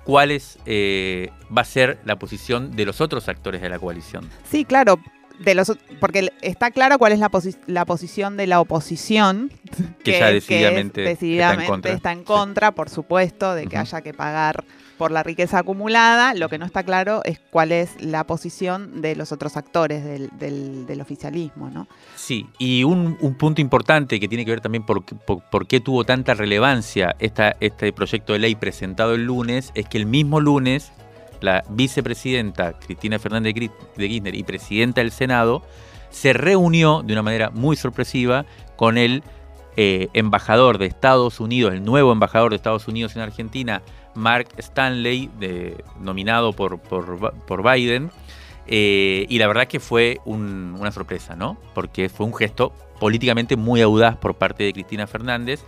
cuál 0.05 0.31
es, 0.31 0.59
eh, 0.67 1.31
va 1.57 1.63
a 1.63 1.65
ser 1.65 1.99
la 2.05 2.17
posición 2.17 2.77
de 2.77 2.85
los 2.85 3.01
otros 3.01 3.29
actores 3.29 3.61
de 3.63 3.69
la 3.69 3.79
coalición. 3.79 4.29
Sí, 4.49 4.65
claro. 4.65 5.01
de 5.39 5.55
los 5.55 5.73
porque 5.99 6.33
está 6.43 6.71
claro 6.71 6.99
cuál 6.99 7.13
es 7.13 7.19
la, 7.19 7.31
la 7.67 7.85
posición 7.85 8.37
de 8.37 8.47
la 8.47 8.61
oposición 8.61 9.51
que, 10.05 10.19
ya 10.19 10.31
decididamente, 10.31 11.01
decididamente 11.01 11.93
está 11.93 12.13
en 12.13 12.23
contra, 12.23 12.73
por 12.73 12.89
supuesto, 12.89 13.55
de 13.55 13.67
que 13.67 13.77
haya 13.77 14.03
que 14.03 14.15
pagar 14.15 14.65
por 14.99 15.11
la 15.11 15.23
riqueza 15.23 15.59
acumulada. 15.59 16.35
Lo 16.35 16.49
que 16.49 16.59
no 16.59 16.67
está 16.67 16.83
claro 16.83 17.23
es 17.25 17.41
cuál 17.51 17.73
es 17.73 18.01
la 18.01 18.25
posición 18.25 19.01
de 19.01 19.17
los 19.17 19.33
otros 19.33 19.57
actores 19.57 20.05
del, 20.05 21.01
oficialismo, 21.01 21.71
¿no? 21.71 21.89
Sí, 22.15 22.47
y 22.59 22.85
un, 22.85 23.17
punto 23.39 23.61
importante 23.61 24.21
que 24.21 24.29
tiene 24.29 24.45
que 24.45 24.53
ver 24.53 24.61
también 24.61 24.87
por, 24.87 25.05
por, 25.05 25.67
qué 25.67 25.81
tuvo 25.81 26.05
tanta 26.05 26.35
relevancia 26.35 27.15
este 27.19 27.93
proyecto 27.93 28.33
de 28.33 28.39
ley 28.39 28.55
presentado 28.55 29.15
el 29.15 29.25
lunes, 29.25 29.73
es 29.75 29.87
que 29.89 29.99
el 29.99 30.07
mismo 30.07 30.41
lunes 30.41 30.93
la 31.41 31.63
vicepresidenta 31.69 32.73
Cristina 32.79 33.19
Fernández 33.19 33.55
de 33.55 33.69
Kirchner 33.97 34.35
y 34.35 34.43
presidenta 34.43 35.01
del 35.01 35.11
Senado 35.11 35.63
se 36.11 36.33
reunió 36.33 37.03
de 37.03 37.13
una 37.13 37.23
manera 37.23 37.51
muy 37.51 37.77
sorpresiva 37.77 38.47
con 38.77 38.99
el 38.99 39.23
eh, 39.77 40.09
embajador 40.15 40.79
de 40.79 40.87
Estados 40.87 41.41
Unidos, 41.41 41.75
el 41.75 41.85
nuevo 41.85 42.13
embajador 42.13 42.51
de 42.51 42.57
Estados 42.57 42.87
Unidos 42.89 43.17
en 43.17 43.23
Argentina, 43.23 43.83
Mark 44.15 44.49
Stanley, 44.59 45.31
nominado 46.01 46.53
por, 46.53 46.79
por, 46.79 47.73
Biden. 47.73 48.11
Eh, 48.67 49.27
y 49.29 49.39
la 49.39 49.47
verdad 49.47 49.67
que 49.67 49.81
fue 49.81 50.21
una 50.25 50.91
sorpresa, 50.93 51.37
¿no? 51.37 51.59
Porque 51.75 52.09
fue 52.09 52.27
un 52.27 52.35
gesto 52.35 52.73
políticamente 52.99 53.57
muy 53.57 53.83
audaz 53.83 54.17
por 54.17 54.35
parte 54.35 54.65
de 54.65 54.73
Cristina 54.73 55.07
Fernández, 55.07 55.63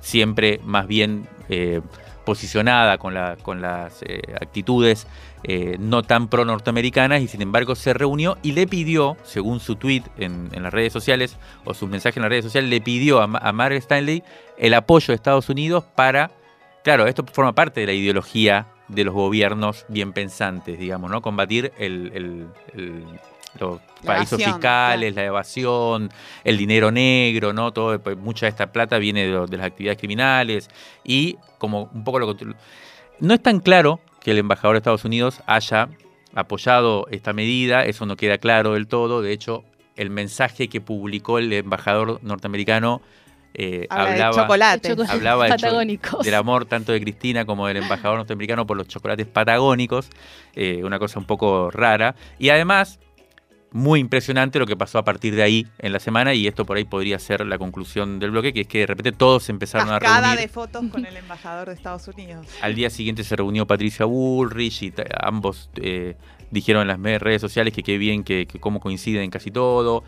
siempre 0.00 0.60
más 0.64 0.86
bien 0.86 1.26
eh, 1.48 1.80
posicionada 2.24 2.98
con, 2.98 3.14
la, 3.14 3.36
con 3.36 3.60
las 3.60 4.02
eh, 4.02 4.20
actitudes 4.40 5.06
no 5.78 6.02
tan 6.02 6.28
pro 6.28 6.44
norteamericanas 6.44 7.22
y 7.22 7.26
sin 7.26 7.40
embargo 7.40 7.74
se 7.74 7.94
reunió 7.94 8.36
y 8.42 8.52
le 8.52 8.66
pidió, 8.66 9.16
según 9.24 9.58
su 9.58 9.76
tweet 9.76 10.02
en, 10.18 10.50
las 10.52 10.70
redes 10.70 10.92
sociales 10.92 11.38
o 11.64 11.72
sus 11.72 11.88
mensajes 11.88 12.18
en 12.18 12.24
las 12.24 12.28
redes 12.28 12.44
sociales, 12.44 12.68
le 12.68 12.82
pidió 12.82 13.22
a 13.22 13.52
Mark 13.52 13.72
Stanley 13.76 14.22
el 14.58 14.74
apoyo 14.74 15.06
de 15.08 15.14
Estados 15.14 15.48
Unidos 15.48 15.84
para 15.94 16.30
Claro, 16.82 17.06
esto 17.06 17.24
forma 17.30 17.54
parte 17.54 17.80
de 17.80 17.86
la 17.86 17.92
ideología 17.92 18.66
de 18.88 19.04
los 19.04 19.14
gobiernos 19.14 19.84
bien 19.88 20.12
pensantes, 20.12 20.78
digamos, 20.78 21.10
¿no? 21.10 21.22
Combatir 21.22 21.72
el, 21.78 22.48
los 23.58 23.80
paraísos 24.04 24.42
fiscales, 24.42 25.14
la 25.14 25.24
evasión, 25.24 26.10
el 26.44 26.56
dinero 26.56 26.90
negro, 26.90 27.52
¿no? 27.52 27.72
Todo, 27.72 27.98
pues, 28.00 28.16
mucha 28.16 28.46
de 28.46 28.50
esta 28.50 28.72
plata 28.72 28.98
viene 28.98 29.26
de, 29.26 29.56
las 29.56 29.66
actividades 29.66 29.98
criminales 29.98 30.70
y 31.04 31.36
como 31.58 31.90
un 31.92 32.04
poco 32.04 32.18
lo 32.18 32.36
no 33.20 33.34
es 33.34 33.42
tan 33.42 33.60
claro 33.60 34.00
que 34.20 34.30
el 34.30 34.38
embajador 34.38 34.74
de 34.74 34.78
Estados 34.78 35.04
Unidos 35.04 35.42
haya 35.46 35.88
apoyado 36.34 37.06
esta 37.10 37.32
medida, 37.32 37.84
eso 37.84 38.06
no 38.06 38.16
queda 38.16 38.38
claro 38.38 38.74
del 38.74 38.86
todo, 38.86 39.20
de 39.20 39.32
hecho 39.32 39.64
el 39.96 40.08
mensaje 40.08 40.68
que 40.68 40.80
publicó 40.80 41.38
el 41.38 41.52
embajador 41.52 42.20
norteamericano 42.22 43.02
eh, 43.54 43.86
hablaba, 43.90 44.34
chocolate. 44.42 44.96
hablaba 45.08 45.48
del 45.48 46.34
amor 46.34 46.66
tanto 46.66 46.92
de 46.92 47.00
Cristina 47.00 47.44
como 47.44 47.66
del 47.66 47.78
embajador 47.78 48.18
norteamericano 48.18 48.66
por 48.66 48.76
los 48.76 48.86
chocolates 48.86 49.26
patagónicos, 49.26 50.08
eh, 50.54 50.82
una 50.84 50.98
cosa 50.98 51.18
un 51.18 51.26
poco 51.26 51.70
rara. 51.70 52.14
Y 52.38 52.50
además, 52.50 53.00
muy 53.72 54.00
impresionante 54.00 54.58
lo 54.58 54.66
que 54.66 54.76
pasó 54.76 54.98
a 54.98 55.04
partir 55.04 55.34
de 55.34 55.42
ahí 55.42 55.66
en 55.78 55.92
la 55.92 56.00
semana 56.00 56.34
y 56.34 56.46
esto 56.46 56.64
por 56.64 56.76
ahí 56.76 56.84
podría 56.84 57.18
ser 57.18 57.46
la 57.46 57.58
conclusión 57.58 58.18
del 58.18 58.30
bloque, 58.30 58.52
que 58.52 58.62
es 58.62 58.66
que 58.66 58.80
de 58.80 58.86
repente 58.86 59.12
todos 59.12 59.48
empezaron 59.48 59.88
a 59.90 59.98
reunir. 59.98 60.38
de 60.38 60.48
fotos 60.48 60.84
con 60.90 61.06
el 61.06 61.16
embajador 61.16 61.68
de 61.68 61.74
Estados 61.74 62.06
Unidos. 62.08 62.46
Al 62.62 62.74
día 62.74 62.90
siguiente 62.90 63.24
se 63.24 63.36
reunió 63.36 63.66
Patricia 63.66 64.06
Bullrich 64.06 64.82
y 64.82 64.92
ambos 65.20 65.70
eh, 65.76 66.16
dijeron 66.50 66.88
en 66.88 67.02
las 67.02 67.20
redes 67.20 67.40
sociales 67.40 67.72
que 67.72 67.82
qué 67.82 67.98
bien 67.98 68.24
que, 68.24 68.46
que 68.46 68.58
cómo 68.58 68.80
coinciden 68.80 69.22
en 69.22 69.30
casi 69.30 69.50
todo. 69.50 70.04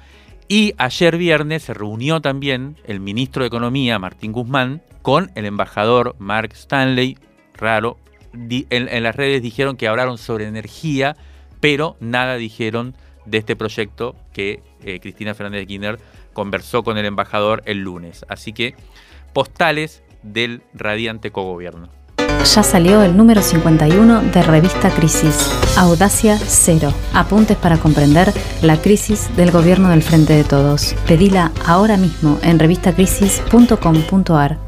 Y 0.53 0.75
ayer 0.77 1.17
viernes 1.17 1.63
se 1.63 1.73
reunió 1.73 2.21
también 2.21 2.77
el 2.85 3.01
ministro 3.01 3.43
de 3.43 3.47
Economía, 3.47 3.99
Martín 3.99 4.33
Guzmán, 4.33 4.83
con 5.01 5.31
el 5.35 5.47
embajador 5.47 6.15
Mark 6.19 6.51
Stanley. 6.53 7.17
Raro. 7.55 7.97
En, 8.35 9.03
las 9.03 9.17
redes 9.17 9.41
dijeron 9.41 9.79
que 9.79 9.89
hablaron 9.89 10.19
sobre 10.19 10.47
energía, 10.47 11.17
pero 11.61 11.97
nada 12.01 12.37
dijeron 12.37 12.95
de 13.25 13.39
este 13.39 13.57
proyecto 13.57 14.15
que 14.35 14.63
eh, 14.83 15.01
Cristina 15.01 15.33
Fernández 15.33 15.61
de 15.61 15.67
Kirchner 15.69 15.99
conversó 16.35 16.83
con 16.85 16.99
el 16.99 17.07
embajador 17.07 17.63
el 17.65 17.79
lunes. 17.79 18.27
Así 18.29 18.53
que 18.53 18.75
postales 19.33 20.03
del 20.23 20.61
radiante 20.75 21.31
cogobierno 21.31 21.89
ya 22.45 22.63
salió 22.63 23.03
el 23.03 23.17
número 23.17 23.43
51 23.43 24.23
de 24.33 24.43
Revista 24.43 24.91
Crisis, 24.91 25.51
Audacia 25.77 26.39
Cero. 26.39 26.93
Apuntes 27.15 27.57
para 27.57 27.79
comprender 27.79 28.33
la 28.63 28.81
crisis 28.81 29.29
del 29.37 29.51
gobierno 29.51 29.91
del 29.91 30.03
Frente 30.03 30.35
de 30.35 30.45
Todos. 30.45 30.95
Pedila 31.07 31.51
ahora 31.65 31.97
mismo 31.97 32.39
en 32.43 32.59
revistacrisis.com.ar. 32.59 34.59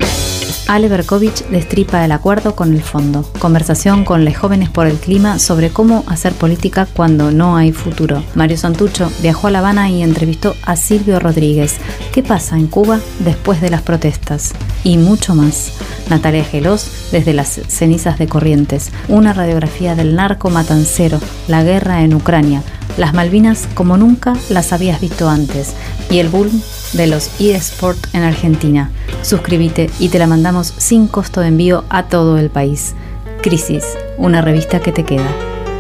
Ale 0.66 0.88
Berkovich 0.88 1.44
destripa 1.48 2.04
el 2.04 2.12
acuerdo 2.12 2.56
con 2.56 2.72
el 2.72 2.82
fondo. 2.82 3.22
Conversación 3.38 4.04
con 4.04 4.24
los 4.24 4.36
jóvenes 4.36 4.70
por 4.70 4.86
el 4.86 4.96
clima 4.96 5.38
sobre 5.38 5.70
cómo 5.70 6.04
hacer 6.06 6.32
política 6.32 6.86
cuando 6.86 7.30
no 7.30 7.56
hay 7.56 7.72
futuro. 7.72 8.22
Mario 8.34 8.56
Santucho 8.56 9.10
viajó 9.20 9.48
a 9.48 9.50
La 9.50 9.58
Habana 9.58 9.90
y 9.90 10.02
entrevistó 10.02 10.56
a 10.64 10.76
Silvio 10.76 11.20
Rodríguez. 11.20 11.76
¿Qué 12.12 12.22
pasa 12.22 12.56
en 12.56 12.66
Cuba 12.66 13.00
después 13.20 13.60
de 13.60 13.70
las 13.70 13.82
protestas? 13.82 14.54
Y 14.84 14.96
mucho 14.96 15.34
más. 15.34 15.72
Natalia 16.08 16.44
Gelos 16.44 16.90
desde 17.12 17.34
las 17.34 17.60
cenizas 17.68 18.18
de 18.18 18.26
Corrientes. 18.26 18.90
Una 19.08 19.34
radiografía 19.34 19.94
del 19.94 20.14
narco 20.14 20.48
matancero, 20.48 21.20
la 21.46 21.62
guerra 21.62 22.02
en 22.02 22.14
Ucrania, 22.14 22.62
las 22.96 23.12
Malvinas 23.12 23.68
como 23.74 23.96
nunca 23.96 24.34
las 24.48 24.72
habías 24.72 25.00
visto 25.00 25.28
antes 25.28 25.74
y 26.10 26.18
el 26.18 26.28
boom 26.28 26.62
de 26.94 27.06
los 27.06 27.30
eSport 27.40 27.98
en 28.14 28.22
Argentina. 28.22 28.90
Suscríbete 29.22 29.90
y 29.98 30.08
te 30.08 30.18
la 30.18 30.26
mandamos 30.26 30.72
sin 30.78 31.06
costo 31.08 31.40
de 31.40 31.48
envío 31.48 31.84
a 31.90 32.08
todo 32.08 32.38
el 32.38 32.48
país. 32.50 32.94
Crisis, 33.42 33.84
una 34.16 34.40
revista 34.40 34.80
que 34.80 34.92
te 34.92 35.04
queda. 35.04 35.28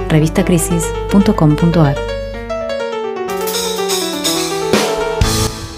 revistacrisis.com.ar 0.08 1.96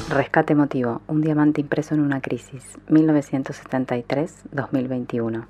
Rescate 0.09 0.55
emotivo, 0.55 1.03
un 1.09 1.21
diamante 1.21 1.61
impreso 1.61 1.95
en 1.95 2.01
una 2.01 2.21
crisis, 2.21 2.65
1973-2021. 2.89 5.45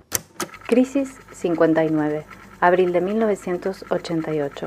Crisis 0.67 1.15
59, 1.33 2.25
abril 2.61 2.93
de 2.93 3.01
1988. 3.01 4.67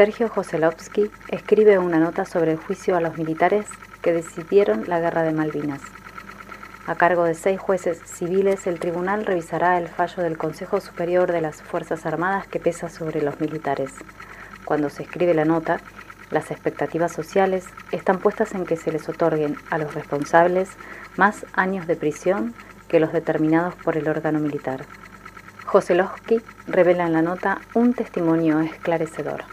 Sergio 0.00 0.30
Joselovsky 0.30 1.10
escribe 1.28 1.78
una 1.78 1.98
nota 1.98 2.24
sobre 2.24 2.52
el 2.52 2.56
juicio 2.56 2.96
a 2.96 3.02
los 3.02 3.18
militares 3.18 3.66
que 4.00 4.14
decidieron 4.14 4.84
la 4.86 4.98
guerra 4.98 5.24
de 5.24 5.32
Malvinas. 5.32 5.82
A 6.86 6.94
cargo 6.94 7.24
de 7.24 7.34
seis 7.34 7.60
jueces 7.60 8.00
civiles, 8.06 8.66
el 8.66 8.80
tribunal 8.80 9.26
revisará 9.26 9.76
el 9.76 9.88
fallo 9.88 10.22
del 10.22 10.38
Consejo 10.38 10.80
Superior 10.80 11.30
de 11.30 11.42
las 11.42 11.60
Fuerzas 11.60 12.06
Armadas 12.06 12.46
que 12.46 12.58
pesa 12.58 12.88
sobre 12.88 13.20
los 13.20 13.40
militares. 13.40 13.92
Cuando 14.64 14.88
se 14.88 15.02
escribe 15.02 15.34
la 15.34 15.44
nota, 15.44 15.82
las 16.30 16.50
expectativas 16.50 17.12
sociales 17.12 17.66
están 17.92 18.20
puestas 18.20 18.54
en 18.54 18.64
que 18.64 18.78
se 18.78 18.92
les 18.92 19.06
otorguen 19.06 19.58
a 19.68 19.76
los 19.76 19.92
responsables 19.92 20.70
más 21.18 21.44
años 21.52 21.86
de 21.86 21.96
prisión 21.96 22.54
que 22.88 23.00
los 23.00 23.12
determinados 23.12 23.74
por 23.74 23.98
el 23.98 24.08
órgano 24.08 24.38
militar. 24.38 24.86
Joselowski 25.66 26.40
revela 26.66 27.04
en 27.04 27.12
la 27.12 27.20
nota 27.20 27.60
un 27.74 27.92
testimonio 27.92 28.60
esclarecedor. 28.60 29.44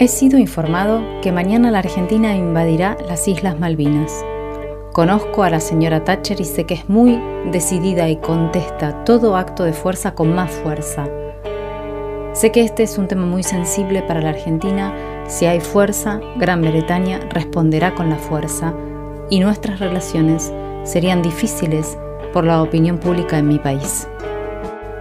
He 0.00 0.06
sido 0.06 0.38
informado 0.38 1.02
que 1.22 1.32
mañana 1.32 1.72
la 1.72 1.80
Argentina 1.80 2.36
invadirá 2.36 2.96
las 3.08 3.26
Islas 3.26 3.58
Malvinas. 3.58 4.24
Conozco 4.92 5.42
a 5.42 5.50
la 5.50 5.58
señora 5.58 6.04
Thatcher 6.04 6.40
y 6.40 6.44
sé 6.44 6.66
que 6.66 6.74
es 6.74 6.88
muy 6.88 7.20
decidida 7.50 8.08
y 8.08 8.16
contesta 8.16 9.02
todo 9.02 9.36
acto 9.36 9.64
de 9.64 9.72
fuerza 9.72 10.14
con 10.14 10.32
más 10.34 10.52
fuerza. 10.52 11.08
Sé 12.32 12.52
que 12.52 12.62
este 12.62 12.84
es 12.84 12.96
un 12.96 13.08
tema 13.08 13.26
muy 13.26 13.42
sensible 13.42 14.02
para 14.02 14.20
la 14.20 14.28
Argentina. 14.28 14.94
Si 15.26 15.46
hay 15.46 15.58
fuerza, 15.58 16.20
Gran 16.36 16.60
Bretaña 16.60 17.18
responderá 17.30 17.96
con 17.96 18.08
la 18.08 18.18
fuerza 18.18 18.72
y 19.30 19.40
nuestras 19.40 19.80
relaciones 19.80 20.52
serían 20.84 21.22
difíciles 21.22 21.98
por 22.32 22.44
la 22.44 22.62
opinión 22.62 22.98
pública 22.98 23.38
en 23.38 23.48
mi 23.48 23.58
país. 23.58 24.06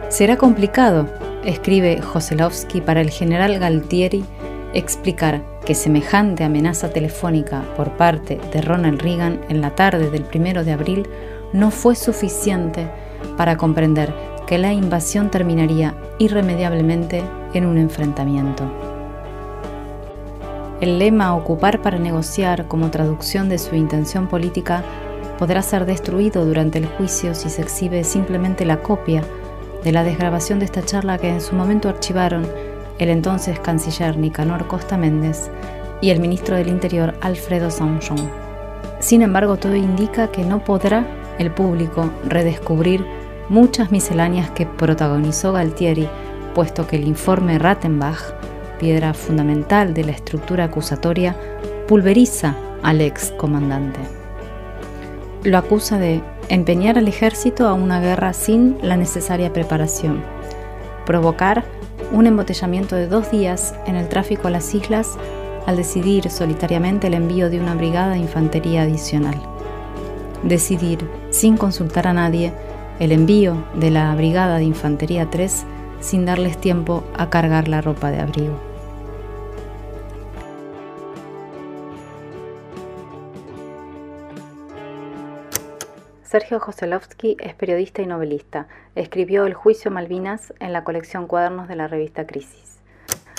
Será 0.09 0.37
complicado, 0.37 1.05
escribe 1.47 2.01
Joselowski 2.01 2.81
para 2.81 2.99
el 2.99 3.09
general 3.09 3.57
Galtieri, 3.57 4.23
explicar 4.73 5.41
que 5.65 5.75
semejante 5.75 6.43
amenaza 6.43 6.89
telefónica 6.89 7.63
por 7.77 7.91
parte 7.91 8.37
de 8.51 8.61
Ronald 8.61 9.01
Reagan 9.01 9.39
en 9.47 9.61
la 9.61 9.73
tarde 9.73 10.11
del 10.11 10.25
1 10.33 10.65
de 10.65 10.73
abril 10.73 11.07
no 11.53 11.71
fue 11.71 11.95
suficiente 11.95 12.89
para 13.37 13.55
comprender 13.55 14.13
que 14.45 14.57
la 14.57 14.73
invasión 14.73 15.31
terminaría 15.31 15.95
irremediablemente 16.19 17.23
en 17.53 17.65
un 17.65 17.77
enfrentamiento. 17.77 18.63
El 20.81 20.99
lema 20.99 21.33
ocupar 21.33 21.81
para 21.81 21.97
negociar 21.97 22.67
como 22.67 22.91
traducción 22.91 23.47
de 23.47 23.57
su 23.57 23.75
intención 23.75 24.27
política 24.27 24.83
podrá 25.39 25.61
ser 25.61 25.85
destruido 25.85 26.45
durante 26.45 26.77
el 26.77 26.87
juicio 26.87 27.33
si 27.33 27.49
se 27.49 27.61
exhibe 27.61 28.03
simplemente 28.03 28.65
la 28.65 28.81
copia 28.81 29.23
de 29.83 29.91
la 29.91 30.03
desgrabación 30.03 30.59
de 30.59 30.65
esta 30.65 30.83
charla 30.83 31.17
que 31.17 31.29
en 31.29 31.41
su 31.41 31.55
momento 31.55 31.89
archivaron 31.89 32.47
el 32.99 33.09
entonces 33.09 33.59
canciller 33.59 34.17
Nicanor 34.17 34.67
Costa 34.67 34.97
Méndez 34.97 35.49
y 36.01 36.09
el 36.09 36.19
ministro 36.19 36.55
del 36.55 36.67
Interior 36.67 37.13
Alfredo 37.21 37.69
Sanchon. 37.69 38.29
Sin 38.99 39.21
embargo, 39.21 39.57
todo 39.57 39.75
indica 39.75 40.31
que 40.31 40.43
no 40.43 40.63
podrá 40.63 41.05
el 41.37 41.51
público 41.51 42.09
redescubrir 42.25 43.05
muchas 43.49 43.91
misceláneas 43.91 44.49
que 44.51 44.65
protagonizó 44.65 45.53
Galtieri, 45.53 46.09
puesto 46.55 46.87
que 46.87 46.95
el 46.95 47.07
informe 47.07 47.59
Rattenbach, 47.59 48.33
piedra 48.79 49.13
fundamental 49.13 49.93
de 49.93 50.03
la 50.03 50.11
estructura 50.11 50.65
acusatoria, 50.65 51.35
pulveriza 51.87 52.55
al 52.83 53.01
ex 53.01 53.31
comandante. 53.31 53.99
Lo 55.43 55.57
acusa 55.57 55.97
de 55.97 56.21
empeñar 56.49 56.97
al 56.97 57.07
ejército 57.07 57.67
a 57.67 57.73
una 57.73 57.99
guerra 57.99 58.33
sin 58.33 58.77
la 58.81 58.97
necesaria 58.97 59.51
preparación, 59.51 60.23
provocar 61.05 61.65
un 62.11 62.27
embotellamiento 62.27 62.95
de 62.95 63.07
dos 63.07 63.31
días 63.31 63.75
en 63.85 63.95
el 63.95 64.07
tráfico 64.07 64.47
a 64.47 64.51
las 64.51 64.73
islas 64.73 65.17
al 65.65 65.75
decidir 65.75 66.29
solitariamente 66.29 67.07
el 67.07 67.13
envío 67.13 67.49
de 67.49 67.59
una 67.59 67.75
brigada 67.75 68.13
de 68.13 68.19
infantería 68.19 68.83
adicional. 68.83 69.35
Decidir, 70.43 70.99
sin 71.29 71.57
consultar 71.57 72.07
a 72.07 72.13
nadie, 72.13 72.53
el 72.99 73.11
envío 73.11 73.63
de 73.75 73.91
la 73.91 74.15
brigada 74.15 74.57
de 74.57 74.63
infantería 74.63 75.29
3 75.29 75.65
sin 75.99 76.25
darles 76.25 76.57
tiempo 76.57 77.03
a 77.17 77.29
cargar 77.29 77.67
la 77.67 77.81
ropa 77.81 78.11
de 78.11 78.21
abrigo. 78.21 78.66
Sergio 86.27 86.59
Joselovsky 86.59 87.37
es 87.39 87.53
periodista 87.53 88.01
y 88.01 88.05
novelista. 88.05 88.67
Escribió 88.95 89.45
El 89.45 89.53
juicio 89.53 89.91
Malvinas 89.91 90.53
en 90.59 90.73
la 90.73 90.83
colección 90.83 91.25
Cuadernos 91.25 91.69
de 91.69 91.77
la 91.77 91.87
revista 91.87 92.27
Crisis. 92.27 92.81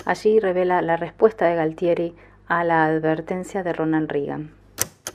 Allí 0.07 0.41
revela 0.41 0.81
la 0.81 0.97
respuesta 0.97 1.45
de 1.45 1.55
Galtieri 1.55 2.17
a 2.47 2.65
la 2.65 2.87
advertencia 2.87 3.63
de 3.63 3.75
Ronald 3.75 4.11
Reagan. 4.11 4.53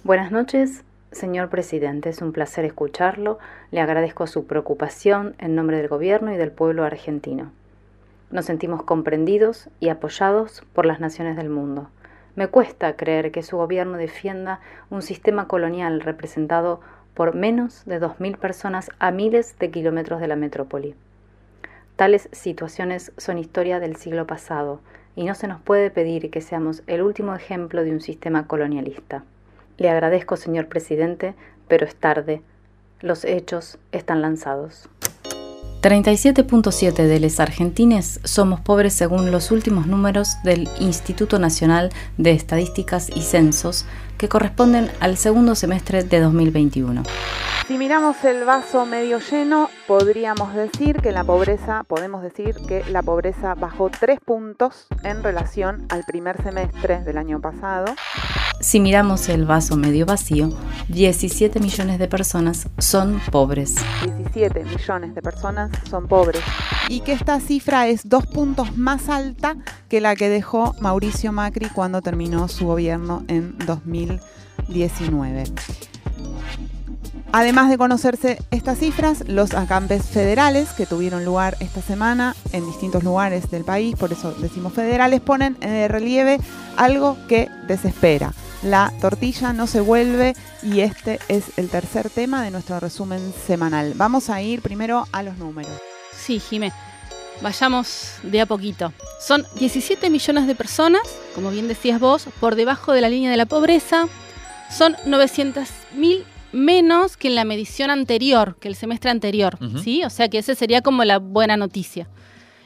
Buenas 0.04 0.32
noches, 0.32 0.84
señor 1.12 1.50
presidente. 1.50 2.10
Es 2.10 2.22
un 2.22 2.32
placer 2.32 2.64
escucharlo. 2.64 3.40
Le 3.72 3.82
agradezco 3.82 4.28
su 4.28 4.46
preocupación 4.46 5.34
en 5.40 5.56
nombre 5.56 5.78
del 5.78 5.88
gobierno 5.88 6.32
y 6.32 6.38
del 6.38 6.52
pueblo 6.52 6.84
argentino. 6.84 7.52
Nos 8.30 8.46
sentimos 8.46 8.84
comprendidos 8.84 9.68
y 9.80 9.90
apoyados 9.90 10.64
por 10.74 10.86
las 10.86 11.00
naciones 11.00 11.38
del 11.38 11.50
mundo. 11.50 11.90
Me 12.36 12.48
cuesta 12.48 12.96
creer 12.96 13.32
que 13.32 13.42
su 13.42 13.58
gobierno 13.58 13.98
defienda 13.98 14.60
un 14.92 15.02
sistema 15.02 15.48
colonial 15.48 16.02
representado 16.02 16.82
por 17.14 17.36
menos 17.36 17.86
de 17.86 18.02
2.000 18.02 18.38
personas 18.38 18.90
a 19.00 19.12
miles 19.12 19.58
de 19.60 19.72
kilómetros 19.72 20.20
de 20.20 20.28
la 20.28 20.36
metrópoli. 20.36 20.96
Tales 21.96 22.28
situaciones 22.32 23.12
son 23.18 23.38
historia 23.38 23.80
del 23.80 23.96
siglo 23.96 24.26
pasado 24.26 24.80
y 25.16 25.26
no 25.26 25.36
se 25.36 25.48
nos 25.48 25.62
puede 25.62 25.92
pedir 25.92 26.32
que 26.32 26.42
seamos 26.42 26.82
el 26.88 27.02
último 27.02 27.36
ejemplo 27.36 27.84
de 27.84 27.92
un 27.92 28.02
sistema 28.02 28.48
colonialista. 28.48 29.24
Le 29.78 29.90
agradezco, 29.90 30.36
señor 30.36 30.68
presidente, 30.68 31.36
pero 31.68 31.86
es 31.86 31.96
tarde. 31.96 32.42
Los 33.02 33.26
hechos 33.26 33.78
están 33.92 34.22
lanzados. 34.22 34.90
37.7 35.84 36.94
de 36.94 37.20
los 37.20 37.42
argentines 37.42 38.22
somos 38.24 38.62
pobres 38.62 38.94
según 38.94 39.32
los 39.32 39.52
últimos 39.52 39.86
números 39.86 40.38
del 40.46 40.70
Instituto 40.80 41.40
Nacional 41.40 41.90
de 42.18 42.32
Estadísticas 42.32 43.10
y 43.14 43.22
Censos 43.22 43.86
que 44.18 44.30
corresponden 44.30 44.90
al 45.02 45.18
segundo 45.18 45.56
semestre 45.56 46.06
de 46.06 46.22
2021. 46.22 47.04
Si 47.68 47.78
miramos 47.78 48.24
el 48.24 48.46
vaso 48.46 48.86
medio 48.86 49.20
lleno, 49.20 49.70
podríamos 49.86 50.56
decir 50.56 51.02
que 51.02 51.12
la 51.12 51.26
pobreza, 51.26 51.84
podemos 51.84 52.24
decir 52.24 52.56
que 52.66 52.86
la 52.90 53.02
pobreza 53.04 53.54
bajó 53.54 53.90
tres 53.90 54.22
puntos 54.24 54.88
en 55.04 55.22
relación 55.22 55.86
al 55.90 56.06
primer 56.06 56.42
semestre 56.42 57.02
del 57.04 57.18
año 57.18 57.42
pasado. 57.42 57.94
Si 58.60 58.80
miramos 58.80 59.30
el 59.30 59.46
vaso 59.46 59.76
medio 59.76 60.06
vacío, 60.06 60.50
17 60.88 61.60
millones 61.60 62.00
de 62.00 62.08
personas 62.08 62.68
son 62.78 63.20
pobres. 63.32 63.76
17 64.04 64.64
millones 64.64 65.16
de 65.16 65.22
personas 65.22 65.72
son 65.90 66.08
pobres. 66.08 66.42
Y 66.90 67.02
que 67.02 67.14
esta 67.14 67.40
cifra 67.40 67.88
es 67.88 68.08
dos 68.08 68.26
puntos 68.26 68.78
más 68.78 69.10
alta 69.10 69.58
que 69.90 70.02
la 70.02 70.16
que 70.16 70.30
dejó 70.30 70.76
Mauricio 70.80 71.32
Macri 71.32 71.68
cuando 71.70 72.02
terminó 72.02 72.48
su 72.48 72.66
gobierno 72.66 73.24
en 73.28 73.58
2019. 73.60 75.44
Además 77.36 77.68
de 77.72 77.80
conocerse 77.80 78.38
estas 78.52 78.78
cifras, 78.78 79.24
los 79.28 79.56
acampes 79.56 80.06
federales 80.06 80.70
que 80.70 80.86
tuvieron 80.86 81.26
lugar 81.26 81.58
esta 81.62 81.82
semana 81.82 82.36
en 82.52 82.64
distintos 82.64 83.04
lugares 83.04 83.50
del 83.50 83.64
país, 83.64 83.96
por 83.96 84.14
eso 84.14 84.34
decimos 84.34 84.72
federales, 84.72 85.20
ponen 85.20 85.58
en 85.62 85.90
relieve 85.90 86.40
algo 86.78 87.18
que 87.28 87.50
desespera. 87.68 88.34
La 88.62 88.94
tortilla 89.02 89.52
no 89.52 89.66
se 89.66 89.82
vuelve 89.82 90.36
y 90.62 90.82
este 90.82 91.20
es 91.28 91.46
el 91.58 91.70
tercer 91.70 92.12
tema 92.12 92.44
de 92.44 92.52
nuestro 92.52 92.80
resumen 92.80 93.34
semanal. 93.48 93.94
Vamos 93.96 94.30
a 94.30 94.40
ir 94.44 94.62
primero 94.62 95.08
a 95.12 95.24
los 95.24 95.36
números. 95.40 95.72
Sí, 96.16 96.40
Jimé. 96.40 96.72
Vayamos 97.42 98.12
de 98.22 98.42
a 98.42 98.46
poquito. 98.46 98.94
Son 99.20 99.44
17 99.56 100.12
millones 100.12 100.46
de 100.46 100.54
personas, 100.54 101.02
como 101.34 101.50
bien 101.50 101.68
decías 101.68 102.00
vos, 102.00 102.28
por 102.40 102.54
debajo 102.56 102.94
de 102.94 103.02
la 103.02 103.10
línea 103.10 103.32
de 103.32 103.38
la 103.38 103.48
pobreza. 103.48 104.08
Son 104.70 104.96
900 105.08 105.68
mil 105.96 106.26
menos 106.54 107.18
que 107.18 107.28
en 107.28 107.36
la 107.36 107.44
medición 107.44 107.90
anterior, 107.90 108.58
que 108.60 108.68
el 108.68 108.76
semestre 108.76 109.10
anterior, 109.10 109.58
¿sí? 109.84 110.04
O 110.04 110.10
sea 110.10 110.30
que 110.30 110.38
esa 110.38 110.56
sería 110.56 110.82
como 110.82 111.04
la 111.04 111.20
buena 111.20 111.58
noticia. 111.58 112.08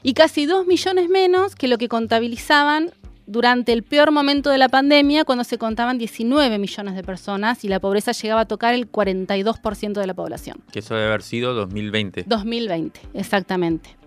Y 0.03 0.13
casi 0.13 0.45
2 0.45 0.67
millones 0.67 1.09
menos 1.09 1.55
que 1.55 1.67
lo 1.67 1.77
que 1.77 1.87
contabilizaban 1.87 2.91
durante 3.25 3.73
el 3.73 3.83
peor 3.83 4.11
momento 4.11 4.49
de 4.49 4.57
la 4.57 4.69
pandemia, 4.69 5.25
cuando 5.25 5.43
se 5.43 5.57
contaban 5.57 5.97
19 5.97 6.57
millones 6.59 6.95
de 6.95 7.03
personas 7.03 7.63
y 7.65 7.67
la 7.67 7.79
pobreza 7.79 8.13
llegaba 8.13 8.41
a 8.41 8.45
tocar 8.45 8.73
el 8.73 8.89
42% 8.89 9.93
de 9.99 10.07
la 10.07 10.13
población. 10.13 10.63
Que 10.71 10.79
eso 10.79 10.95
debe 10.95 11.07
haber 11.07 11.23
sido 11.23 11.53
2020. 11.53 12.23
2020, 12.25 13.01
exactamente. 13.13 13.97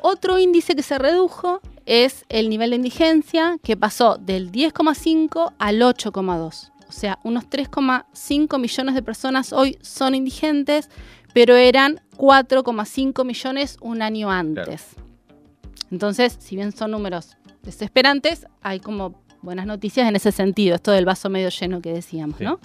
Otro 0.00 0.38
índice 0.38 0.76
que 0.76 0.82
se 0.82 0.98
redujo 0.98 1.60
es 1.86 2.24
el 2.28 2.48
nivel 2.48 2.70
de 2.70 2.76
indigencia, 2.76 3.58
que 3.62 3.76
pasó 3.76 4.18
del 4.18 4.52
10,5 4.52 5.54
al 5.58 5.80
8,2. 5.80 6.70
O 6.88 6.92
sea, 6.92 7.18
unos 7.24 7.44
3,5 7.48 8.58
millones 8.58 8.94
de 8.94 9.02
personas 9.02 9.52
hoy 9.52 9.78
son 9.80 10.14
indigentes, 10.14 10.90
pero 11.32 11.56
eran 11.56 12.00
4,5 12.16 13.24
millones 13.24 13.76
un 13.80 14.02
año 14.02 14.30
antes. 14.30 14.94
Entonces, 15.90 16.36
si 16.38 16.56
bien 16.56 16.72
son 16.72 16.90
números 16.90 17.36
desesperantes, 17.62 18.46
hay 18.62 18.80
como 18.80 19.22
buenas 19.42 19.66
noticias 19.66 20.08
en 20.08 20.16
ese 20.16 20.32
sentido, 20.32 20.76
esto 20.76 20.90
del 20.90 21.04
vaso 21.04 21.28
medio 21.28 21.50
lleno 21.50 21.80
que 21.80 21.92
decíamos, 21.92 22.40
¿no? 22.40 22.58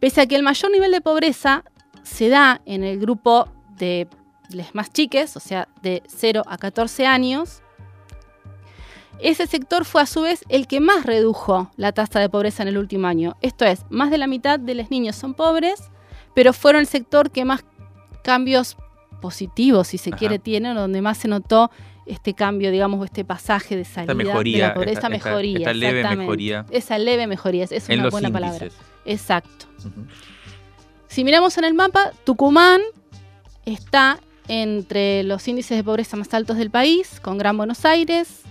Pese 0.00 0.22
a 0.22 0.26
que 0.26 0.36
el 0.36 0.42
mayor 0.42 0.70
nivel 0.70 0.90
de 0.90 1.00
pobreza 1.00 1.64
se 2.02 2.28
da 2.28 2.60
en 2.66 2.82
el 2.82 2.98
grupo 2.98 3.48
de 3.78 4.08
los 4.50 4.74
más 4.74 4.92
chiques, 4.92 5.36
o 5.36 5.40
sea, 5.40 5.68
de 5.82 6.02
0 6.06 6.42
a 6.46 6.58
14 6.58 7.06
años, 7.06 7.62
ese 9.20 9.46
sector 9.46 9.84
fue 9.84 10.02
a 10.02 10.06
su 10.06 10.22
vez 10.22 10.44
el 10.48 10.66
que 10.66 10.80
más 10.80 11.04
redujo 11.06 11.70
la 11.76 11.92
tasa 11.92 12.20
de 12.20 12.28
pobreza 12.28 12.62
en 12.62 12.68
el 12.68 12.78
último 12.78 13.06
año. 13.06 13.36
Esto 13.40 13.64
es, 13.64 13.84
más 13.90 14.10
de 14.10 14.18
la 14.18 14.26
mitad 14.26 14.58
de 14.58 14.74
los 14.74 14.90
niños 14.90 15.16
son 15.16 15.34
pobres, 15.34 15.90
pero 16.34 16.52
fueron 16.52 16.80
el 16.80 16.86
sector 16.86 17.30
que 17.30 17.44
más 17.44 17.64
cambios 18.22 18.76
positivos, 19.20 19.88
si 19.88 19.98
se 19.98 20.10
quiere, 20.10 20.38
tienen, 20.38 20.74
donde 20.74 21.00
más 21.00 21.18
se 21.18 21.28
notó 21.28 21.70
este 22.06 22.34
cambio, 22.34 22.70
digamos, 22.70 23.04
este 23.04 23.24
pasaje 23.24 23.76
de 23.76 23.84
salida 23.84 24.14
mejoría, 24.14 24.56
de 24.56 24.68
la 24.68 24.74
pobreza, 24.74 24.98
esta, 24.98 25.08
mejoría. 25.08 25.58
Esta, 25.58 25.72
leve 25.74 26.16
mejoría. 26.16 26.66
Esa 26.70 26.98
leve 26.98 27.26
mejoría, 27.26 27.64
es 27.70 27.88
una 27.88 28.10
buena 28.10 28.30
palabra. 28.30 28.68
Exacto. 29.04 29.66
Si 31.06 31.24
miramos 31.24 31.56
en 31.58 31.64
el 31.64 31.74
mapa, 31.74 32.12
Tucumán 32.24 32.80
está 33.64 34.18
entre 34.48 35.22
los 35.22 35.46
índices 35.46 35.76
de 35.76 35.84
pobreza 35.84 36.16
más 36.16 36.32
altos 36.34 36.56
del 36.56 36.70
país, 36.70 37.20
con 37.20 37.38
Gran 37.38 37.56
Buenos 37.56 37.84
Aires, 37.84 38.42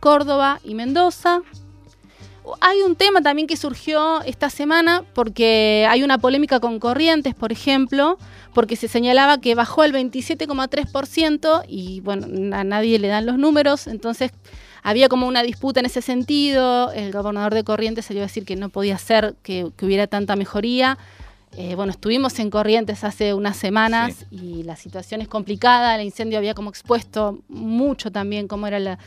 Córdoba 0.00 0.60
y 0.64 0.74
Mendoza. 0.74 1.42
Hay 2.60 2.80
un 2.82 2.96
tema 2.96 3.20
también 3.20 3.46
que 3.46 3.56
surgió 3.56 4.22
esta 4.22 4.50
semana 4.50 5.04
porque 5.14 5.86
hay 5.88 6.02
una 6.02 6.18
polémica 6.18 6.58
con 6.58 6.80
Corrientes, 6.80 7.34
por 7.34 7.52
ejemplo, 7.52 8.18
porque 8.54 8.76
se 8.76 8.88
señalaba 8.88 9.40
que 9.40 9.54
bajó 9.54 9.84
el 9.84 9.92
27,3% 9.92 11.64
y 11.68 12.00
bueno, 12.00 12.26
a 12.56 12.64
nadie 12.64 12.98
le 12.98 13.08
dan 13.08 13.26
los 13.26 13.38
números, 13.38 13.86
entonces 13.86 14.32
había 14.82 15.08
como 15.08 15.28
una 15.28 15.42
disputa 15.42 15.80
en 15.80 15.86
ese 15.86 16.02
sentido, 16.02 16.90
el 16.92 17.12
gobernador 17.12 17.54
de 17.54 17.62
Corrientes 17.62 18.06
salió 18.06 18.22
a 18.22 18.26
decir 18.26 18.44
que 18.44 18.56
no 18.56 18.70
podía 18.70 18.96
ser 18.98 19.36
que, 19.42 19.70
que 19.76 19.86
hubiera 19.86 20.06
tanta 20.06 20.34
mejoría. 20.34 20.98
Eh, 21.56 21.74
bueno, 21.74 21.90
estuvimos 21.90 22.38
en 22.38 22.48
Corrientes 22.48 23.02
hace 23.02 23.34
unas 23.34 23.56
semanas 23.56 24.24
y 24.30 24.62
la 24.62 24.76
situación 24.76 25.20
es 25.20 25.26
complicada, 25.28 25.96
el 25.96 26.02
incendio 26.04 26.38
había 26.38 26.54
como 26.54 26.70
expuesto 26.70 27.40
mucho 27.48 28.12
también 28.12 28.46
cómo 28.46 28.68
era 28.68 28.78
la, 28.78 28.98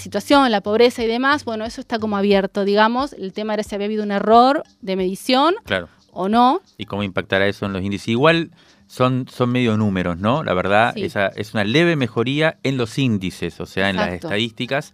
situación, 0.00 0.50
la 0.52 0.60
pobreza 0.60 1.02
y 1.02 1.06
demás. 1.06 1.44
Bueno, 1.44 1.64
eso 1.64 1.80
está 1.80 1.98
como 1.98 2.16
abierto, 2.18 2.64
digamos. 2.64 3.14
El 3.14 3.32
tema 3.32 3.54
era 3.54 3.62
si 3.62 3.74
había 3.74 3.86
habido 3.86 4.02
un 4.04 4.12
error 4.12 4.62
de 4.82 4.94
medición 4.96 5.54
o 6.12 6.28
no. 6.28 6.60
Y 6.76 6.84
cómo 6.84 7.02
impactará 7.02 7.46
eso 7.46 7.64
en 7.66 7.72
los 7.72 7.82
índices. 7.82 8.08
Igual 8.08 8.50
son, 8.86 9.26
son 9.32 9.50
medio 9.50 9.76
números, 9.76 10.18
¿no? 10.18 10.44
La 10.44 10.54
verdad, 10.54 10.92
Sí. 10.94 11.04
esa 11.04 11.28
es 11.28 11.54
una 11.54 11.64
leve 11.64 11.96
mejoría 11.96 12.58
en 12.62 12.76
los 12.76 12.98
índices, 12.98 13.58
o 13.60 13.66
sea, 13.66 13.88
en 13.90 13.96
las 13.96 14.12
estadísticas. 14.12 14.92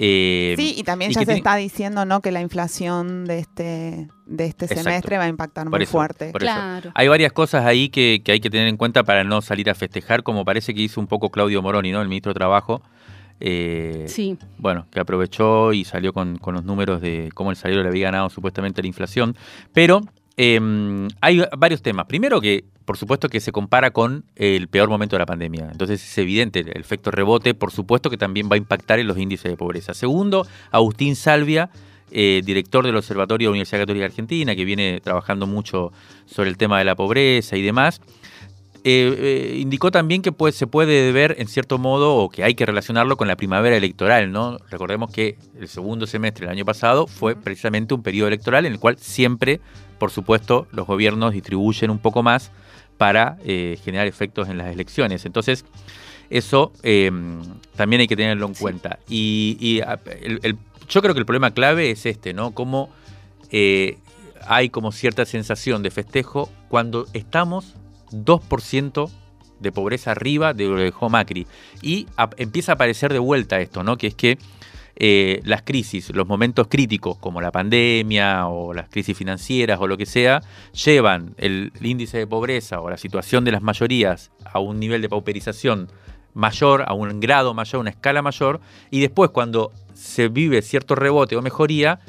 Eh, 0.00 0.54
Sí, 0.56 0.74
y 0.76 0.84
también 0.84 1.10
y 1.10 1.14
ya 1.14 1.24
se 1.24 1.32
está 1.34 1.56
diciendo 1.56 2.04
¿no? 2.04 2.20
que 2.20 2.30
la 2.30 2.40
inflación 2.40 3.24
de 3.24 3.40
este, 3.40 4.08
de 4.26 4.44
este 4.46 4.66
Exacto. 4.66 4.84
semestre 4.84 5.18
va 5.18 5.24
a 5.24 5.28
impactar 5.28 5.64
Por 5.64 5.78
muy 5.78 5.82
eso, 5.82 5.90
fuerte. 5.92 6.30
por 6.30 6.42
eso. 6.42 6.52
Claro. 6.52 6.92
Hay 6.94 7.08
varias 7.08 7.32
cosas 7.32 7.66
ahí 7.66 7.88
que, 7.88 8.22
que 8.24 8.32
hay 8.32 8.40
que 8.40 8.48
tener 8.48 8.68
en 8.68 8.76
cuenta 8.76 9.02
para 9.02 9.24
no 9.24 9.42
salir 9.42 9.68
a 9.70 9.74
festejar, 9.74 10.22
como 10.22 10.44
parece 10.44 10.72
que 10.72 10.82
hizo 10.82 11.00
un 11.00 11.08
poco 11.08 11.30
Claudio 11.30 11.60
Moroni, 11.62 11.90
¿no? 11.90 12.00
El 12.00 12.08
ministro 12.08 12.30
de 12.30 12.34
Trabajo. 12.38 12.80
Eh, 13.40 14.04
Sí. 14.08 14.36
Bueno, 14.56 14.86
que 14.90 15.00
aprovechó 15.00 15.72
y 15.72 15.84
salió 15.84 16.12
con, 16.12 16.38
con 16.38 16.54
los 16.54 16.64
números 16.64 17.00
de 17.00 17.30
cómo 17.34 17.50
el 17.50 17.56
salario 17.56 17.82
le 17.82 17.88
había 17.88 18.06
ganado 18.06 18.30
supuestamente 18.30 18.82
la 18.82 18.88
inflación. 18.88 19.36
Pero 19.72 20.00
eh, 20.38 21.08
hay 21.20 21.42
varios 21.58 21.82
temas. 21.82 22.06
Primero 22.06 22.40
que, 22.40 22.64
por 22.84 22.96
supuesto, 22.96 23.28
que 23.28 23.40
se 23.40 23.52
compara 23.52 23.90
con 23.90 24.24
el 24.36 24.68
peor 24.68 24.88
momento 24.88 25.16
de 25.16 25.18
la 25.18 25.26
pandemia. 25.26 25.68
Entonces 25.70 26.02
es 26.02 26.18
evidente 26.18 26.60
el 26.60 26.80
efecto 26.80 27.10
rebote, 27.10 27.52
por 27.52 27.72
supuesto 27.72 28.08
que 28.08 28.16
también 28.16 28.48
va 28.50 28.54
a 28.54 28.56
impactar 28.56 29.00
en 29.00 29.08
los 29.08 29.18
índices 29.18 29.50
de 29.50 29.56
pobreza. 29.56 29.92
Segundo, 29.92 30.46
Agustín 30.70 31.16
Salvia, 31.16 31.70
eh, 32.10 32.40
director 32.44 32.86
del 32.86 32.96
Observatorio 32.96 33.46
de 33.46 33.48
la 33.48 33.50
Universidad 33.50 33.80
Católica 33.80 34.06
Argentina, 34.06 34.56
que 34.56 34.64
viene 34.64 35.00
trabajando 35.02 35.46
mucho 35.46 35.92
sobre 36.24 36.48
el 36.48 36.56
tema 36.56 36.78
de 36.78 36.84
la 36.84 36.94
pobreza 36.94 37.56
y 37.56 37.62
demás. 37.62 38.00
eh, 38.84 39.16
eh, 39.18 39.58
indicó 39.58 39.90
también 39.90 40.22
que 40.22 40.32
se 40.52 40.66
puede 40.66 41.12
ver 41.12 41.34
en 41.38 41.48
cierto 41.48 41.78
modo 41.78 42.14
o 42.14 42.30
que 42.30 42.44
hay 42.44 42.54
que 42.54 42.64
relacionarlo 42.64 43.16
con 43.16 43.28
la 43.28 43.36
primavera 43.36 43.76
electoral, 43.76 44.30
¿no? 44.32 44.56
Recordemos 44.70 45.10
que 45.10 45.36
el 45.58 45.68
segundo 45.68 46.06
semestre 46.06 46.46
del 46.46 46.54
año 46.56 46.64
pasado 46.64 47.06
fue 47.06 47.36
precisamente 47.36 47.94
un 47.94 48.02
periodo 48.02 48.28
electoral 48.28 48.66
en 48.66 48.72
el 48.72 48.78
cual 48.78 48.96
siempre, 48.98 49.60
por 49.98 50.10
supuesto, 50.10 50.66
los 50.72 50.86
gobiernos 50.86 51.32
distribuyen 51.32 51.90
un 51.90 51.98
poco 51.98 52.22
más 52.22 52.50
para 52.96 53.38
eh, 53.44 53.78
generar 53.84 54.06
efectos 54.06 54.48
en 54.48 54.58
las 54.58 54.72
elecciones. 54.72 55.24
Entonces, 55.26 55.64
eso 56.30 56.72
eh, 56.82 57.10
también 57.76 58.00
hay 58.00 58.08
que 58.08 58.16
tenerlo 58.16 58.46
en 58.46 58.54
cuenta. 58.54 58.98
Y, 59.08 59.56
y, 59.60 59.80
a- 59.80 60.00
el- 60.22 60.40
el- 60.42 60.58
yo 60.88 61.00
creo 61.02 61.14
que 61.14 61.20
el 61.20 61.26
problema 61.26 61.50
clave 61.52 61.90
es 61.90 62.06
este, 62.06 62.32
¿no? 62.34 62.52
Cómo 62.52 62.90
eh, 63.50 63.98
hay 64.46 64.68
como 64.70 64.92
cierta 64.92 65.24
sensación 65.26 65.82
de 65.82 65.90
festejo 65.90 66.50
cuando 66.68 67.06
estamos 67.12 67.74
2% 68.10 69.10
de 69.60 69.72
pobreza 69.72 70.12
arriba 70.12 70.54
de 70.54 70.64
lo 70.66 70.76
que 70.76 70.82
dejó 70.82 71.08
Macri. 71.08 71.46
Y 71.82 72.06
a- 72.16 72.30
empieza 72.36 72.72
a 72.72 72.74
aparecer 72.74 73.12
de 73.12 73.18
vuelta 73.18 73.60
esto, 73.60 73.82
¿no? 73.82 73.96
Que 73.96 74.08
es 74.08 74.14
que 74.14 74.38
eh, 75.00 75.40
las 75.44 75.62
crisis, 75.62 76.10
los 76.12 76.26
momentos 76.26 76.66
críticos 76.68 77.18
como 77.18 77.40
la 77.40 77.52
pandemia 77.52 78.48
o 78.48 78.74
las 78.74 78.88
crisis 78.88 79.16
financieras 79.16 79.78
o 79.80 79.86
lo 79.86 79.96
que 79.96 80.06
sea, 80.06 80.42
llevan 80.72 81.36
el, 81.38 81.70
índice 81.80 82.18
de 82.18 82.26
pobreza 82.26 82.80
o 82.80 82.90
la 82.90 82.96
situación 82.96 83.44
de 83.44 83.52
las 83.52 83.62
mayorías 83.62 84.32
a 84.44 84.58
un 84.58 84.80
nivel 84.80 85.00
de 85.00 85.08
pauperización 85.08 85.88
mayor, 86.34 86.82
a 86.84 86.94
un 86.94 87.20
grado 87.20 87.54
mayor, 87.54 87.80
una 87.80 87.90
escala 87.90 88.22
mayor, 88.22 88.60
y 88.90 89.00
después 89.00 89.30
cuando 89.30 89.70
se 89.94 90.26
vive 90.26 90.62
cierto 90.62 90.96
rebote 90.96 91.36
o 91.36 91.42
mejoría, 91.42 92.00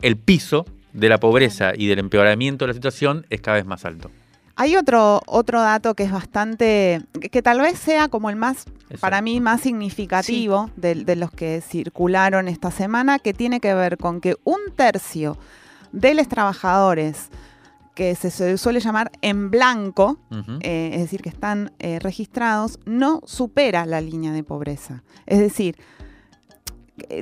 el 0.00 0.16
piso 0.16 0.64
de 0.94 1.10
la 1.10 1.20
pobreza 1.20 1.72
y 1.76 1.88
del 1.88 1.98
empeoramiento 1.98 2.64
de 2.64 2.68
la 2.68 2.74
situación 2.74 3.26
es 3.28 3.42
cada 3.42 3.58
vez 3.58 3.66
más 3.66 3.84
alto. 3.84 4.10
Hay 4.56 4.76
otro, 4.76 5.20
otro 5.26 5.60
dato 5.60 5.94
que 5.94 6.04
es 6.04 6.12
bastante, 6.12 7.00
que, 7.20 7.28
que 7.28 7.42
tal 7.42 7.60
vez 7.60 7.78
sea 7.78 8.08
como 8.08 8.30
el 8.30 8.36
más, 8.36 8.64
para 9.00 9.20
mí, 9.20 9.40
más 9.40 9.60
significativo 9.62 10.70
de, 10.76 10.94
de 11.04 11.16
los 11.16 11.30
que 11.32 11.60
circularon 11.60 12.46
esta 12.48 12.70
semana, 12.70 13.18
que 13.18 13.34
tiene 13.34 13.58
que 13.60 13.74
ver 13.74 13.96
con 13.98 14.20
que 14.20 14.36
un 14.44 14.58
tercio 14.76 15.36
de 15.92 16.14
los 16.14 16.28
trabajadores 16.28 17.30
que 17.96 18.14
se 18.16 18.30
su- 18.30 18.58
suele 18.58 18.80
llamar 18.80 19.10
en 19.22 19.50
blanco, 19.50 20.18
eh, 20.62 20.90
es 20.94 21.00
decir, 21.00 21.22
que 21.22 21.28
están 21.28 21.72
eh, 21.78 21.98
registrados, 22.00 22.78
no 22.84 23.20
supera 23.24 23.86
la 23.86 24.00
línea 24.00 24.32
de 24.32 24.42
pobreza. 24.44 25.02
Es 25.26 25.38
decir, 25.38 25.76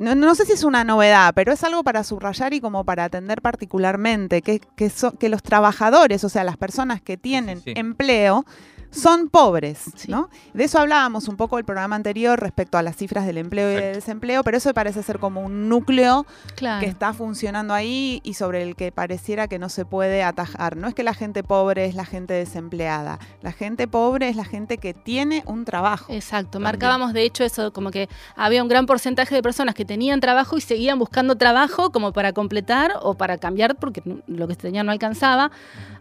no, 0.00 0.14
no 0.14 0.34
sé 0.34 0.44
si 0.44 0.52
es 0.52 0.64
una 0.64 0.84
novedad, 0.84 1.32
pero 1.34 1.52
es 1.52 1.64
algo 1.64 1.82
para 1.82 2.04
subrayar 2.04 2.52
y 2.54 2.60
como 2.60 2.84
para 2.84 3.04
atender 3.04 3.40
particularmente, 3.40 4.42
que, 4.42 4.60
que, 4.76 4.90
so- 4.90 5.12
que 5.12 5.28
los 5.28 5.42
trabajadores, 5.42 6.24
o 6.24 6.28
sea, 6.28 6.44
las 6.44 6.56
personas 6.56 7.00
que 7.00 7.16
tienen 7.16 7.60
sí. 7.62 7.72
empleo, 7.76 8.44
son 8.92 9.28
pobres, 9.28 9.84
¿no? 10.06 10.28
De 10.54 10.64
eso 10.64 10.78
hablábamos 10.78 11.26
un 11.26 11.36
poco 11.36 11.58
el 11.58 11.64
programa 11.64 11.96
anterior 11.96 12.38
respecto 12.38 12.78
a 12.78 12.82
las 12.82 12.94
cifras 12.96 13.26
del 13.26 13.38
empleo 13.38 13.72
y 13.72 13.74
del 13.74 13.94
desempleo, 13.94 14.44
pero 14.44 14.58
eso 14.58 14.72
parece 14.74 15.02
ser 15.02 15.18
como 15.18 15.40
un 15.40 15.68
núcleo 15.68 16.26
Claro. 16.54 16.80
que 16.80 16.86
está 16.86 17.12
funcionando 17.14 17.74
ahí 17.74 18.20
y 18.22 18.34
sobre 18.34 18.62
el 18.62 18.76
que 18.76 18.92
pareciera 18.92 19.48
que 19.48 19.58
no 19.58 19.68
se 19.68 19.84
puede 19.84 20.22
atajar. 20.22 20.76
No 20.76 20.86
es 20.88 20.94
que 20.94 21.02
la 21.02 21.14
gente 21.14 21.42
pobre 21.42 21.86
es 21.86 21.94
la 21.94 22.04
gente 22.04 22.34
desempleada, 22.34 23.18
la 23.40 23.52
gente 23.52 23.88
pobre 23.88 24.28
es 24.28 24.36
la 24.36 24.44
gente 24.44 24.76
que 24.78 24.92
tiene 24.94 25.42
un 25.46 25.64
trabajo. 25.64 26.12
Exacto, 26.12 26.60
marcábamos 26.60 27.12
de 27.14 27.22
hecho 27.22 27.44
eso, 27.44 27.72
como 27.72 27.90
que 27.90 28.08
había 28.36 28.62
un 28.62 28.68
gran 28.68 28.86
porcentaje 28.86 29.34
de 29.34 29.42
personas 29.42 29.74
que 29.74 29.84
tenían 29.84 30.20
trabajo 30.20 30.56
y 30.58 30.60
seguían 30.60 30.98
buscando 30.98 31.36
trabajo 31.36 31.90
como 31.90 32.12
para 32.12 32.32
completar 32.34 32.92
o 33.00 33.14
para 33.14 33.38
cambiar 33.38 33.76
porque 33.76 34.02
lo 34.26 34.46
que 34.48 34.54
tenían 34.54 34.84
no 34.86 34.92
alcanzaba. 34.92 35.50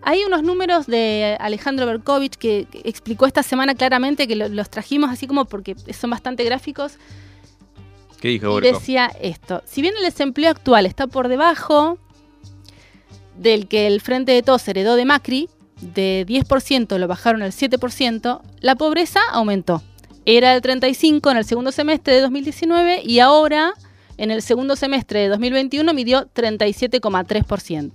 Hay 0.02 0.24
unos 0.26 0.44
números 0.44 0.88
de 0.88 1.38
Alejandro 1.40 1.86
Berkovich 1.86 2.36
que, 2.36 2.68
que 2.70 2.81
explicó 2.86 3.26
esta 3.26 3.44
semana 3.44 3.76
claramente 3.76 4.28
que 4.28 4.36
lo- 4.36 4.48
los 4.50 4.70
trajimos 4.70 5.10
así 5.10 5.28
como 5.28 5.46
porque 5.46 5.76
son 5.98 6.10
bastante 6.10 6.44
gráficos 6.44 6.94
¿Qué 8.20 8.28
dijo 8.30 8.60
y 8.60 8.62
decía 8.62 9.12
esto, 9.22 9.64
si 9.66 9.82
bien 9.82 9.96
el 9.98 10.04
desempleo 10.04 10.52
actual 10.52 10.86
está 10.86 11.08
por 11.08 11.28
debajo 11.28 11.98
del 13.38 13.68
que 13.68 13.88
el 13.88 14.02
Frente 14.02 14.32
de 14.34 14.44
Todos 14.44 14.68
heredó 14.68 14.96
de 14.96 15.06
Macri, 15.06 15.50
de 15.82 16.26
10% 16.28 16.98
lo 17.00 17.08
bajaron 17.08 17.42
al 17.42 17.52
7%, 17.52 18.42
la 18.60 18.76
pobreza 18.76 19.20
aumentó. 19.32 19.82
Era 20.26 20.54
el 20.54 20.62
35 20.62 21.32
en 21.32 21.38
el 21.38 21.46
segundo 21.46 21.72
semestre 21.72 22.14
de 22.14 22.22
2019 22.22 23.02
y 23.04 23.18
ahora 23.20 23.74
en 24.18 24.32
el 24.32 24.42
segundo 24.42 24.76
semestre 24.76 25.22
de 25.22 25.28
2021 25.30 25.94
midió 25.94 26.28
37,3%. 26.34 27.92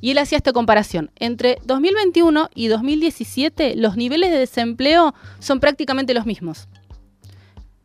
Y 0.00 0.10
él 0.10 0.18
hacía 0.18 0.38
esta 0.38 0.52
comparación. 0.52 1.10
Entre 1.16 1.58
2021 1.64 2.50
y 2.54 2.68
2017 2.68 3.76
los 3.76 3.96
niveles 3.96 4.30
de 4.30 4.38
desempleo 4.38 5.14
son 5.38 5.60
prácticamente 5.60 6.14
los 6.14 6.26
mismos. 6.26 6.68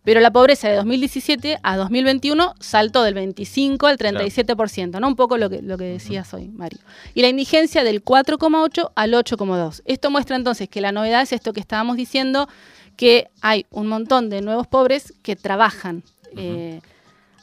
Pero 0.04 0.20
la 0.20 0.32
pobreza 0.32 0.68
de 0.68 0.76
2017 0.76 1.60
a 1.64 1.78
2021 1.78 2.56
saltó 2.60 3.04
del 3.04 3.14
25 3.14 3.88
al 3.88 3.98
37%, 3.98 5.00
¿no? 5.00 5.08
Un 5.08 5.16
poco 5.16 5.38
lo 5.38 5.50
que, 5.50 5.62
lo 5.62 5.78
que 5.78 5.86
decías 5.86 6.34
hoy, 6.34 6.50
Mario. 6.50 6.80
Y 7.14 7.22
la 7.22 7.30
indigencia 7.30 7.86
del 7.86 8.04
4,8 8.04 8.92
al 8.96 9.14
8,2. 9.14 9.82
Esto 9.86 10.12
muestra 10.12 10.36
entonces 10.36 10.68
que 10.68 10.82
la 10.82 10.92
novedad 10.92 11.22
es 11.22 11.32
esto 11.32 11.54
que 11.54 11.62
estábamos 11.62 11.96
diciendo, 11.96 12.50
que 12.98 13.30
hay 13.42 13.66
un 13.70 13.88
montón 13.88 14.30
de 14.30 14.42
nuevos 14.42 14.68
pobres 14.68 15.14
que 15.24 15.38
trabajan. 15.38 16.04
Eh, 16.36 16.82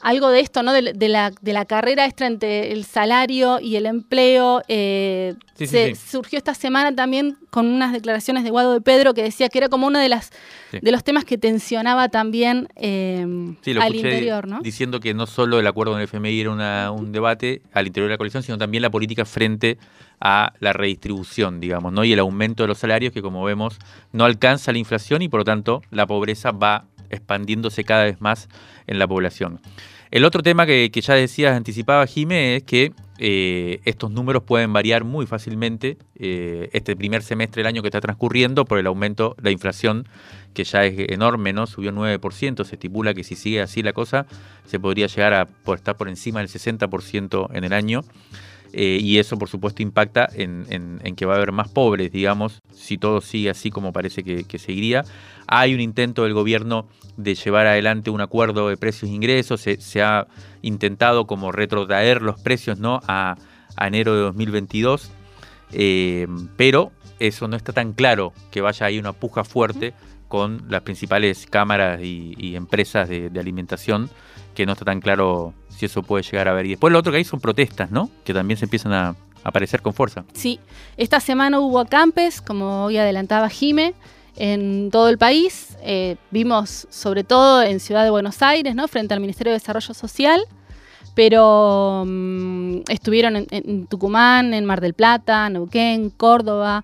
algo 0.03 0.29
de 0.29 0.39
esto, 0.39 0.63
¿no? 0.63 0.73
De, 0.73 0.93
de 0.93 1.07
la, 1.09 1.31
de 1.41 1.53
la 1.53 1.65
carrera 1.65 2.05
extra 2.05 2.27
entre 2.27 2.71
el 2.71 2.85
salario 2.85 3.59
y 3.59 3.75
el 3.75 3.85
empleo. 3.85 4.61
eh, 4.67 5.35
Sí, 5.55 5.67
se- 5.67 5.95
sí. 5.95 6.01
Surgió 6.11 6.37
esta 6.37 6.55
semana 6.55 6.95
también 6.95 7.37
con 7.51 7.67
unas 7.67 7.91
declaraciones 7.93 8.43
de 8.43 8.49
Guado 8.49 8.73
de 8.73 8.81
Pedro 8.81 9.13
que 9.13 9.21
decía 9.21 9.47
que 9.49 9.59
era 9.59 9.69
como 9.69 9.85
uno 9.87 9.99
de 9.99 10.09
las 10.09 10.31
Sí. 10.71 10.79
de 10.81 10.91
los 10.91 11.03
temas 11.03 11.23
que 11.25 11.37
tensionaba 11.37 12.09
también 12.09 12.67
eh, 12.77 13.25
Sí, 13.61 13.73
lo 13.73 13.81
al 13.81 13.93
interior, 13.95 14.47
¿no? 14.47 14.61
diciendo 14.61 14.99
que 14.99 15.13
no 15.13 15.27
solo 15.27 15.59
el 15.59 15.67
acuerdo 15.67 15.91
con 15.93 15.99
el 16.01 16.05
FMI 16.07 16.39
era 16.41 16.49
una- 16.51 16.91
un 16.91 17.11
debate 17.11 17.61
al 17.73 17.87
interior 17.87 18.07
de 18.09 18.13
la 18.13 18.17
coalición, 18.17 18.41
sino 18.41 18.57
también 18.57 18.81
la 18.81 18.89
política 18.89 19.25
frente 19.25 19.77
a 20.19 20.53
la 20.59 20.71
redistribución, 20.73 21.59
digamos, 21.59 21.91
¿no? 21.93 22.03
Y 22.03 22.13
el 22.13 22.19
aumento 22.19 22.63
de 22.63 22.67
los 22.67 22.77
salarios 22.77 23.11
que, 23.11 23.21
como 23.21 23.43
vemos, 23.43 23.77
no 24.11 24.23
alcanza 24.23 24.71
la 24.71 24.77
inflación 24.77 25.21
y, 25.23 25.29
por 25.29 25.39
lo 25.41 25.43
tanto, 25.45 25.81
la 25.91 26.05
pobreza 26.07 26.51
va 26.51 26.85
expandiéndose 27.11 27.83
cada 27.83 28.05
vez 28.05 28.21
más 28.21 28.49
en 28.87 28.99
la 28.99 29.07
población. 29.07 29.61
El 30.11 30.25
otro 30.25 30.43
tema 30.43 30.65
que, 30.65 30.89
ya 30.91 31.13
decías, 31.13 31.55
anticipaba 31.55 32.05
Jime, 32.05 32.57
es 32.57 32.63
que 32.63 32.91
eh, 33.17 33.79
estos 33.85 34.11
números 34.11 34.43
pueden 34.43 34.73
variar 34.73 35.05
muy 35.05 35.25
fácilmente 35.25 35.97
eh, 36.15 36.69
este 36.73 36.97
primer 36.97 37.23
semestre 37.23 37.61
del 37.61 37.67
año 37.67 37.81
que 37.81 37.87
está 37.87 38.01
transcurriendo 38.01 38.65
por 38.65 38.77
el 38.77 38.87
aumento 38.87 39.35
de 39.37 39.43
la 39.43 39.51
inflación, 39.51 40.09
que 40.53 40.65
ya 40.65 40.83
es 40.83 40.95
enorme, 41.11 41.53
¿no? 41.53 41.65
Subió 41.65 41.93
9%, 41.93 42.65
se 42.65 42.75
estipula 42.75 43.13
que 43.13 43.23
si 43.23 43.35
sigue 43.35 43.61
así 43.61 43.83
la 43.83 43.93
cosa, 43.93 44.25
se 44.65 44.81
podría 44.81 45.07
llegar 45.07 45.33
a 45.33 45.47
estar 45.73 45.95
por 45.95 46.09
encima 46.09 46.39
del 46.39 46.49
60% 46.49 47.47
en 47.53 47.63
el 47.63 47.71
año. 47.71 48.01
Eh, 48.73 48.99
y 49.01 49.19
eso, 49.19 49.37
por 49.37 49.49
supuesto, 49.49 49.81
impacta 49.81 50.29
en, 50.33 50.99
que 51.15 51.25
va 51.25 51.33
a 51.33 51.37
haber 51.37 51.51
más 51.51 51.69
pobres, 51.69 52.11
digamos, 52.11 52.61
si 52.73 52.97
todo 52.97 53.21
sigue 53.21 53.49
así 53.49 53.69
como 53.69 53.91
parece 53.91 54.23
que, 54.23 54.59
seguiría. 54.59 55.03
Hay 55.47 55.73
un 55.73 55.81
intento 55.81 56.23
del 56.23 56.33
gobierno 56.33 56.87
de 57.17 57.35
llevar 57.35 57.67
adelante 57.67 58.09
un 58.09 58.21
acuerdo 58.21 58.69
de 58.69 58.77
precios 58.77 59.11
e 59.11 59.13
ingresos. 59.13 59.61
Se, 59.61 60.01
ha 60.01 60.27
intentado 60.61 61.27
como 61.27 61.51
retrotraer 61.51 62.21
los 62.21 62.39
precios 62.39 62.79
¿no? 62.79 63.01
a, 63.07 63.35
enero 63.79 64.15
de 64.15 64.21
2022. 64.21 65.11
Eh, 65.73 66.27
pero 66.57 66.91
eso 67.19 67.47
no 67.47 67.55
está 67.55 67.73
tan 67.73 67.93
claro 67.93 68.33
que 68.51 68.61
vaya 68.61 68.85
ahí 68.85 68.99
una 68.99 69.13
puja 69.13 69.43
fuerte 69.43 69.93
con 70.27 70.63
las 70.69 70.81
principales 70.81 71.45
cámaras 71.45 72.01
y, 72.01 72.55
empresas 72.55 73.09
de 73.09 73.37
alimentación, 73.37 74.09
que 74.55 74.65
no 74.65 74.73
está 74.73 74.85
tan 74.85 75.01
claro 75.01 75.53
si 75.81 75.85
eso 75.87 76.03
puede 76.03 76.23
llegar 76.23 76.47
a 76.47 76.53
ver. 76.53 76.67
Y 76.67 76.69
después 76.69 76.93
lo 76.93 76.99
otro 76.99 77.11
que 77.11 77.17
hay 77.17 77.23
son 77.23 77.39
protestas, 77.39 77.89
¿no? 77.89 78.09
Que 78.23 78.33
también 78.35 78.57
se 78.57 78.65
empiezan 78.65 78.93
a, 78.93 79.15
aparecer 79.43 79.81
con 79.81 79.93
fuerza. 79.95 80.23
Sí, 80.33 80.59
esta 80.97 81.19
semana 81.19 81.59
hubo 81.59 81.79
acampes, 81.79 82.39
como 82.41 82.83
hoy 82.85 82.97
adelantaba 82.97 83.49
Jime, 83.49 83.95
en 84.35 84.89
todo 84.91 85.09
el 85.09 85.17
país. 85.17 85.75
Eh, 85.81 86.17
vimos 86.29 86.85
sobre 86.91 87.23
todo 87.23 87.63
en 87.63 87.79
Ciudad 87.79 88.03
de 88.03 88.11
Buenos 88.11 88.43
Aires, 88.43 88.75
¿no? 88.75 88.87
frente 88.87 89.15
al 89.15 89.19
Ministerio 89.19 89.51
de 89.51 89.57
Desarrollo 89.57 89.95
Social, 89.95 90.41
pero 91.15 92.03
mm, 92.05 92.81
estuvieron 92.89 93.47
en, 93.49 93.87
Tucumán, 93.87 94.53
en 94.53 94.63
Mar 94.65 94.79
del 94.79 94.93
Plata, 94.93 95.49
Neuquén, 95.49 96.11
Córdoba, 96.11 96.83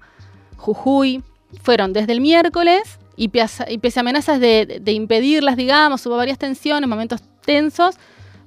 Jujuy. 0.57 1.21
Fueron 1.61 1.93
desde 1.93 2.13
el 2.13 2.21
miércoles 2.21 2.97
y, 3.15 3.29
pese- 3.29 3.69
y 3.71 3.77
pese 3.77 3.99
a 3.99 4.01
amenazas 4.01 4.39
de, 4.39 4.79
de 4.81 4.91
impedirlas, 4.93 5.57
digamos, 5.57 6.03
hubo 6.07 6.17
varias 6.17 6.39
tensiones, 6.39 6.89
momentos 6.89 7.21
tensos. 7.45 7.95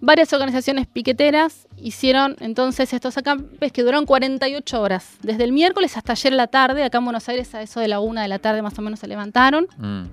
Varias 0.03 0.33
organizaciones 0.33 0.87
piqueteras 0.87 1.69
hicieron 1.77 2.35
entonces 2.41 2.93
estos 2.95 3.19
acampes 3.19 3.71
que 3.71 3.83
duraron 3.83 4.07
48 4.07 4.81
horas, 4.81 5.17
desde 5.23 5.45
el 5.45 5.53
miércoles 5.53 5.97
hasta 5.97 6.13
ayer 6.13 6.33
la 6.33 6.47
tarde, 6.47 6.83
acá 6.85 6.99
en 6.99 7.05
Buenos 7.05 7.29
Aires 7.29 7.55
a 7.55 7.61
eso 7.63 7.81
de 7.81 7.89
la 7.89 8.01
una 8.01 8.23
de 8.23 8.29
la 8.29 8.39
tarde 8.39 8.63
más 8.63 8.79
o 8.79 8.83
menos 8.83 8.99
se 9.01 9.07
levantaron. 9.07 9.67
Mm. 9.79 10.05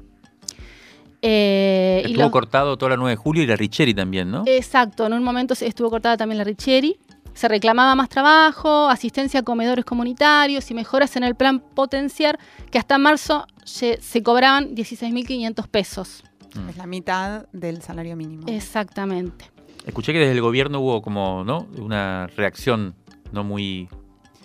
Eh, 1.21 2.01
y 2.05 2.07
Estuvo 2.11 2.23
los- 2.23 2.31
cortado 2.31 2.77
toda 2.77 2.91
la 2.91 2.97
9 2.97 3.11
de 3.11 3.15
julio 3.15 3.43
y 3.43 3.47
la 3.47 3.55
Richeri 3.55 3.93
también, 3.93 4.29
¿no? 4.29 4.43
Exacto, 4.45 5.05
en 5.07 5.13
un 5.13 5.23
momento 5.23 5.55
se- 5.55 5.65
estuvo 5.67 5.89
cortada 5.89 6.15
también 6.17 6.37
la 6.37 6.43
Richieri. 6.43 6.97
Se 7.33 7.47
reclamaba 7.47 7.95
más 7.95 8.09
trabajo, 8.09 8.89
asistencia 8.89 9.39
a 9.41 9.43
comedores 9.43 9.85
comunitarios 9.85 10.69
y 10.71 10.73
mejoras 10.73 11.15
en 11.15 11.23
el 11.23 11.35
plan 11.35 11.59
potenciar, 11.59 12.39
que 12.71 12.77
hasta 12.79 12.97
marzo 12.97 13.45
se, 13.63 13.99
se 14.01 14.23
cobraban 14.23 14.75
16.500 14.75 15.67
pesos. 15.67 16.23
Es 16.69 16.77
la 16.77 16.87
mitad 16.87 17.45
del 17.53 17.81
salario 17.83 18.15
mínimo. 18.15 18.47
Exactamente. 18.47 19.45
Escuché 19.87 20.13
que 20.13 20.19
desde 20.19 20.33
el 20.33 20.41
gobierno 20.41 20.79
hubo 20.79 21.01
como, 21.01 21.43
¿no? 21.43 21.67
Una 21.79 22.27
reacción 22.35 22.93
no 23.31 23.43
muy 23.43 23.87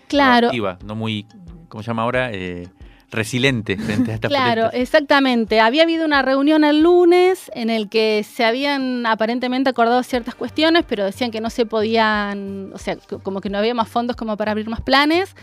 Claro, 0.08 0.48
proactiva, 0.48 0.78
no 0.84 0.94
muy, 0.94 1.26
¿cómo 1.68 1.82
se 1.82 1.88
llama 1.88 2.02
ahora? 2.02 2.30
Eh, 2.32 2.68
resiliente 3.10 3.76
frente 3.76 4.10
a 4.10 4.14
estas 4.14 4.30
Claro, 4.30 4.62
protestas. 4.62 4.80
exactamente. 4.80 5.60
Había 5.60 5.82
habido 5.82 6.06
una 6.06 6.22
reunión 6.22 6.64
el 6.64 6.80
lunes 6.82 7.50
en 7.54 7.68
el 7.68 7.90
que 7.90 8.24
se 8.24 8.44
habían 8.44 9.04
aparentemente 9.04 9.68
acordado 9.68 10.02
ciertas 10.02 10.34
cuestiones, 10.34 10.84
pero 10.88 11.04
decían 11.04 11.30
que 11.30 11.40
no 11.42 11.50
se 11.50 11.66
podían, 11.66 12.70
o 12.72 12.78
sea, 12.78 12.96
co- 12.96 13.18
como 13.18 13.40
que 13.42 13.50
no 13.50 13.58
había 13.58 13.74
más 13.74 13.88
fondos 13.88 14.16
como 14.16 14.36
para 14.38 14.52
abrir 14.52 14.68
más 14.68 14.80
planes 14.80 15.34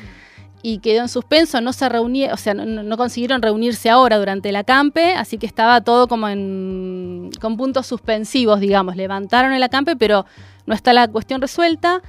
y 0.62 0.80
quedó 0.80 1.02
en 1.02 1.10
suspenso, 1.10 1.62
no 1.62 1.72
se 1.74 1.88
reunieron, 1.88 2.34
o 2.34 2.38
sea, 2.38 2.54
no, 2.54 2.66
no- 2.66 2.98
consiguieron 2.98 3.42
reunirse 3.42 3.90
ahora 3.90 4.18
durante 4.18 4.50
el 4.50 4.56
acampe, 4.58 5.14
así 5.14 5.38
que 5.38 5.46
estaba 5.46 5.82
todo 5.82 6.08
como 6.08 6.28
en 6.28 7.30
con 7.40 7.56
puntos 7.58 7.88
suspensivos, 7.88 8.60
digamos. 8.60 8.96
Levantaron 8.96 9.54
el 9.54 9.64
acampe, 9.64 9.96
pero 9.96 10.26
no 10.66 10.74
está 10.76 10.92
la 10.94 11.08
cuestión 11.08 11.42
resuelta. 11.42 12.02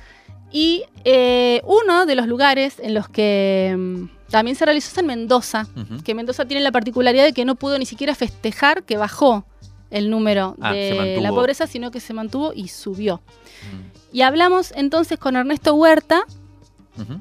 Y 0.52 0.82
eh, 1.04 1.62
uno 1.64 2.06
de 2.06 2.16
los 2.16 2.26
lugares 2.26 2.80
en 2.82 2.92
los 2.94 3.08
que 3.08 3.72
mm, 3.78 4.04
también 4.30 4.56
se 4.56 4.64
realizó 4.64 4.90
es 4.90 4.98
en 4.98 5.06
Mendoza, 5.06 5.66
que 6.04 6.14
Mendoza 6.14 6.44
tiene 6.44 6.62
la 6.62 6.72
particularidad 6.72 7.24
de 7.24 7.32
que 7.32 7.44
no 7.44 7.54
pudo 7.54 7.78
ni 7.78 7.86
siquiera 7.86 8.14
festejar 8.16 8.82
que 8.82 8.96
bajó 8.96 9.44
el 9.90 10.10
número 10.10 10.56
Ah, 10.60 10.72
de 10.72 11.18
la 11.20 11.30
pobreza, 11.30 11.66
sino 11.68 11.90
que 11.92 12.00
se 12.00 12.14
mantuvo 12.14 12.52
y 12.52 12.66
subió. 12.68 13.16
Mm. 13.72 14.16
Y 14.16 14.22
hablamos 14.22 14.72
entonces 14.76 15.18
con 15.20 15.36
Ernesto 15.36 15.74
Huerta, 15.74 16.24
Ujú. 16.98 17.20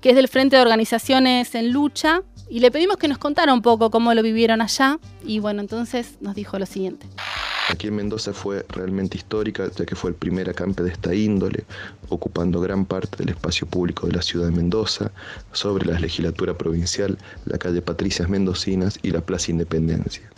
Que 0.00 0.10
es 0.10 0.16
del 0.16 0.28
Frente 0.28 0.56
de 0.56 0.62
Organizaciones 0.62 1.54
en 1.54 1.72
Lucha, 1.72 2.22
y 2.50 2.60
le 2.60 2.70
pedimos 2.70 2.96
que 2.96 3.08
nos 3.08 3.18
contara 3.18 3.52
un 3.52 3.60
poco 3.60 3.90
cómo 3.90 4.14
lo 4.14 4.22
vivieron 4.22 4.62
allá. 4.62 4.98
Y 5.22 5.38
bueno, 5.38 5.60
entonces 5.60 6.16
nos 6.20 6.34
dijo 6.34 6.58
lo 6.58 6.64
siguiente. 6.64 7.06
Aquí 7.68 7.88
en 7.88 7.96
Mendoza 7.96 8.32
fue 8.32 8.64
realmente 8.70 9.18
histórica, 9.18 9.70
ya 9.76 9.84
que 9.84 9.94
fue 9.94 10.10
el 10.10 10.16
primer 10.16 10.48
acampe 10.48 10.82
de 10.82 10.90
esta 10.90 11.14
índole, 11.14 11.64
ocupando 12.08 12.60
gran 12.60 12.86
parte 12.86 13.18
del 13.18 13.28
espacio 13.28 13.66
público 13.66 14.06
de 14.06 14.14
la 14.14 14.22
ciudad 14.22 14.46
de 14.46 14.52
Mendoza, 14.52 15.10
sobre 15.52 15.84
la 15.84 16.00
legislatura 16.00 16.56
provincial, 16.56 17.18
la 17.44 17.58
calle 17.58 17.82
Patricias 17.82 18.30
Mendocinas 18.30 18.98
y 19.02 19.10
la 19.10 19.20
Plaza 19.20 19.50
Independencia. 19.50 20.30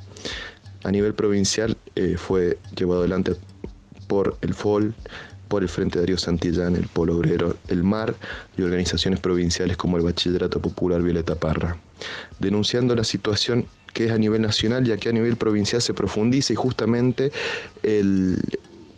A 0.82 0.90
nivel 0.90 1.14
provincial 1.14 1.76
eh, 1.94 2.16
fue 2.16 2.58
llevado 2.74 3.00
adelante 3.00 3.36
por 4.08 4.36
el 4.40 4.54
FOL, 4.54 4.94
por 5.50 5.64
el 5.64 5.68
Frente 5.68 5.98
Darío 5.98 6.16
Santillán, 6.16 6.76
el 6.76 6.86
Polo 6.86 7.16
Obrero, 7.16 7.56
el 7.66 7.82
MAR 7.82 8.14
y 8.56 8.62
organizaciones 8.62 9.18
provinciales 9.18 9.76
como 9.76 9.96
el 9.96 10.04
Bachillerato 10.04 10.60
Popular 10.60 11.02
Violeta 11.02 11.34
Parra, 11.34 11.76
denunciando 12.38 12.94
la 12.94 13.02
situación 13.02 13.66
que 13.92 14.06
es 14.06 14.12
a 14.12 14.18
nivel 14.18 14.42
nacional 14.42 14.86
y 14.86 14.92
aquí 14.92 15.08
a 15.08 15.12
nivel 15.12 15.36
provincial 15.36 15.82
se 15.82 15.92
profundiza 15.92 16.52
y 16.52 16.56
justamente 16.56 17.32
eh, 17.82 18.36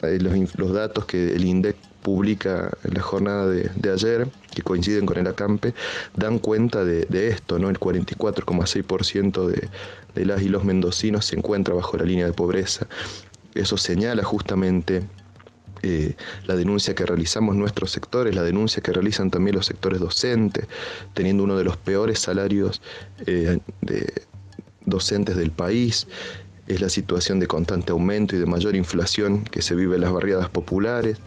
los, 0.03 0.73
datos 0.75 1.07
que 1.07 1.35
el 1.35 1.47
INDEC 1.47 1.75
publica 2.03 2.71
en 2.85 2.95
la 2.95 3.01
jornada 3.01 3.47
de, 3.47 3.91
ayer, 3.91 4.29
que 4.55 4.61
coinciden 4.61 5.07
con 5.07 5.17
el 5.17 5.27
acampe, 5.27 5.73
dan 6.15 6.39
cuenta 6.39 6.85
de, 6.85 7.29
esto, 7.29 7.59
¿no? 7.59 7.71
El 7.71 7.81
44,6% 7.81 9.47
de, 9.47 9.69
de 10.15 10.27
las 10.27 10.43
y 10.43 10.51
los 10.51 10.65
mendocinos 10.65 11.25
se 11.25 11.37
encuentra 11.37 11.75
bajo 11.75 11.97
la 11.97 12.05
línea 12.05 12.27
de 12.27 12.35
pobreza. 12.35 12.89
Eso 13.55 13.79
señala 13.79 14.23
justamente 14.23 15.03
eh, 15.83 16.15
la 16.47 16.55
denuncia 16.57 16.95
que 16.95 17.05
realizamos 17.05 17.57
nuestros 17.57 17.91
sectores, 17.91 18.35
la 18.35 18.43
denuncia 18.43 18.83
que 18.83 18.93
realizan 18.93 19.31
también 19.31 19.57
los 19.57 19.67
sectores 19.67 20.01
docentes, 20.01 20.67
teniendo 21.15 21.45
uno 21.45 21.57
de 21.57 21.65
los 21.65 21.77
peores 21.77 22.19
salarios 22.19 22.81
eh, 23.27 23.59
de 23.81 24.23
docentes 24.87 25.37
del 25.37 25.51
país. 25.51 26.07
Es 26.69 26.81
la 26.81 26.89
situación 26.89 27.41
de 27.41 27.49
constante 27.49 27.91
aumento 27.91 28.37
y 28.37 28.39
de 28.39 28.47
mayor 28.47 28.77
inflación 28.77 29.43
que 29.43 29.63
se 29.63 29.75
vive 29.75 29.97
en 29.97 30.03
las 30.03 30.13
barriadas 30.13 30.49
populares. 30.49 31.19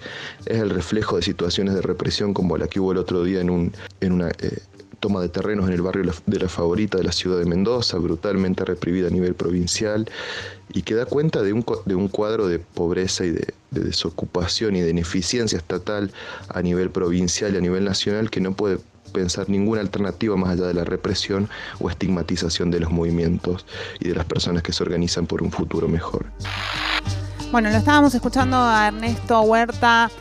Es 0.46 0.60
el 0.60 0.70
reflejo 0.70 1.18
de 1.18 1.24
situaciones 1.24 1.76
de 1.76 1.82
represión 1.82 2.34
como 2.34 2.58
la 2.58 2.68
que 2.68 2.80
hubo 2.80 2.94
el 2.94 2.98
otro 2.98 3.24
día 3.24 3.42
en, 3.42 3.50
un, 3.50 3.74
en 4.00 4.14
una 4.14 4.30
eh, 4.30 4.60
toma 5.02 5.22
de 5.22 5.30
terrenos 5.30 5.68
en 5.68 5.74
el 5.74 5.82
barrio 5.82 6.12
de 6.26 6.40
la 6.40 6.50
Favorita 6.50 6.98
de 6.98 7.04
la 7.04 7.12
ciudad 7.12 7.38
de 7.38 7.46
Mendoza, 7.46 7.98
brutalmente 7.98 8.64
reprimida 8.64 9.08
a 9.08 9.12
nivel 9.12 9.36
provincial 9.36 10.10
y 10.74 10.82
que 10.82 10.96
da 10.96 11.06
cuenta 11.06 11.42
de 11.42 11.54
un, 11.54 11.66
de 11.86 11.96
un 11.96 12.08
cuadro 12.08 12.48
de 12.48 12.60
pobreza 12.60 13.26
y 13.26 13.32
de, 13.32 13.54
de 13.72 13.82
desocupación 13.82 14.76
y 14.76 14.82
de 14.82 14.90
ineficiencia 14.90 15.58
estatal 15.58 16.12
a 16.50 16.62
nivel 16.62 16.90
provincial 16.90 17.54
y 17.54 17.58
a 17.58 17.62
nivel 17.62 17.86
nacional 17.86 18.30
que 18.30 18.42
no 18.42 18.54
puede 18.54 18.80
pensar 19.14 19.50
ninguna 19.50 19.82
alternativa 19.82 20.36
más 20.36 20.52
allá 20.52 20.68
de 20.68 20.74
la 20.74 20.84
represión 20.84 21.50
o 21.80 21.90
estigmatización 21.90 22.70
de 22.72 22.82
los 22.82 22.92
movimientos 22.92 23.66
y 24.00 24.10
de 24.10 24.16
las 24.16 24.26
personas 24.26 24.62
que 24.62 24.74
se 24.74 24.84
organizan 24.84 25.26
por 25.26 25.42
un 25.42 25.52
futuro 25.52 25.88
mejor. 25.88 26.26
Bueno, 27.52 27.70
lo 27.70 27.78
estábamos 27.78 28.14
escuchando 28.14 28.58
a 28.58 28.88
Ernesto 28.88 29.42
Huerta 29.42 30.12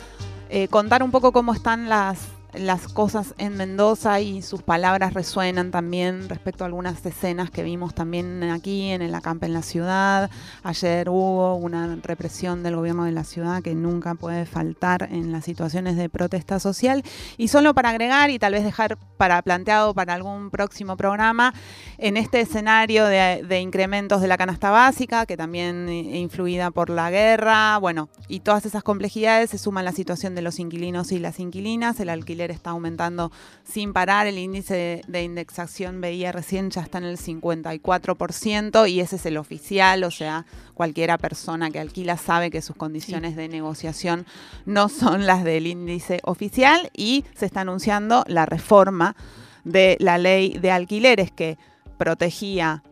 eh, 0.49 0.67
contar 0.69 1.03
un 1.03 1.11
poco 1.11 1.31
cómo 1.33 1.53
están 1.53 1.89
las, 1.89 2.19
las 2.57 2.87
cosas 2.87 3.33
en 3.37 3.57
Mendoza 3.57 4.19
y 4.19 4.41
sus 4.41 4.61
palabras 4.61 5.13
resuenan 5.13 5.71
también 5.71 6.29
respecto 6.29 6.63
a 6.63 6.67
algunas 6.67 7.05
escenas 7.05 7.49
que 7.49 7.63
vimos 7.63 7.93
también 7.93 8.43
aquí 8.43 8.89
en 8.89 9.01
el 9.01 9.13
acampe 9.15 9.45
en 9.45 9.53
la 9.53 9.61
ciudad. 9.61 10.29
Ayer 10.63 11.09
hubo 11.09 11.55
una 11.55 11.95
represión 12.01 12.63
del 12.63 12.75
gobierno 12.75 13.05
de 13.05 13.11
la 13.11 13.23
ciudad 13.23 13.61
que 13.61 13.75
nunca 13.75 14.15
puede 14.15 14.45
faltar 14.45 15.09
en 15.11 15.31
las 15.31 15.45
situaciones 15.45 15.97
de 15.97 16.09
protesta 16.09 16.59
social. 16.59 17.03
Y 17.37 17.47
solo 17.47 17.73
para 17.73 17.89
agregar 17.89 18.29
y 18.29 18.39
tal 18.39 18.53
vez 18.53 18.63
dejar 18.63 18.97
para 19.17 19.41
planteado 19.41 19.93
para 19.93 20.13
algún 20.13 20.49
próximo 20.49 20.97
programa, 20.97 21.53
en 21.97 22.17
este 22.17 22.41
escenario 22.41 23.05
de, 23.05 23.43
de 23.47 23.59
incrementos 23.59 24.21
de 24.21 24.27
la 24.27 24.37
canasta 24.37 24.69
básica, 24.69 25.25
que 25.25 25.37
también 25.37 25.87
eh, 25.89 26.17
influida 26.17 26.71
por 26.71 26.89
la 26.89 27.09
guerra, 27.09 27.77
bueno, 27.77 28.09
y 28.27 28.41
todas 28.41 28.65
esas 28.65 28.83
complejidades 28.83 29.49
se 29.49 29.57
suman 29.57 29.85
la 29.85 29.91
situación 29.91 30.35
de 30.35 30.41
los 30.41 30.59
inquilinos 30.59 31.11
y 31.11 31.19
las 31.19 31.39
inquilinas, 31.39 31.99
el 31.99 32.09
alquiler 32.09 32.44
está 32.51 32.71
aumentando 32.71 33.31
sin 33.63 33.93
parar, 33.93 34.27
el 34.27 34.37
índice 34.37 34.73
de, 34.73 35.01
de 35.07 35.23
indexación 35.23 36.01
veía 36.01 36.31
recién 36.31 36.69
ya 36.69 36.81
está 36.81 36.97
en 36.97 37.05
el 37.05 37.17
54% 37.17 38.89
y 38.89 38.99
ese 38.99 39.15
es 39.15 39.25
el 39.25 39.37
oficial, 39.37 40.03
o 40.03 40.11
sea, 40.11 40.45
cualquiera 40.73 41.17
persona 41.17 41.71
que 41.71 41.79
alquila 41.79 42.17
sabe 42.17 42.51
que 42.51 42.61
sus 42.61 42.75
condiciones 42.75 43.35
de 43.35 43.47
negociación 43.47 44.25
no 44.65 44.89
son 44.89 45.25
las 45.25 45.43
del 45.43 45.67
índice 45.67 46.19
oficial 46.23 46.89
y 46.93 47.25
se 47.35 47.45
está 47.45 47.61
anunciando 47.61 48.23
la 48.27 48.45
reforma 48.45 49.15
de 49.63 49.97
la 49.99 50.17
ley 50.17 50.57
de 50.59 50.71
alquileres 50.71 51.31
que 51.31 51.57
protegía 51.97 52.83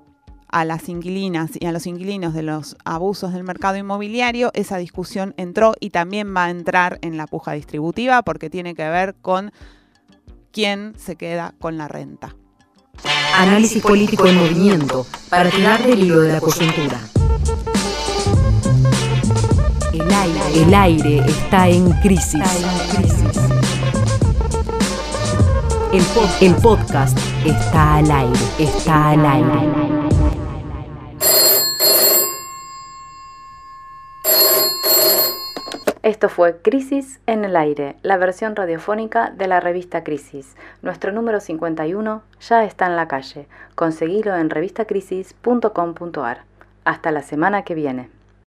a 0.53 0.65
las 0.65 0.87
inquilinas 0.87 1.49
y 1.59 1.65
a 1.65 1.71
los 1.71 1.87
inquilinos 1.87 2.35
de 2.35 2.43
los 2.43 2.77
abusos 2.85 3.33
del 3.33 3.43
mercado 3.43 3.75
inmobiliario, 3.75 4.51
esa 4.53 4.77
discusión 4.77 5.33
entró 5.35 5.73
y 5.79 5.89
también 5.89 6.31
va 6.35 6.45
a 6.45 6.51
entrar 6.51 6.99
en 7.01 7.17
la 7.17 7.25
puja 7.25 7.53
distributiva 7.53 8.21
porque 8.21 8.51
tiene 8.51 8.75
que 8.75 8.87
ver 8.87 9.15
con 9.19 9.51
quién 10.51 10.93
se 10.95 11.15
queda 11.15 11.55
con 11.59 11.79
la 11.79 11.87
renta. 11.87 12.35
Análisis 13.35 13.81
político 13.81 14.27
en 14.27 14.35
movimiento 14.37 15.07
para 15.29 15.49
tirar 15.49 15.81
del 15.83 16.03
hilo 16.03 16.21
de 16.21 16.33
la 16.33 16.39
coyuntura. 16.39 16.99
El 19.91 20.13
aire, 20.13 20.63
el 20.63 20.73
aire 20.73 21.17
está 21.27 21.67
en 21.67 21.89
crisis. 21.93 22.43
El, 25.91 26.03
po- 26.03 26.29
el 26.41 26.55
podcast 26.55 27.17
está 27.43 27.95
al 27.95 28.11
aire, 28.11 28.39
está 28.59 29.09
al 29.09 29.25
aire. 29.25 30.03
Esto 35.75 35.92
Esto 36.03 36.27
fue 36.27 36.57
Crisis 36.57 37.21
en 37.27 37.45
el 37.45 37.55
Aire, 37.55 37.95
la 38.01 38.17
versión 38.17 38.57
radiofónica 38.57 39.29
de 39.29 39.47
la 39.47 39.61
revista 39.61 40.03
Crisis. 40.03 40.57
Nuestro 40.81 41.13
número 41.13 41.39
51 41.39 42.23
ya 42.41 42.65
está 42.65 42.87
en 42.87 42.97
la 42.97 43.07
calle. 43.07 43.47
Conseguilo 43.75 44.35
en 44.35 44.49
revistacrisis.com.ar. 44.49 46.43
Hasta 46.83 47.11
la 47.11 47.21
semana 47.21 47.63
que 47.63 47.75
viene. 47.75 48.09